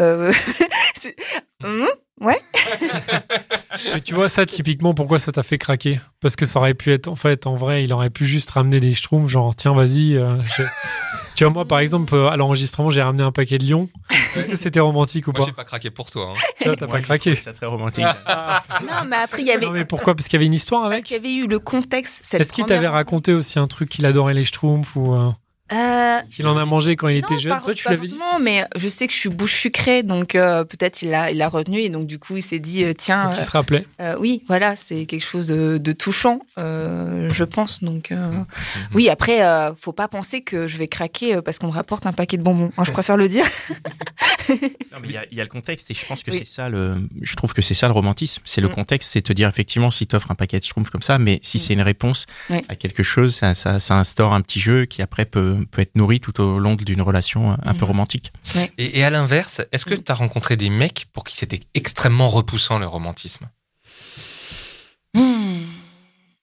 Euh, 0.00 0.32
c'est- 1.00 1.16
Hum, 1.64 1.86
Mais 2.20 4.00
tu 4.04 4.14
vois 4.14 4.28
ça 4.28 4.46
typiquement 4.46 4.94
pourquoi 4.94 5.18
ça 5.18 5.32
t'a 5.32 5.42
fait 5.42 5.58
craquer? 5.58 6.00
Parce 6.20 6.34
que 6.36 6.46
ça 6.46 6.58
aurait 6.58 6.74
pu 6.74 6.92
être 6.92 7.08
en 7.08 7.14
fait 7.14 7.46
en 7.46 7.54
vrai 7.54 7.84
il 7.84 7.92
aurait 7.92 8.10
pu 8.10 8.24
juste 8.26 8.50
ramener 8.50 8.80
des 8.80 8.94
schtroumpfs 8.94 9.28
genre 9.30 9.54
tiens 9.54 9.72
vas-y. 9.74 10.16
euh, 10.16 10.36
je- 10.56 10.62
Tu 11.34 11.44
vois 11.44 11.52
moi 11.52 11.64
par 11.64 11.78
exemple 11.78 12.14
euh, 12.14 12.28
à 12.28 12.36
l'enregistrement 12.36 12.90
j'ai 12.90 13.00
ramené 13.02 13.22
un 13.22 13.32
paquet 13.32 13.58
de 13.58 13.64
lions. 13.64 13.88
Est-ce 14.36 14.48
que 14.48 14.56
c'était 14.56 14.80
romantique 14.80 15.28
ou 15.28 15.32
Moi, 15.32 15.40
pas? 15.40 15.46
j'ai 15.46 15.52
pas 15.52 15.64
craqué 15.64 15.90
pour 15.90 16.10
toi. 16.10 16.32
hein. 16.34 16.38
Tu 16.58 16.64
vois, 16.64 16.76
T'as 16.76 16.86
pas 16.86 17.00
craqué. 17.00 17.34
Ça 17.36 17.52
très 17.52 17.66
romantique. 17.66 18.04
Non, 18.82 19.04
mais 19.08 19.16
après 19.16 19.40
il 19.42 19.46
y 19.46 19.50
avait. 19.52 19.64
Non 19.66 19.72
mais 19.72 19.84
pourquoi? 19.84 20.14
Parce 20.14 20.26
qu'il 20.28 20.34
y 20.34 20.40
avait 20.40 20.46
une 20.46 20.54
histoire 20.54 20.82
Parce 20.82 20.92
avec? 20.94 21.04
qu'il 21.06 21.16
y 21.16 21.18
avait 21.20 21.34
eu 21.34 21.46
le 21.48 21.58
contexte. 21.58 22.22
cette 22.24 22.40
Est-ce 22.42 22.52
qu'il 22.52 22.64
première 22.64 22.78
t'avait 22.80 22.88
raconté 22.92 23.32
aussi 23.32 23.58
un 23.58 23.66
truc 23.66 23.88
qu'il 23.88 24.04
adorait 24.06 24.34
les 24.34 24.44
schtroumpfs 24.44 24.94
ou 24.96 25.14
euh, 25.14 25.30
Euh, 25.72 26.20
qu'il 26.30 26.46
en 26.46 26.56
a 26.56 26.64
mangé 26.64 26.96
quand 26.96 27.08
il 27.08 27.16
était 27.18 27.38
jeune 27.38 27.52
pas- 27.52 27.60
Toi 27.60 27.74
tu 27.74 27.88
l'avais 27.88 28.06
dit 28.06 28.18
mais 28.40 28.64
je 28.76 28.88
sais 28.88 29.06
que 29.06 29.12
je 29.12 29.18
suis 29.18 29.28
bouche 29.28 29.54
sucrée, 29.60 30.02
donc 30.02 30.34
euh, 30.34 30.64
peut-être 30.64 31.02
il 31.02 31.14
a, 31.14 31.30
il 31.30 31.40
a 31.42 31.48
retenu 31.48 31.78
et 31.80 31.88
donc 31.88 32.06
du 32.06 32.18
coup 32.18 32.36
il 32.36 32.42
s'est 32.42 32.58
dit 32.58 32.84
euh, 32.84 32.92
tiens, 32.92 33.26
Donc 33.30 33.34
il 33.38 33.44
se 33.44 33.50
rappelait. 33.50 33.86
euh, 34.00 34.12
euh, 34.12 34.16
oui, 34.18 34.42
voilà, 34.48 34.76
c'est 34.76 35.06
quelque 35.06 35.24
chose 35.24 35.46
de, 35.48 35.78
de 35.78 35.92
touchant, 35.92 36.40
euh, 36.58 37.28
je 37.32 37.44
pense. 37.44 37.82
Donc 37.82 38.12
euh, 38.12 38.16
Mm-hmm. 38.32 38.94
oui, 38.94 39.08
après, 39.08 39.42
euh, 39.44 39.74
faut 39.74 39.92
pas 39.92 40.08
penser 40.08 40.42
que 40.42 40.66
je 40.68 40.78
vais 40.78 40.88
craquer 40.88 41.40
parce 41.42 41.58
qu'on 41.58 41.66
me 41.68 41.72
rapporte 41.72 42.06
un 42.06 42.12
paquet 42.12 42.36
de 42.36 42.42
bonbons. 42.42 42.70
hein, 42.76 42.84
je 42.84 42.90
préfère 42.92 43.16
le 43.16 43.28
dire. 43.28 43.44
Non, 44.92 44.98
mais 45.00 45.08
il 45.08 45.12
y 45.12 45.16
a, 45.16 45.24
il 45.30 45.38
y 45.38 45.40
a 45.40 45.44
le 45.44 45.48
contexte 45.48 45.90
et 45.90 45.94
je 45.94 46.04
pense 46.04 46.22
que 46.22 46.30
Oui. 46.30 46.38
c'est 46.38 46.46
ça 46.46 46.68
le. 46.68 46.96
Je 47.22 47.34
trouve 47.36 47.54
que 47.54 47.62
c'est 47.62 47.74
ça 47.74 47.86
le 47.86 47.92
romantisme. 47.94 48.42
C'est 48.44 48.60
le 48.60 48.68
Mm. 48.68 48.72
contexte, 48.74 49.10
c'est 49.12 49.22
te 49.22 49.32
dire 49.32 49.48
effectivement 49.48 49.90
si 49.90 50.06
t'offres 50.06 50.30
un 50.30 50.34
paquet 50.34 50.58
de 50.58 50.64
schtroumpfs 50.64 50.90
comme 50.90 51.02
ça, 51.02 51.18
mais 51.18 51.38
si 51.42 51.56
Mm. 51.56 51.60
c'est 51.60 51.72
une 51.74 51.82
réponse 51.82 52.26
Oui. 52.50 52.58
à 52.68 52.76
quelque 52.76 53.02
chose, 53.02 53.34
ça, 53.34 53.54
ça, 53.54 53.78
ça 53.78 53.96
instaure 53.98 54.34
un 54.34 54.40
petit 54.42 54.60
jeu 54.60 54.84
qui 54.84 55.00
après 55.00 55.24
peut, 55.24 55.56
peut 55.66 55.82
être 55.82 55.96
nourri 55.96 56.20
tout 56.20 56.40
au 56.40 56.58
long 56.58 56.74
d'une 56.74 57.02
relation 57.02 57.52
un 57.62 57.74
peu 57.74 57.80
Mhm. 57.84 57.88
romantique. 57.92 58.32
Et, 58.78 58.98
et 58.98 59.04
à 59.04 59.10
l'inverse, 59.10 59.60
est-ce 59.72 59.84
que 59.84 59.94
tu 59.94 60.10
as 60.10 60.14
rencontré 60.14 60.56
des 60.56 60.70
mecs 60.70 61.06
pour 61.12 61.24
qui 61.24 61.36
c'était 61.36 61.60
extrêmement 61.74 62.28
repoussant 62.28 62.78
le 62.78 62.86
romantisme? 62.86 63.48
Hmm. 65.14 65.60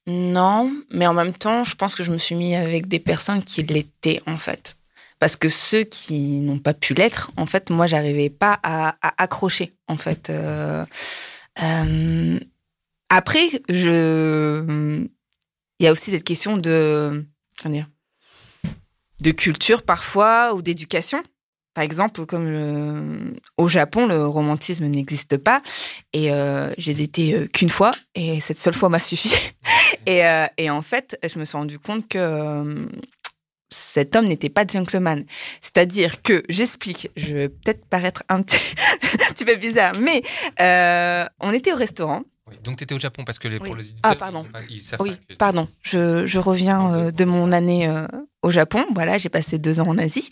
Non, 0.08 0.72
mais 0.92 1.06
en 1.08 1.14
même 1.14 1.34
temps, 1.34 1.64
je 1.64 1.76
pense 1.76 1.96
que 1.96 2.04
je 2.04 2.12
me 2.12 2.18
suis 2.18 2.36
mis 2.36 2.56
avec 2.56 2.88
des 2.88 3.00
personnes 3.00 3.44
qui 3.44 3.64
l'étaient 3.64 4.22
en 4.26 4.38
fait. 4.38 4.78
Parce 5.20 5.36
que 5.36 5.50
ceux 5.50 5.84
qui 5.84 6.42
n'ont 6.42 6.60
pas 6.60 6.74
pu 6.74 6.94
l'être, 6.94 7.30
en 7.36 7.46
fait, 7.46 7.70
moi, 7.72 7.88
j'arrivais 7.88 8.30
pas 8.30 8.58
à, 8.64 8.96
à 9.02 9.22
accrocher, 9.22 9.74
en 9.88 9.98
fait. 9.98 10.30
Euh, 10.30 10.86
euh, 11.62 12.40
après, 13.10 13.50
je, 13.68 15.06
il 15.80 15.84
y 15.84 15.88
a 15.88 15.92
aussi 15.92 16.12
cette 16.12 16.24
question 16.24 16.56
de, 16.56 17.26
comment 17.62 17.76
dire, 17.76 17.90
de 19.22 19.32
culture 19.32 19.84
parfois 19.84 20.54
ou 20.54 20.62
d'éducation. 20.62 21.22
Par 21.76 21.84
exemple, 21.84 22.26
comme 22.26 22.50
le- 22.50 23.36
au 23.58 23.68
Japon, 23.68 24.08
le 24.08 24.26
romantisme 24.26 24.86
n'existe 24.88 25.38
pas. 25.38 25.62
Et 26.14 26.32
euh, 26.34 26.74
j'ai 26.78 27.00
été 27.02 27.34
euh, 27.36 27.48
qu'une 27.48 27.70
fois, 27.70 27.92
et 28.16 28.40
cette 28.40 28.58
seule 28.58 28.74
fois 28.74 28.90
m'a 28.90 29.00
suffi. 29.00 29.34
et, 30.06 30.26
euh, 30.26 30.46
et 30.58 30.70
en 30.70 30.82
fait, 30.82 31.18
je 31.32 31.40
me 31.40 31.46
suis 31.46 31.58
rendu 31.58 31.80
compte 31.80 32.08
que 32.08 32.18
euh, 32.18 32.86
cet 33.72 34.16
homme 34.16 34.28
n'était 34.28 34.50
pas 34.50 34.66
gentleman. 34.66 35.24
C'est-à-dire 35.62 36.22
que, 36.24 36.44
j'explique, 36.50 37.10
je 37.16 37.36
vais 37.36 37.50
peut-être 37.50 37.86
paraître 37.86 38.24
un 38.30 38.42
petit, 38.42 38.58
un 39.30 39.32
petit 39.34 39.46
peu 39.46 39.56
bizarre, 39.56 39.94
mais 40.00 40.24
on 41.40 41.52
était 41.54 41.72
au 41.72 41.78
restaurant. 41.78 42.24
Oui, 42.50 42.56
Donc 42.64 42.78
tu 42.78 42.84
étais 42.84 42.96
au 42.96 43.00
Japon 43.00 43.24
parce 43.26 43.40
que 43.40 43.48
les, 43.48 43.58
pour 43.60 43.70
Oui. 43.70 43.78
les 43.78 43.90
éditeurs, 43.90 44.12
Ah, 44.12 44.16
pardon. 44.16 44.46
ils 44.70 44.80
savent 44.80 45.02
Oui, 45.02 45.12
pas 45.12 45.16
que- 45.34 45.38
pardon, 45.38 45.68
je, 45.82 46.26
je 46.26 46.40
reviens 46.40 46.94
euh, 46.94 47.12
de 47.12 47.26
mon 47.26 47.52
année 47.52 47.88
euh, 47.88 48.08
au 48.42 48.50
Japon. 48.52 48.86
Voilà, 48.94 49.18
j'ai 49.18 49.30
passé 49.30 49.58
deux 49.60 49.80
ans 49.80 49.88
en 49.88 49.98
Asie. 49.98 50.30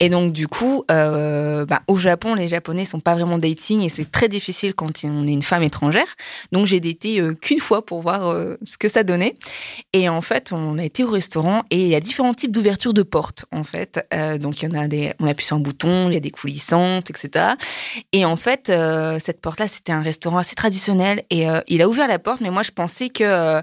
Et 0.00 0.08
donc, 0.08 0.32
du 0.32 0.48
coup, 0.48 0.82
euh, 0.90 1.66
bah, 1.66 1.82
au 1.86 1.96
Japon, 1.96 2.34
les 2.34 2.48
Japonais 2.48 2.86
sont 2.86 3.00
pas 3.00 3.14
vraiment 3.14 3.38
dating 3.38 3.82
et 3.82 3.90
c'est 3.90 4.10
très 4.10 4.28
difficile 4.28 4.74
quand 4.74 5.04
on 5.04 5.26
est 5.26 5.32
une 5.32 5.42
femme 5.42 5.62
étrangère. 5.62 6.06
Donc, 6.52 6.66
j'ai 6.66 6.80
daté 6.80 7.20
euh, 7.20 7.34
qu'une 7.34 7.60
fois 7.60 7.84
pour 7.84 8.00
voir 8.00 8.28
euh, 8.28 8.56
ce 8.64 8.78
que 8.78 8.88
ça 8.88 9.02
donnait. 9.02 9.36
Et 9.92 10.08
en 10.08 10.22
fait, 10.22 10.52
on 10.52 10.78
a 10.78 10.84
été 10.84 11.04
au 11.04 11.10
restaurant 11.10 11.64
et 11.70 11.82
il 11.82 11.88
y 11.88 11.94
a 11.94 12.00
différents 12.00 12.32
types 12.32 12.50
d'ouverture 12.50 12.94
de 12.94 13.02
portes, 13.02 13.44
en 13.52 13.62
fait. 13.62 14.00
Euh, 14.14 14.38
donc, 14.38 14.62
il 14.62 14.70
y 14.70 14.72
en 14.72 14.80
a 14.80 14.88
des, 14.88 15.12
on 15.20 15.26
appuie 15.26 15.44
sur 15.44 15.56
un 15.56 15.60
bouton, 15.60 16.08
il 16.08 16.14
y 16.14 16.16
a 16.16 16.20
des 16.20 16.30
coulissantes, 16.30 17.10
etc. 17.10 17.54
Et 18.12 18.24
en 18.24 18.36
fait, 18.36 18.72
cette 19.22 19.40
porte-là, 19.42 19.68
c'était 19.68 19.92
un 19.92 20.02
restaurant 20.02 20.38
assez 20.38 20.54
traditionnel 20.54 21.22
et 21.30 21.46
il 21.68 21.82
a 21.82 21.88
ouvert 21.88 22.08
la 22.08 22.18
porte, 22.18 22.40
mais 22.40 22.50
moi, 22.50 22.62
je 22.62 22.70
pensais 22.70 23.10
que 23.10 23.60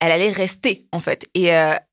elle 0.00 0.12
allait 0.12 0.32
rester, 0.32 0.86
en 0.92 1.00
fait. 1.00 1.26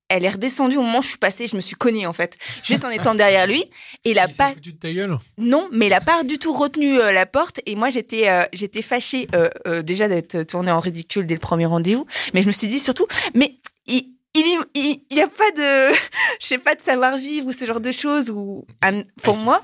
Elle 0.10 0.24
est 0.24 0.30
redescendue 0.30 0.78
au 0.78 0.82
moment 0.82 1.00
où 1.00 1.02
je 1.02 1.10
suis 1.10 1.18
passée, 1.18 1.48
je 1.48 1.56
me 1.56 1.62
suis 1.62 1.76
cognée, 1.76 2.08
en 2.08 2.14
fait, 2.14 2.38
juste 2.64 2.86
en 2.86 2.90
étant 2.90 3.16
derrière 3.16 3.48
lui. 3.48 3.62
Et 4.06 4.12
il 4.12 4.20
a 4.20 4.28
pas, 4.28 4.52
foutu 4.52 4.74
de 4.74 4.78
ta 4.78 4.92
gueule. 4.92 5.18
non, 5.38 5.68
mais 5.72 5.88
il 5.88 5.94
a 5.94 6.02
pas 6.02 6.24
du 6.24 6.40
tout 6.40 6.54
retenu 6.54 7.00
euh, 7.00 7.12
la 7.12 7.26
porte. 7.26 7.60
Et 7.66 7.76
moi, 7.76 7.90
j'étais, 7.90 8.30
euh, 8.30 8.44
j'étais 8.54 8.82
fâchée 8.82 9.28
euh, 9.36 9.50
euh, 9.68 9.82
déjà 9.82 10.08
d'être 10.08 10.44
tournée 10.44 10.72
en 10.72 10.80
ridicule 10.80 11.26
dès 11.26 11.36
le 11.36 11.40
premier 11.40 11.66
rendez-vous. 11.66 12.06
Mais 12.34 12.42
je 12.42 12.48
me 12.48 12.52
suis 12.52 12.68
dit 12.68 12.80
surtout, 12.80 13.08
mais 13.34 13.58
il, 13.86 14.17
il, 14.40 14.60
il, 14.76 15.02
il 15.10 15.18
y 15.18 15.22
a 15.22 15.28
pas 15.28 15.52
de, 15.52 15.94
je 16.40 16.46
sais 16.48 16.58
pas 16.58 16.76
de 16.76 16.82
savoir 16.82 17.18
vivre 17.18 17.48
ou 17.48 17.52
ce 17.52 17.66
genre 17.66 17.80
de 17.80 17.92
choses. 17.92 18.30
Ou 18.32 18.66
un- 18.82 19.04
pour 19.24 19.38
Ah, 19.40 19.44
moi, 19.44 19.62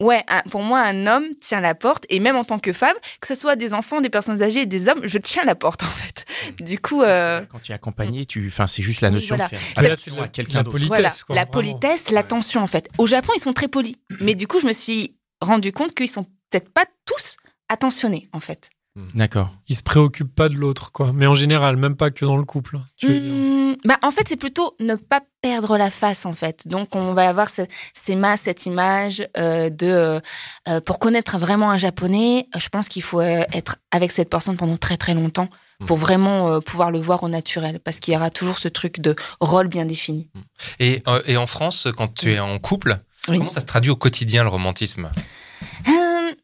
ouais, 0.00 0.22
un- 0.28 0.42
pour 0.50 0.62
moi, 0.62 0.80
un 0.80 1.06
homme 1.06 1.26
tient 1.40 1.60
la 1.60 1.74
porte. 1.74 2.04
Et 2.08 2.20
même 2.20 2.36
en 2.36 2.44
tant 2.44 2.58
que 2.58 2.72
femme, 2.72 2.96
que 3.20 3.26
ce 3.26 3.34
soit 3.34 3.56
des 3.56 3.74
enfants, 3.74 4.00
des 4.00 4.10
personnes 4.10 4.42
âgées, 4.42 4.66
des 4.66 4.88
hommes, 4.88 5.00
je 5.04 5.18
tiens 5.18 5.44
la 5.44 5.54
porte 5.54 5.82
en 5.84 5.86
fait. 5.86 6.24
Du 6.62 6.78
coup, 6.78 7.02
euh, 7.02 7.40
Quand 7.50 7.60
tu 7.62 7.72
es 7.72 7.74
accompagné, 7.74 8.26
tu, 8.26 8.46
enfin, 8.48 8.66
c'est 8.66 8.82
juste 8.82 9.00
la 9.00 9.08
Oui, 9.08 9.14
notion 9.16 9.36
voilà. 9.36 9.50
de 9.50 9.56
faire 9.56 9.66
Ah, 9.76 9.82
là, 9.82 9.96
c'est 9.96 10.10
de 10.10 10.16
la- 10.20 10.28
quelqu'un 10.28 10.64
politesse, 10.64 10.88
voilà, 10.88 11.10
quoi, 11.26 11.34
la 11.36 11.42
vraiment. 11.42 11.52
politesse, 11.52 12.10
l'attention 12.10 12.60
en 12.62 12.66
fait. 12.66 12.88
Au 12.98 13.06
Japon, 13.06 13.32
ils 13.36 13.42
sont 13.42 13.52
très 13.52 13.68
polis, 13.68 13.96
mais 14.20 14.34
du 14.34 14.46
coup, 14.46 14.60
je 14.60 14.66
me 14.66 14.72
suis 14.72 15.16
rendu 15.40 15.72
compte 15.72 15.94
qu'ils 15.94 16.08
sont 16.10 16.24
peut-être 16.50 16.70
pas 16.72 16.84
tous 17.04 17.36
attentionnés 17.68 18.28
en 18.32 18.40
fait. 18.40 18.70
D'accord. 19.14 19.50
Il 19.68 19.74
se 19.76 19.82
préoccupe 19.82 20.32
pas 20.32 20.48
de 20.48 20.54
l'autre, 20.54 20.92
quoi. 20.92 21.10
Mais 21.12 21.26
en 21.26 21.34
général, 21.34 21.76
même 21.76 21.96
pas 21.96 22.10
que 22.12 22.24
dans 22.24 22.36
le 22.36 22.44
couple. 22.44 22.78
Tu 22.96 23.08
dire. 23.08 23.22
Hmm, 23.22 23.74
bah, 23.84 23.98
en 24.02 24.12
fait, 24.12 24.22
c'est 24.28 24.36
plutôt 24.36 24.76
ne 24.78 24.94
pas 24.94 25.20
perdre 25.42 25.76
la 25.76 25.90
face, 25.90 26.26
en 26.26 26.34
fait. 26.34 26.68
Donc, 26.68 26.94
on 26.94 27.12
va 27.12 27.28
avoir 27.28 27.50
ce- 27.50 27.62
ces 27.92 28.14
masses, 28.14 28.42
cette 28.42 28.66
image 28.66 29.26
euh, 29.36 29.68
de... 29.68 29.86
euh, 29.88 30.20
euh, 30.68 30.80
pour 30.80 31.00
connaître 31.00 31.38
vraiment 31.38 31.72
un 31.72 31.78
japonais, 31.78 32.46
je 32.56 32.68
pense 32.68 32.86
qu'il 32.88 33.02
faut 33.02 33.20
être 33.20 33.76
avec 33.90 34.12
cette 34.12 34.30
personne 34.30 34.56
pendant 34.56 34.76
très, 34.76 34.96
très 34.96 35.14
longtemps 35.14 35.48
pour 35.86 35.96
vraiment 35.96 36.52
euh, 36.52 36.60
pouvoir 36.60 36.92
le 36.92 37.00
voir 37.00 37.24
au 37.24 37.28
naturel. 37.28 37.80
Parce 37.80 37.98
qu'il 37.98 38.14
y 38.14 38.16
aura 38.16 38.30
toujours 38.30 38.58
ce 38.58 38.68
truc 38.68 39.00
de 39.00 39.16
rôle 39.40 39.66
bien 39.66 39.86
défini. 39.86 40.30
Et, 40.78 41.02
euh, 41.08 41.20
et 41.26 41.36
en 41.36 41.48
France, 41.48 41.88
quand 41.96 42.14
tu 42.14 42.32
es 42.34 42.38
en 42.38 42.60
couple, 42.60 43.00
Oui. 43.26 43.38
comment 43.38 43.50
ça 43.50 43.60
se 43.60 43.66
traduit 43.66 43.90
au 43.90 43.96
quotidien 43.96 44.44
le 44.44 44.50
romantisme? 44.50 45.10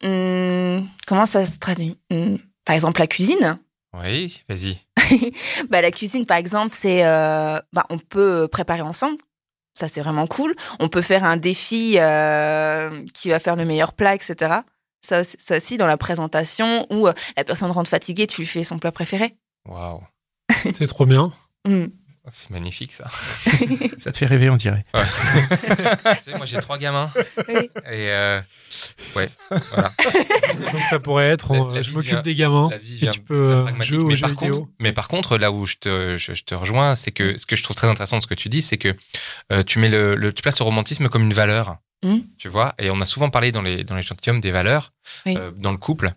Hum, 0.02 0.10
hum, 0.10 0.86
comment 1.06 1.26
ça 1.26 1.44
se 1.46 1.58
traduit? 1.58 1.98
Hum, 2.12 2.38
Par 2.64 2.74
exemple, 2.74 3.00
la 3.00 3.06
cuisine? 3.06 3.58
Oui, 3.98 4.42
vas-y. 4.48 4.78
bah, 5.70 5.80
la 5.82 5.90
cuisine, 5.90 6.24
par 6.26 6.36
exemple, 6.36 6.74
c'est, 6.78 7.04
euh, 7.04 7.58
bah, 7.72 7.84
on 7.90 7.98
peut 7.98 8.48
préparer 8.50 8.82
ensemble. 8.82 9.18
Ça, 9.78 9.88
c'est 9.88 10.00
vraiment 10.00 10.26
cool. 10.26 10.54
On 10.78 10.88
peut 10.88 11.00
faire 11.00 11.24
un 11.24 11.36
défi 11.36 11.94
euh, 11.98 13.04
qui 13.14 13.28
va 13.30 13.38
faire 13.40 13.56
le 13.56 13.64
meilleur 13.64 13.92
plat, 13.92 14.14
etc. 14.14 14.60
Ça, 15.02 15.20
aussi- 15.22 15.36
ça 15.38 15.56
aussi, 15.56 15.76
dans 15.76 15.86
la 15.86 15.96
présentation, 15.96 16.86
où 16.90 17.06
euh, 17.08 17.12
la 17.36 17.44
personne 17.44 17.70
rentre 17.70 17.88
fatiguée, 17.90 18.26
tu 18.26 18.40
lui 18.42 18.46
fais 18.46 18.64
son 18.64 18.78
plat 18.78 18.92
préféré. 18.92 19.36
Waouh, 19.68 20.00
C'est 20.74 20.86
trop 20.86 21.06
bien. 21.06 21.32
Hmm. 21.66 21.86
C'est 22.32 22.50
magnifique 22.50 22.92
ça. 22.92 23.04
Ça 24.00 24.12
te 24.12 24.16
fait 24.16 24.26
rêver, 24.26 24.48
on 24.50 24.56
dirait. 24.56 24.84
tu 24.94 26.30
sais, 26.30 26.36
moi 26.36 26.46
j'ai 26.46 26.58
trois 26.60 26.78
gamins 26.78 27.10
Oui. 27.48 27.54
et 27.86 28.10
euh, 28.10 28.40
ouais, 29.16 29.28
voilà. 29.72 29.90
Donc 30.72 30.80
ça 30.88 30.98
pourrait 30.98 31.28
être, 31.30 31.52
La- 31.52 31.60
en- 31.60 31.68
la 31.68 31.82
je 31.82 31.92
m'occupe 31.92 32.22
des 32.22 32.34
gamins. 32.34 32.68
La 32.70 32.78
vie 32.78 33.04
Et 33.06 33.10
tu 33.10 33.20
peux 33.20 33.34
euh, 33.52 33.82
jouer 33.82 34.04
mais 34.04 34.16
par 34.18 34.34
contre, 34.34 34.44
vidéo. 34.52 34.68
mais 34.78 34.92
par 34.92 35.08
contre, 35.08 35.36
là 35.38 35.50
où 35.52 35.66
je 35.66 35.76
te, 35.76 36.16
je, 36.16 36.32
je 36.34 36.42
te 36.44 36.54
rejoins, 36.54 36.94
c'est 36.94 37.10
que 37.12 37.36
ce 37.36 37.46
que 37.46 37.56
je 37.56 37.62
trouve 37.62 37.76
très 37.76 37.88
intéressant 37.88 38.16
de 38.18 38.22
ce 38.22 38.26
que 38.26 38.34
tu 38.34 38.48
dis, 38.48 38.62
c'est 38.62 38.78
que 38.78 38.94
euh, 39.52 39.62
tu 39.62 39.78
mets 39.78 39.88
le, 39.88 40.14
le- 40.14 40.32
tu 40.32 40.42
places 40.42 40.58
le 40.58 40.64
romantisme 40.64 41.08
comme 41.08 41.22
une 41.22 41.34
valeur. 41.34 41.76
Mhm. 42.02 42.22
Tu 42.38 42.48
vois, 42.48 42.74
et 42.78 42.88
on 42.90 42.98
a 43.02 43.04
souvent 43.04 43.28
parlé 43.28 43.52
dans 43.52 43.60
les 43.60 43.84
dans 43.84 43.94
les 43.94 44.00
gentilshommes 44.02 44.40
des 44.40 44.50
valeurs 44.50 44.92
Oui. 45.26 45.36
euh, 45.36 45.50
dans 45.54 45.70
le 45.72 45.76
couple. 45.76 46.12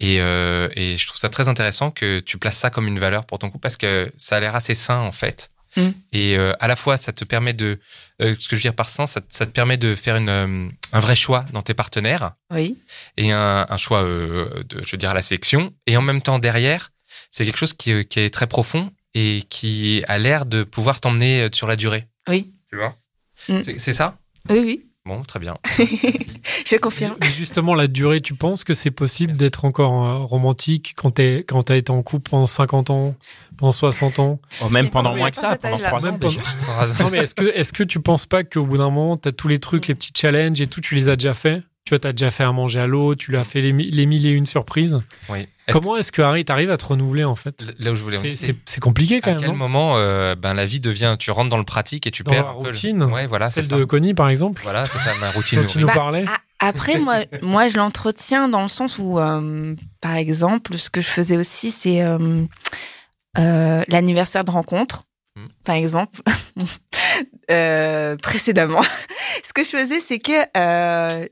Et, 0.00 0.20
euh, 0.20 0.68
et 0.74 0.96
je 0.96 1.06
trouve 1.06 1.18
ça 1.18 1.28
très 1.28 1.48
intéressant 1.48 1.90
que 1.90 2.20
tu 2.20 2.38
places 2.38 2.58
ça 2.58 2.70
comme 2.70 2.86
une 2.88 2.98
valeur 2.98 3.24
pour 3.24 3.38
ton 3.38 3.48
couple 3.50 3.62
parce 3.62 3.76
que 3.76 4.10
ça 4.16 4.36
a 4.36 4.40
l'air 4.40 4.54
assez 4.56 4.74
sain 4.74 4.98
en 5.00 5.12
fait. 5.12 5.48
Mhm. 5.76 5.94
Et 6.12 6.36
euh, 6.36 6.52
à 6.58 6.66
la 6.66 6.74
fois, 6.74 6.96
ça 6.96 7.12
te 7.12 7.24
permet 7.24 7.52
de, 7.52 7.78
euh, 8.20 8.34
ce 8.38 8.48
que 8.48 8.56
je 8.56 8.60
veux 8.60 8.62
dire 8.62 8.74
par 8.74 8.88
sain, 8.88 9.06
ça, 9.06 9.20
te- 9.20 9.32
ça 9.32 9.46
te 9.46 9.52
permet 9.52 9.76
de 9.76 9.94
faire 9.94 10.16
une, 10.16 10.72
un 10.92 10.98
vrai 11.00 11.14
choix 11.14 11.46
dans 11.52 11.62
tes 11.62 11.74
partenaires 11.74 12.32
Oui. 12.52 12.76
et 13.16 13.30
un, 13.30 13.66
un 13.68 13.76
choix, 13.76 14.02
de, 14.02 14.64
je 14.84 14.90
veux 14.90 14.98
dire, 14.98 15.10
à 15.10 15.14
la 15.14 15.22
sélection. 15.22 15.72
Et 15.86 15.96
en 15.96 16.02
même 16.02 16.22
temps, 16.22 16.40
derrière, 16.40 16.90
c'est 17.30 17.44
quelque 17.44 17.56
chose 17.58 17.72
qui, 17.74 18.04
qui 18.06 18.18
est 18.18 18.30
très 18.34 18.48
profond 18.48 18.90
et 19.14 19.44
qui 19.48 20.02
a 20.08 20.18
l'air 20.18 20.44
de 20.44 20.64
pouvoir 20.64 20.98
t'emmener 21.00 21.48
sur 21.52 21.68
la 21.68 21.76
durée. 21.76 22.08
Oui. 22.28 22.50
Tu 22.70 22.76
vois? 22.76 22.96
Mm. 23.48 23.60
C'est 23.78 23.92
ça? 23.92 24.16
Oui, 24.48 24.58
oui. 24.58 24.86
Bon, 25.06 25.22
très 25.22 25.40
bien. 25.40 25.56
Je 26.66 26.76
confirme. 26.76 27.16
Mais 27.20 27.30
justement, 27.30 27.74
la 27.74 27.86
durée, 27.86 28.20
tu 28.20 28.34
penses 28.34 28.64
que 28.64 28.74
c'est 28.74 28.90
possible 28.90 29.32
d'être 29.34 29.64
encore 29.64 30.04
euh, 30.06 30.18
romantique 30.18 30.92
quand 30.96 31.10
t'es 31.12 31.38
quand 31.48 31.62
t'as 31.64 31.76
été 31.76 31.90
en 31.90 32.02
couple 32.02 32.30
pendant 32.30 32.46
50 32.46 32.90
ans, 32.90 33.14
pendant 33.56 33.72
60 33.72 34.18
ans? 34.18 34.40
Oh, 34.60 34.68
même 34.68 34.90
pendant 34.90 35.16
moins 35.16 35.30
que 35.30 35.36
ça, 35.38 35.56
pendant 35.56 35.76
âge-là. 35.76 35.88
trois 35.88 36.06
ans 36.06 36.10
Même 36.12 36.20
déjà. 36.20 36.40
Non, 37.00 37.08
mais 37.10 37.18
est-ce 37.18 37.34
que, 37.34 37.46
est-ce 37.46 37.72
que 37.72 37.82
tu 37.82 38.00
penses 38.00 38.26
pas 38.26 38.44
qu'au 38.44 38.64
bout 38.64 38.76
d'un 38.76 38.90
moment, 38.90 39.16
t'as 39.16 39.32
tous 39.32 39.48
les 39.48 39.58
trucs, 39.58 39.86
les 39.86 39.94
petits 39.94 40.12
challenges 40.14 40.60
et 40.60 40.66
tout, 40.66 40.80
tu 40.82 40.94
les 40.94 41.08
as 41.08 41.16
déjà 41.16 41.32
fait 41.34 41.62
Tu 41.86 41.90
vois, 41.90 41.98
t'as 41.98 42.12
déjà 42.12 42.30
fait 42.30 42.44
à 42.44 42.52
manger 42.52 42.80
à 42.80 42.86
l'eau, 42.86 43.14
tu 43.14 43.30
lui 43.30 43.38
as 43.38 43.44
fait 43.44 43.62
les, 43.62 43.72
les 43.72 44.06
mille 44.06 44.26
et 44.26 44.30
une 44.30 44.46
surprises? 44.46 45.00
Oui. 45.30 45.48
Comment 45.72 45.96
est-ce 45.96 46.12
que 46.12 46.22
Harry, 46.22 46.44
t'arrives 46.44 46.70
à 46.70 46.76
te 46.76 46.84
renouveler 46.84 47.24
en 47.24 47.34
fait? 47.34 47.64
Là 47.78 47.92
où 47.92 47.94
je 47.94 48.02
voulais 48.02 48.18
C'est- 48.34 48.80
compliqué 48.80 49.20
quand 49.20 49.30
à 49.30 49.34
même. 49.34 49.40
quel 49.40 49.50
non? 49.50 49.56
moment 49.56 49.96
euh, 49.96 50.34
ben, 50.34 50.54
la 50.54 50.64
vie 50.66 50.80
devient, 50.80 51.16
tu 51.18 51.30
rentres 51.30 51.50
dans 51.50 51.58
le 51.58 51.64
pratique 51.64 52.06
et 52.06 52.10
tu 52.10 52.22
Dans 52.22 52.32
perds 52.32 52.44
la 52.46 52.50
le- 52.52 52.56
routine, 52.56 53.02
Ouais, 53.04 53.26
voilà, 53.26 53.48
Celle 53.48 53.64
ça. 53.64 53.76
de 53.76 53.84
Connie, 53.84 54.14
par 54.14 54.28
exemple, 54.28 54.60
Voilà, 54.62 54.86
c'est 54.86 54.98
ça, 54.98 55.12
ma 55.20 55.30
routine. 55.30 55.60
quand 55.60 55.66
tu 55.66 55.78
nous 55.78 55.86
Bah, 55.86 55.94
parlais. 55.94 56.24
Après, 56.58 56.98
moi, 56.98 57.16
moi, 57.42 57.68
je 57.68 57.76
l'entretiens 57.78 58.48
dans 58.48 58.62
le 58.62 58.68
sens 58.68 58.98
où, 58.98 59.18
euh, 59.18 59.74
par 60.00 60.14
exemple, 60.16 60.76
ce 60.76 60.90
que 60.90 61.00
je 61.00 61.06
faisais 61.08 61.36
aussi, 61.38 61.70
c'est 61.70 62.02
euh, 62.02 62.44
euh, 63.38 63.82
l'anniversaire 63.88 64.44
de 64.44 64.50
rencontre, 64.50 65.04
Mm. 65.36 65.46
par 65.64 65.74
exemple, 65.76 66.20
euh, 67.50 68.16
précédemment. 68.16 68.82
ce 69.44 69.52
que 69.52 69.62
je 69.64 69.70
faisais, 69.70 70.00
c'est 70.00 70.18
que 70.18 70.32
euh, 70.56 71.26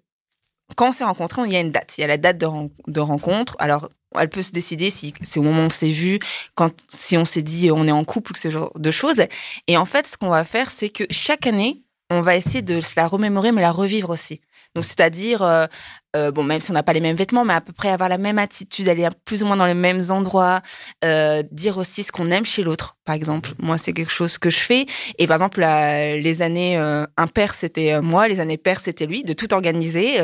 quand 0.76 0.90
on 0.90 0.92
s'est 0.92 1.04
rencontrés, 1.04 1.42
il 1.46 1.52
y 1.52 1.56
a 1.56 1.60
une 1.60 1.70
date. 1.70 1.94
Il 1.98 2.02
y 2.02 2.04
a 2.04 2.06
la 2.06 2.16
date 2.16 2.38
de, 2.38 2.46
ren- 2.46 2.70
de 2.86 3.00
rencontre. 3.00 3.56
Alors, 3.58 3.88
elle 4.16 4.28
peut 4.28 4.42
se 4.42 4.52
décider 4.52 4.90
si 4.90 5.14
c'est 5.22 5.38
au 5.38 5.42
moment 5.42 5.62
où 5.62 5.66
on 5.66 5.70
s'est 5.70 5.90
vu, 5.90 6.18
quand 6.54 6.72
si 6.88 7.16
on 7.16 7.24
s'est 7.24 7.42
dit 7.42 7.70
on 7.70 7.86
est 7.86 7.92
en 7.92 8.04
couple 8.04 8.32
ou 8.32 8.34
ce 8.34 8.50
genre 8.50 8.72
de 8.78 8.90
choses. 8.90 9.22
Et 9.66 9.76
en 9.76 9.84
fait, 9.84 10.06
ce 10.06 10.16
qu'on 10.16 10.30
va 10.30 10.44
faire, 10.44 10.70
c'est 10.70 10.88
que 10.88 11.04
chaque 11.10 11.46
année, 11.46 11.82
on 12.10 12.22
va 12.22 12.36
essayer 12.36 12.62
de 12.62 12.80
se 12.80 12.98
la 12.98 13.06
remémorer, 13.06 13.52
mais 13.52 13.60
la 13.62 13.72
revivre 13.72 14.10
aussi. 14.10 14.40
Donc, 14.78 14.84
c'est-à-dire, 14.84 15.42
euh, 15.42 15.66
euh, 16.14 16.30
bon, 16.30 16.44
même 16.44 16.60
si 16.60 16.70
on 16.70 16.74
n'a 16.74 16.84
pas 16.84 16.92
les 16.92 17.00
mêmes 17.00 17.16
vêtements, 17.16 17.44
mais 17.44 17.52
à 17.54 17.60
peu 17.60 17.72
près 17.72 17.88
avoir 17.88 18.08
la 18.08 18.16
même 18.16 18.38
attitude, 18.38 18.88
aller 18.88 19.08
plus 19.24 19.42
ou 19.42 19.46
moins 19.46 19.56
dans 19.56 19.66
les 19.66 19.74
mêmes 19.74 20.02
endroits, 20.10 20.60
euh, 21.04 21.42
dire 21.50 21.78
aussi 21.78 22.04
ce 22.04 22.12
qu'on 22.12 22.30
aime 22.30 22.44
chez 22.44 22.62
l'autre, 22.62 22.96
par 23.04 23.16
exemple. 23.16 23.50
Moi, 23.58 23.76
c'est 23.76 23.92
quelque 23.92 24.12
chose 24.12 24.38
que 24.38 24.50
je 24.50 24.58
fais. 24.58 24.86
Et 25.18 25.26
par 25.26 25.34
exemple, 25.34 25.58
la- 25.58 26.16
les 26.16 26.42
années 26.42 26.78
impaires, 27.16 27.54
c'était 27.56 28.00
moi, 28.00 28.28
les 28.28 28.38
années 28.38 28.56
paires, 28.56 28.78
c'était 28.78 29.06
lui, 29.06 29.24
de 29.24 29.32
tout 29.32 29.52
organiser 29.52 30.18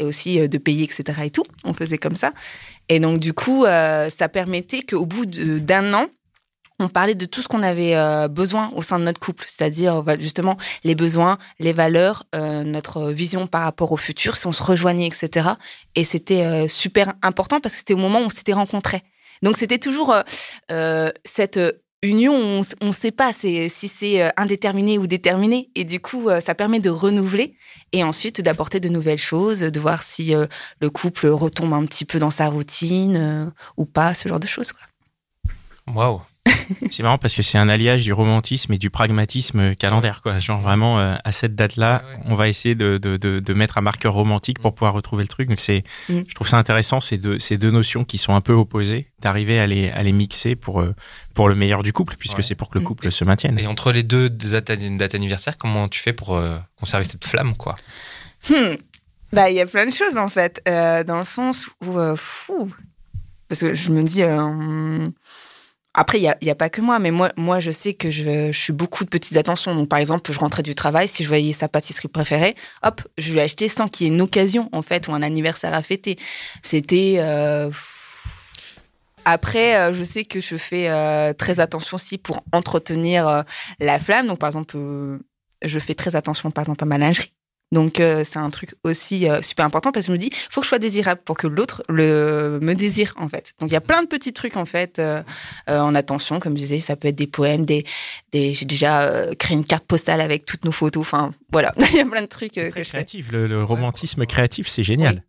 et 0.00 0.04
aussi 0.04 0.48
de 0.48 0.58
payer, 0.58 0.82
etc. 0.82 1.20
et 1.26 1.30
tout. 1.30 1.44
On 1.62 1.72
faisait 1.72 1.98
comme 1.98 2.16
ça. 2.16 2.32
Et 2.88 2.98
donc, 2.98 3.20
du 3.20 3.32
coup, 3.32 3.64
ça 3.64 4.28
permettait 4.28 4.82
qu'au 4.82 5.06
bout 5.06 5.24
d'un 5.24 5.94
an, 5.94 6.06
on 6.80 6.88
parlait 6.88 7.14
de 7.14 7.26
tout 7.26 7.40
ce 7.40 7.48
qu'on 7.48 7.62
avait 7.62 7.94
euh, 7.94 8.28
besoin 8.28 8.72
au 8.74 8.82
sein 8.82 8.98
de 8.98 9.04
notre 9.04 9.20
couple, 9.20 9.44
c'est-à-dire 9.46 10.02
bah, 10.02 10.18
justement 10.18 10.56
les 10.82 10.94
besoins, 10.94 11.38
les 11.60 11.72
valeurs, 11.72 12.24
euh, 12.34 12.64
notre 12.64 13.10
vision 13.10 13.46
par 13.46 13.62
rapport 13.62 13.92
au 13.92 13.96
futur, 13.96 14.36
si 14.36 14.46
on 14.46 14.52
se 14.52 14.62
rejoignait, 14.62 15.06
etc. 15.06 15.50
Et 15.94 16.04
c'était 16.04 16.42
euh, 16.42 16.68
super 16.68 17.14
important 17.22 17.60
parce 17.60 17.74
que 17.74 17.78
c'était 17.78 17.94
au 17.94 17.98
moment 17.98 18.20
où 18.20 18.24
on 18.24 18.30
s'était 18.30 18.52
rencontrés. 18.52 19.02
Donc 19.42 19.56
c'était 19.56 19.78
toujours 19.78 20.12
euh, 20.12 20.22
euh, 20.72 21.10
cette 21.24 21.58
euh, 21.58 21.72
union, 22.04 22.34
on 22.80 22.86
ne 22.86 22.92
sait 22.92 23.10
pas 23.10 23.32
si 23.32 23.68
c'est 23.70 24.22
euh, 24.22 24.28
indéterminé 24.36 24.98
ou 24.98 25.06
déterminé. 25.06 25.70
Et 25.74 25.84
du 25.84 26.00
coup, 26.00 26.28
euh, 26.28 26.40
ça 26.40 26.54
permet 26.54 26.80
de 26.80 26.90
renouveler 26.90 27.56
et 27.92 28.04
ensuite 28.04 28.40
d'apporter 28.40 28.80
de 28.80 28.88
nouvelles 28.88 29.18
choses, 29.18 29.60
de 29.60 29.80
voir 29.80 30.02
si 30.02 30.34
euh, 30.34 30.46
le 30.80 30.90
couple 30.90 31.28
retombe 31.28 31.72
un 31.72 31.84
petit 31.86 32.04
peu 32.04 32.18
dans 32.18 32.30
sa 32.30 32.48
routine 32.48 33.16
euh, 33.16 33.46
ou 33.76 33.86
pas, 33.86 34.14
ce 34.14 34.28
genre 34.28 34.40
de 34.40 34.46
choses. 34.46 34.72
Waouh. 35.92 36.20
C'est 36.90 37.02
marrant 37.02 37.18
parce 37.18 37.34
que 37.34 37.42
c'est 37.42 37.58
un 37.58 37.68
alliage 37.68 38.04
du 38.04 38.12
romantisme 38.12 38.72
et 38.72 38.78
du 38.78 38.88
pragmatisme 38.90 39.74
calendaire, 39.74 40.20
quoi. 40.22 40.38
Genre 40.38 40.60
vraiment, 40.60 40.98
euh, 40.98 41.14
à 41.24 41.32
cette 41.32 41.54
date-là, 41.54 42.02
Ouais, 42.04 42.16
ouais. 42.16 42.22
on 42.26 42.34
va 42.34 42.48
essayer 42.48 42.74
de, 42.74 42.98
de, 42.98 43.16
de, 43.16 43.40
de 43.40 43.54
mettre 43.54 43.78
un 43.78 43.80
marqueur 43.80 44.14
romantique 44.14 44.58
pour 44.60 44.74
pouvoir 44.74 44.94
retrouver 44.94 45.22
le 45.24 45.28
truc. 45.28 45.48
Donc 45.48 45.60
c'est, 45.60 45.82
Mm. 46.08 46.20
je 46.28 46.34
trouve 46.34 46.46
ça 46.48 46.56
intéressant, 46.58 47.00
ces 47.00 47.18
deux, 47.18 47.38
ces 47.38 47.58
deux 47.58 47.70
notions 47.70 48.04
qui 48.04 48.18
sont 48.18 48.34
un 48.34 48.40
peu 48.40 48.52
opposées, 48.52 49.08
d'arriver 49.20 49.58
à 49.58 49.66
les, 49.66 49.90
à 49.90 50.02
les 50.02 50.12
mixer 50.12 50.54
pour, 50.56 50.80
euh, 50.80 50.94
pour 51.34 51.48
le 51.48 51.54
meilleur 51.54 51.82
du 51.82 51.92
couple, 51.92 52.16
puisque 52.18 52.38
Ouais. 52.38 52.42
c'est 52.42 52.54
pour 52.54 52.68
que 52.68 52.78
le 52.78 52.82
Mm. 52.82 52.86
couple 52.88 53.10
se 53.12 53.24
maintienne. 53.24 53.58
Et 53.58 53.66
entre 53.66 53.90
les 53.92 54.02
deux 54.02 54.28
dates 54.30 54.70
dates 54.70 55.14
anniversaires, 55.14 55.58
comment 55.58 55.88
tu 55.88 56.00
fais 56.00 56.12
pour 56.12 56.36
euh, 56.36 56.56
conserver 56.78 57.04
cette 57.04 57.24
flamme, 57.24 57.56
quoi? 57.56 57.76
Hmm. 58.48 58.74
Bah, 59.32 59.50
il 59.50 59.56
y 59.56 59.60
a 59.60 59.66
plein 59.66 59.86
de 59.86 59.92
choses 59.92 60.16
en 60.16 60.28
fait, 60.28 60.62
euh, 60.68 61.02
dans 61.04 61.18
le 61.18 61.24
sens 61.24 61.68
où, 61.84 61.98
euh, 61.98 62.14
fou, 62.16 62.72
parce 63.48 63.62
que 63.62 63.74
je 63.74 63.90
me 63.90 64.02
dis, 64.02 64.22
euh, 64.22 65.08
après 65.94 66.18
il 66.18 66.22
y 66.22 66.28
a, 66.28 66.36
a 66.52 66.54
pas 66.54 66.68
que 66.68 66.80
moi, 66.80 66.98
mais 66.98 67.10
moi, 67.10 67.30
moi 67.36 67.60
je 67.60 67.70
sais 67.70 67.94
que 67.94 68.10
je, 68.10 68.52
suis 68.52 68.72
beaucoup 68.72 69.04
de 69.04 69.10
petites 69.10 69.36
attentions. 69.36 69.74
Donc 69.74 69.88
par 69.88 69.98
exemple, 69.98 70.32
je 70.32 70.38
rentrais 70.38 70.62
du 70.62 70.74
travail, 70.74 71.08
si 71.08 71.22
je 71.22 71.28
voyais 71.28 71.52
sa 71.52 71.68
pâtisserie 71.68 72.08
préférée, 72.08 72.54
hop, 72.82 73.00
je 73.18 73.32
lui 73.32 73.40
achetais 73.40 73.68
sans 73.68 73.88
qu'il 73.88 74.06
y 74.06 74.10
ait 74.10 74.12
une 74.12 74.20
occasion 74.20 74.68
en 74.72 74.82
fait 74.82 75.08
ou 75.08 75.14
un 75.14 75.22
anniversaire 75.22 75.74
à 75.74 75.82
fêter. 75.82 76.16
C'était 76.62 77.16
euh, 77.18 77.70
après, 79.24 79.76
euh, 79.76 79.94
je 79.94 80.02
sais 80.02 80.24
que 80.24 80.40
je 80.40 80.56
fais 80.56 80.88
euh, 80.90 81.32
très 81.32 81.60
attention 81.60 81.94
aussi 81.96 82.18
pour 82.18 82.42
entretenir 82.52 83.26
euh, 83.26 83.42
la 83.80 83.98
flamme. 83.98 84.26
Donc, 84.26 84.38
par 84.38 84.48
exemple, 84.48 84.76
je 85.62 85.78
fais 85.78 85.94
très 85.94 86.16
attention, 86.16 86.50
par 86.50 86.64
exemple, 86.64 86.84
à 86.84 86.86
ma 86.86 86.98
lingerie. 86.98 87.33
Donc, 87.74 88.00
euh, 88.00 88.22
c'est 88.24 88.38
un 88.38 88.48
truc 88.48 88.74
aussi 88.84 89.28
euh, 89.28 89.42
super 89.42 89.66
important 89.66 89.92
parce 89.92 90.06
que 90.06 90.12
je 90.12 90.16
me 90.16 90.18
dis, 90.18 90.30
faut 90.48 90.60
que 90.62 90.64
je 90.64 90.68
sois 90.70 90.78
désirable 90.78 91.20
pour 91.24 91.36
que 91.36 91.46
l'autre 91.46 91.82
le 91.90 92.58
me 92.62 92.74
désire, 92.74 93.12
en 93.18 93.28
fait. 93.28 93.52
Donc, 93.60 93.68
il 93.68 93.74
y 93.74 93.76
a 93.76 93.80
plein 93.82 94.00
de 94.02 94.06
petits 94.06 94.32
trucs, 94.32 94.56
en 94.56 94.64
fait, 94.64 94.98
euh, 94.98 95.22
euh, 95.68 95.80
en 95.80 95.94
attention. 95.94 96.38
Comme 96.40 96.54
je 96.54 96.60
disais, 96.62 96.80
ça 96.80 96.96
peut 96.96 97.08
être 97.08 97.16
des 97.16 97.26
poèmes, 97.26 97.64
des, 97.66 97.84
des 98.32 98.54
j'ai 98.54 98.64
déjà 98.64 99.02
euh, 99.02 99.34
créé 99.34 99.56
une 99.56 99.64
carte 99.64 99.84
postale 99.86 100.20
avec 100.22 100.46
toutes 100.46 100.64
nos 100.64 100.72
photos. 100.72 101.02
Enfin, 101.02 101.32
voilà, 101.52 101.74
il 101.90 101.96
y 101.96 102.00
a 102.00 102.06
plein 102.06 102.22
de 102.22 102.26
trucs 102.26 102.56
euh, 102.58 102.66
que 102.68 102.70
très 102.70 102.84
je 102.84 102.88
fais. 102.88 102.96
créatif, 102.98 103.32
le, 103.32 103.46
le 103.48 103.62
romantisme 103.64 104.24
créatif, 104.24 104.68
c'est 104.68 104.84
génial. 104.84 105.22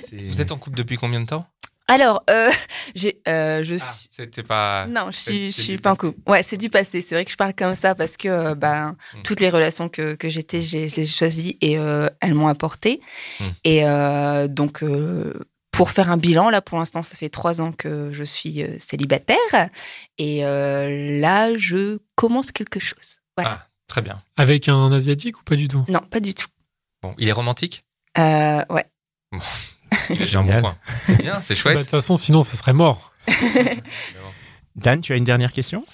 C'est- 0.00 0.20
Vous 0.22 0.40
êtes 0.40 0.52
en 0.52 0.58
couple 0.58 0.76
depuis 0.76 0.96
combien 0.96 1.20
de 1.20 1.26
temps? 1.26 1.46
Alors, 1.88 2.22
euh, 2.30 2.50
j'ai, 2.94 3.20
euh, 3.28 3.64
je 3.64 3.74
Ah, 3.74 3.78
suis. 3.94 4.08
C'était 4.10 4.42
pas. 4.42 4.86
Non, 4.86 5.10
je 5.10 5.16
suis, 5.16 5.50
je 5.50 5.60
suis 5.60 5.78
pas 5.78 5.92
en 5.92 5.96
couple. 5.96 6.18
Ouais, 6.30 6.42
c'est 6.42 6.56
du 6.56 6.68
passé. 6.70 7.00
C'est 7.00 7.14
vrai 7.14 7.24
que 7.24 7.30
je 7.30 7.36
parle 7.36 7.54
comme 7.54 7.74
ça 7.74 7.94
parce 7.94 8.16
que 8.16 8.28
euh, 8.28 8.54
ben, 8.54 8.96
Mm. 9.14 9.22
toutes 9.22 9.40
les 9.40 9.48
relations 9.50 9.88
que, 9.88 10.14
que 10.14 10.28
j'étais, 10.28 10.60
j'ai- 10.60 10.88
je 10.88 10.96
les 10.96 11.02
ai 11.02 11.06
choisies 11.06 11.56
et 11.60 11.78
euh, 11.78 12.08
elles 12.20 12.34
m'ont 12.34 12.48
apporté. 12.48 13.00
Mm. 13.40 13.44
Et 13.64 13.86
euh, 13.88 14.48
donc, 14.48 14.82
euh, 14.82 15.32
pour 15.70 15.90
faire 15.90 16.10
un 16.10 16.16
bilan, 16.16 16.50
là, 16.50 16.60
pour 16.60 16.78
l'instant, 16.78 17.02
ça 17.02 17.16
fait 17.16 17.28
trois 17.28 17.60
ans 17.60 17.72
que 17.72 18.12
je 18.12 18.24
suis 18.24 18.62
euh, 18.64 18.76
célibataire. 18.78 19.38
Et 20.18 20.44
euh, 20.44 21.20
là, 21.20 21.56
je 21.56 21.98
commence 22.16 22.50
quelque 22.52 22.80
chose. 22.80 23.18
Voilà. 23.36 23.60
Ah, 23.62 23.68
très 23.86 24.02
bien. 24.02 24.20
Avec 24.36 24.68
un 24.68 24.90
asiatique 24.92 25.38
ou 25.40 25.44
pas 25.44 25.54
du 25.56 25.68
tout? 25.68 25.84
Non, 25.88 26.00
pas 26.00 26.20
du 26.20 26.34
tout. 26.34 26.48
Bon, 27.02 27.14
il 27.18 27.28
est 27.28 27.32
romantique? 27.32 27.82
Euh, 28.18 28.62
ouais. 28.70 28.84
J'ai 30.10 30.36
un 30.36 30.42
bon 30.44 30.58
point. 30.60 30.76
C'est 31.00 31.20
bien, 31.22 31.40
c'est 31.42 31.54
Bah, 31.54 31.54
De 31.54 31.60
chouette. 31.60 31.80
toute 31.80 31.90
façon, 31.90 32.16
sinon, 32.16 32.42
ça 32.42 32.56
serait 32.56 32.72
mort. 32.72 33.12
Dan, 34.76 35.00
tu 35.00 35.12
as 35.12 35.16
une 35.16 35.24
dernière 35.24 35.52
question? 35.52 35.84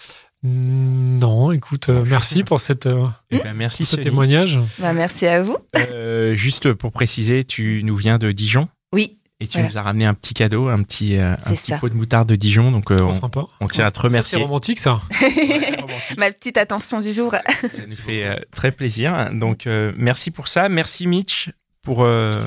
Non, 0.42 1.52
écoute, 1.52 1.88
euh, 1.88 2.04
merci 2.06 2.44
pour 2.44 2.60
cette, 2.60 2.84
euh, 2.86 3.06
Eh 3.30 3.38
ben, 3.38 3.54
Merci, 3.54 3.86
ce 3.86 3.96
témoignage. 3.96 4.58
Bah, 4.78 4.92
merci 4.92 5.26
à 5.26 5.42
vous. 5.42 5.56
Euh, 5.76 6.34
juste 6.34 6.74
pour 6.74 6.92
préciser, 6.92 7.44
tu 7.44 7.80
nous 7.82 7.96
viens 7.96 8.18
de 8.18 8.30
Dijon? 8.30 8.68
Oui, 8.92 9.18
et 9.40 9.46
tu 9.46 9.54
Voilà. 9.54 9.68
nous 9.68 9.78
as 9.78 9.82
ramené 9.82 10.04
un 10.04 10.12
petit 10.12 10.34
cadeau, 10.34 10.68
un 10.68 10.82
petit, 10.82 11.16
un 11.16 11.36
pot 11.80 11.88
de 11.88 11.94
moutarde 11.94 12.28
de 12.28 12.36
Dijon. 12.36 12.70
Donc 12.70 12.90
euh, 12.90 12.96
Trop 12.98 13.08
on, 13.08 13.12
sympa. 13.12 13.44
on 13.60 13.68
tient 13.68 13.86
à 13.86 13.90
te 13.90 13.96
Ça, 13.96 14.02
C'est 14.02 14.08
remercier. 14.08 14.38
romantique, 14.38 14.78
ça. 14.80 15.00
ma 16.18 16.30
petite 16.30 16.58
attention 16.58 17.00
du 17.00 17.12
jour. 17.14 17.34
Ça 17.62 17.78
nous 17.88 17.96
fait 17.96 18.24
euh, 18.24 18.36
très 18.52 18.70
plaisir. 18.70 19.30
Donc 19.32 19.66
euh, 19.66 19.92
merci 19.96 20.30
pour 20.30 20.46
ça. 20.48 20.68
Merci 20.68 21.06
Mitch 21.06 21.50
pour, 21.84 22.02
euh, 22.04 22.42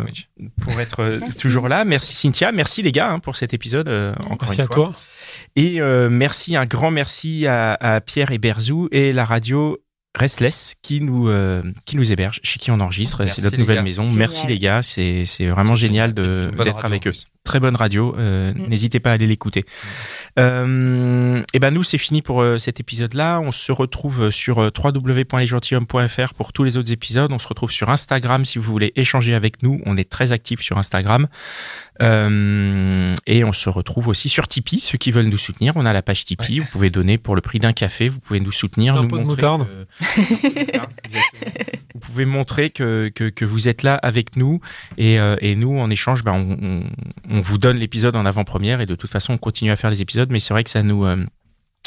pour 0.62 0.80
être 0.82 1.02
euh, 1.02 1.19
Merci. 1.21 1.38
toujours 1.38 1.69
là. 1.69 1.86
Merci 1.86 2.15
Cynthia. 2.15 2.52
Merci 2.52 2.82
les 2.82 2.91
gars 2.91 3.12
hein, 3.12 3.19
pour 3.19 3.36
cet 3.36 3.54
épisode. 3.54 3.88
euh, 3.88 4.13
encore 4.30 4.50
Merci 4.50 4.56
une 4.56 4.62
à 4.62 4.65
fois. 4.65 4.76
toi. 4.76 4.93
Et 5.56 5.80
euh, 5.82 6.10
merci, 6.10 6.56
un 6.56 6.65
grand 6.65 6.91
merci 6.91 7.47
à, 7.47 7.73
à 7.80 8.02
Pierre 8.02 8.32
et 8.32 8.38
Berzou 8.38 8.89
et 8.91 9.13
la 9.13 9.26
radio 9.26 9.78
Restless 10.15 10.73
qui 10.82 11.00
nous, 11.02 11.30
euh, 11.30 11.62
qui 11.86 11.95
nous 11.95 12.12
héberge, 12.12 12.39
chez 12.43 12.58
qui 12.58 12.71
on 12.71 12.80
enregistre. 12.80 13.28
C'est 13.28 13.43
notre 13.43 13.58
nouvelle 13.58 13.78
gars. 13.78 13.82
maison. 13.84 14.04
Génial. 14.04 14.17
Merci 14.19 14.47
les 14.47 14.58
gars. 14.58 14.82
C'est 14.82 15.26
c'est 15.26 15.45
vraiment 15.45 15.76
génial 15.76 16.13
d'être 16.13 16.84
avec 16.86 17.06
eux. 17.08 17.12
Très 17.48 17.62
bonne 17.62 17.78
radio. 17.78 18.14
euh, 18.20 18.52
Mm. 18.54 18.68
N'hésitez 18.68 19.00
pas 19.00 19.12
à 19.12 19.14
aller 19.14 19.26
l'écouter. 19.26 19.64
Euh, 20.38 21.42
et 21.54 21.60
ben 21.60 21.72
nous, 21.74 21.82
c'est 21.84 21.98
fini 21.98 22.22
pour 22.22 22.42
euh, 22.42 22.58
cet 22.58 22.80
épisode-là. 22.82 23.40
On 23.40 23.52
se 23.54 23.72
retrouve 23.72 24.30
sur 24.32 24.60
euh, 24.60 24.70
www.lesgentilhommes.fr 24.78 26.34
pour 26.34 26.52
tous 26.52 26.64
les 26.66 26.76
autres 26.78 26.92
épisodes. 26.92 27.32
On 27.32 27.40
se 27.40 27.48
retrouve 27.48 27.72
sur 27.72 27.90
Instagram 27.90 28.44
si 28.44 28.60
vous 28.60 28.66
voulez 28.70 28.92
échanger 28.98 29.34
avec 29.34 29.64
nous. 29.64 29.80
On 29.86 29.96
est 29.96 30.10
très 30.10 30.34
actifs 30.34 30.62
sur 30.62 30.78
Instagram. 30.78 31.28
Euh, 32.02 33.16
et 33.26 33.44
on 33.46 33.54
se 33.54 33.70
retrouve 33.70 34.10
aussi 34.10 34.28
sur 34.30 34.48
Tipeee. 34.50 34.80
Ceux 34.82 34.98
qui 34.98 35.12
veulent 35.12 35.28
nous 35.28 35.38
soutenir, 35.38 35.74
on 35.78 35.86
a 35.86 35.94
la 35.94 36.02
page 36.02 36.26
Tipeee. 36.26 36.60
Vous 36.60 36.68
pouvez 36.72 36.90
donner 36.90 37.18
pour 37.18 37.36
le 37.36 37.42
prix 37.42 37.60
d'un 37.60 37.74
café. 37.74 38.10
Vous 38.10 38.20
pouvez 38.20 38.42
nous 38.42 38.52
soutenir. 38.52 38.96
D'un 38.96 39.04
nous 39.04 39.08
pot 39.08 39.20
de 39.20 39.24
moutarde. 39.24 39.66
Vous 42.08 42.13
pouvez 42.13 42.26
montrer 42.26 42.70
que, 42.70 43.12
que, 43.13 43.26
que 43.30 43.43
vous 43.46 43.67
êtes 43.67 43.84
là 43.84 43.96
avec 43.96 44.38
nous 44.38 44.60
et, 44.98 45.20
euh, 45.20 45.36
et 45.41 45.56
nous, 45.56 45.78
en 45.78 45.89
échange, 45.89 46.24
ben, 46.24 46.34
on, 46.34 46.58
on, 46.62 46.84
on 47.38 47.41
vous 47.41 47.58
donne 47.58 47.78
l'épisode 47.78 48.15
en 48.15 48.26
avant-première 48.26 48.80
et 48.82 48.86
de 48.86 48.96
toute 48.96 49.10
façon, 49.12 49.34
on 49.34 49.38
continue 49.38 49.72
à 49.72 49.76
faire 49.76 49.89
les 49.89 50.02
épisodes. 50.02 50.32
Mais 50.32 50.39
c'est 50.39 50.54
vrai 50.54 50.63
que 50.63 50.70
ça 50.70 50.84
nous, 50.84 51.06
euh, 51.06 51.17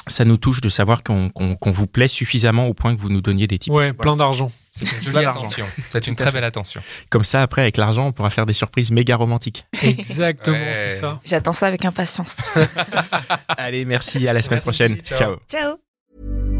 ça 0.06 0.24
nous 0.24 0.36
touche 0.36 0.60
de 0.60 0.68
savoir 0.68 1.02
qu'on 1.02 1.28
qu'on 1.30 1.56
qu'on 1.56 1.70
vous 1.70 1.86
plaît 1.86 2.08
suffisamment 2.08 2.66
au 2.66 2.74
point 2.74 2.94
que 2.94 3.00
vous 3.00 3.08
nous 3.10 3.20
donniez 3.20 3.46
des 3.46 3.58
tips. 3.58 3.72
Ouais, 3.74 3.92
plein 3.92 4.16
d'argent. 4.16 4.50
C'est 4.72 4.84
une 4.84 5.02
jolie 5.12 5.24
attention. 5.26 5.66
C'est 5.90 6.14
très 6.14 6.30
belle 6.32 6.44
attention. 6.44 6.80
Comme 7.10 7.24
ça, 7.24 7.42
après, 7.42 7.62
avec 7.62 7.76
l'argent, 7.76 8.06
on 8.06 8.12
pourra 8.12 8.30
faire 8.30 8.46
des 8.46 8.52
surprises 8.52 8.90
méga 8.90 9.16
romantiques. 9.16 9.64
Exactement, 9.82 10.56
Ouais. 10.56 10.72
c'est 10.74 11.00
ça. 11.00 11.18
J'attends 11.24 11.52
ça 11.52 11.66
avec 11.66 11.84
impatience. 11.84 12.36
Allez, 13.48 13.84
merci. 13.84 14.26
À 14.28 14.32
la 14.32 14.42
semaine 14.42 14.60
Merci. 14.64 14.64
prochaine. 14.66 14.96
Ciao. 15.02 15.18
Ciao. 15.18 15.36
Ciao. 15.48 16.59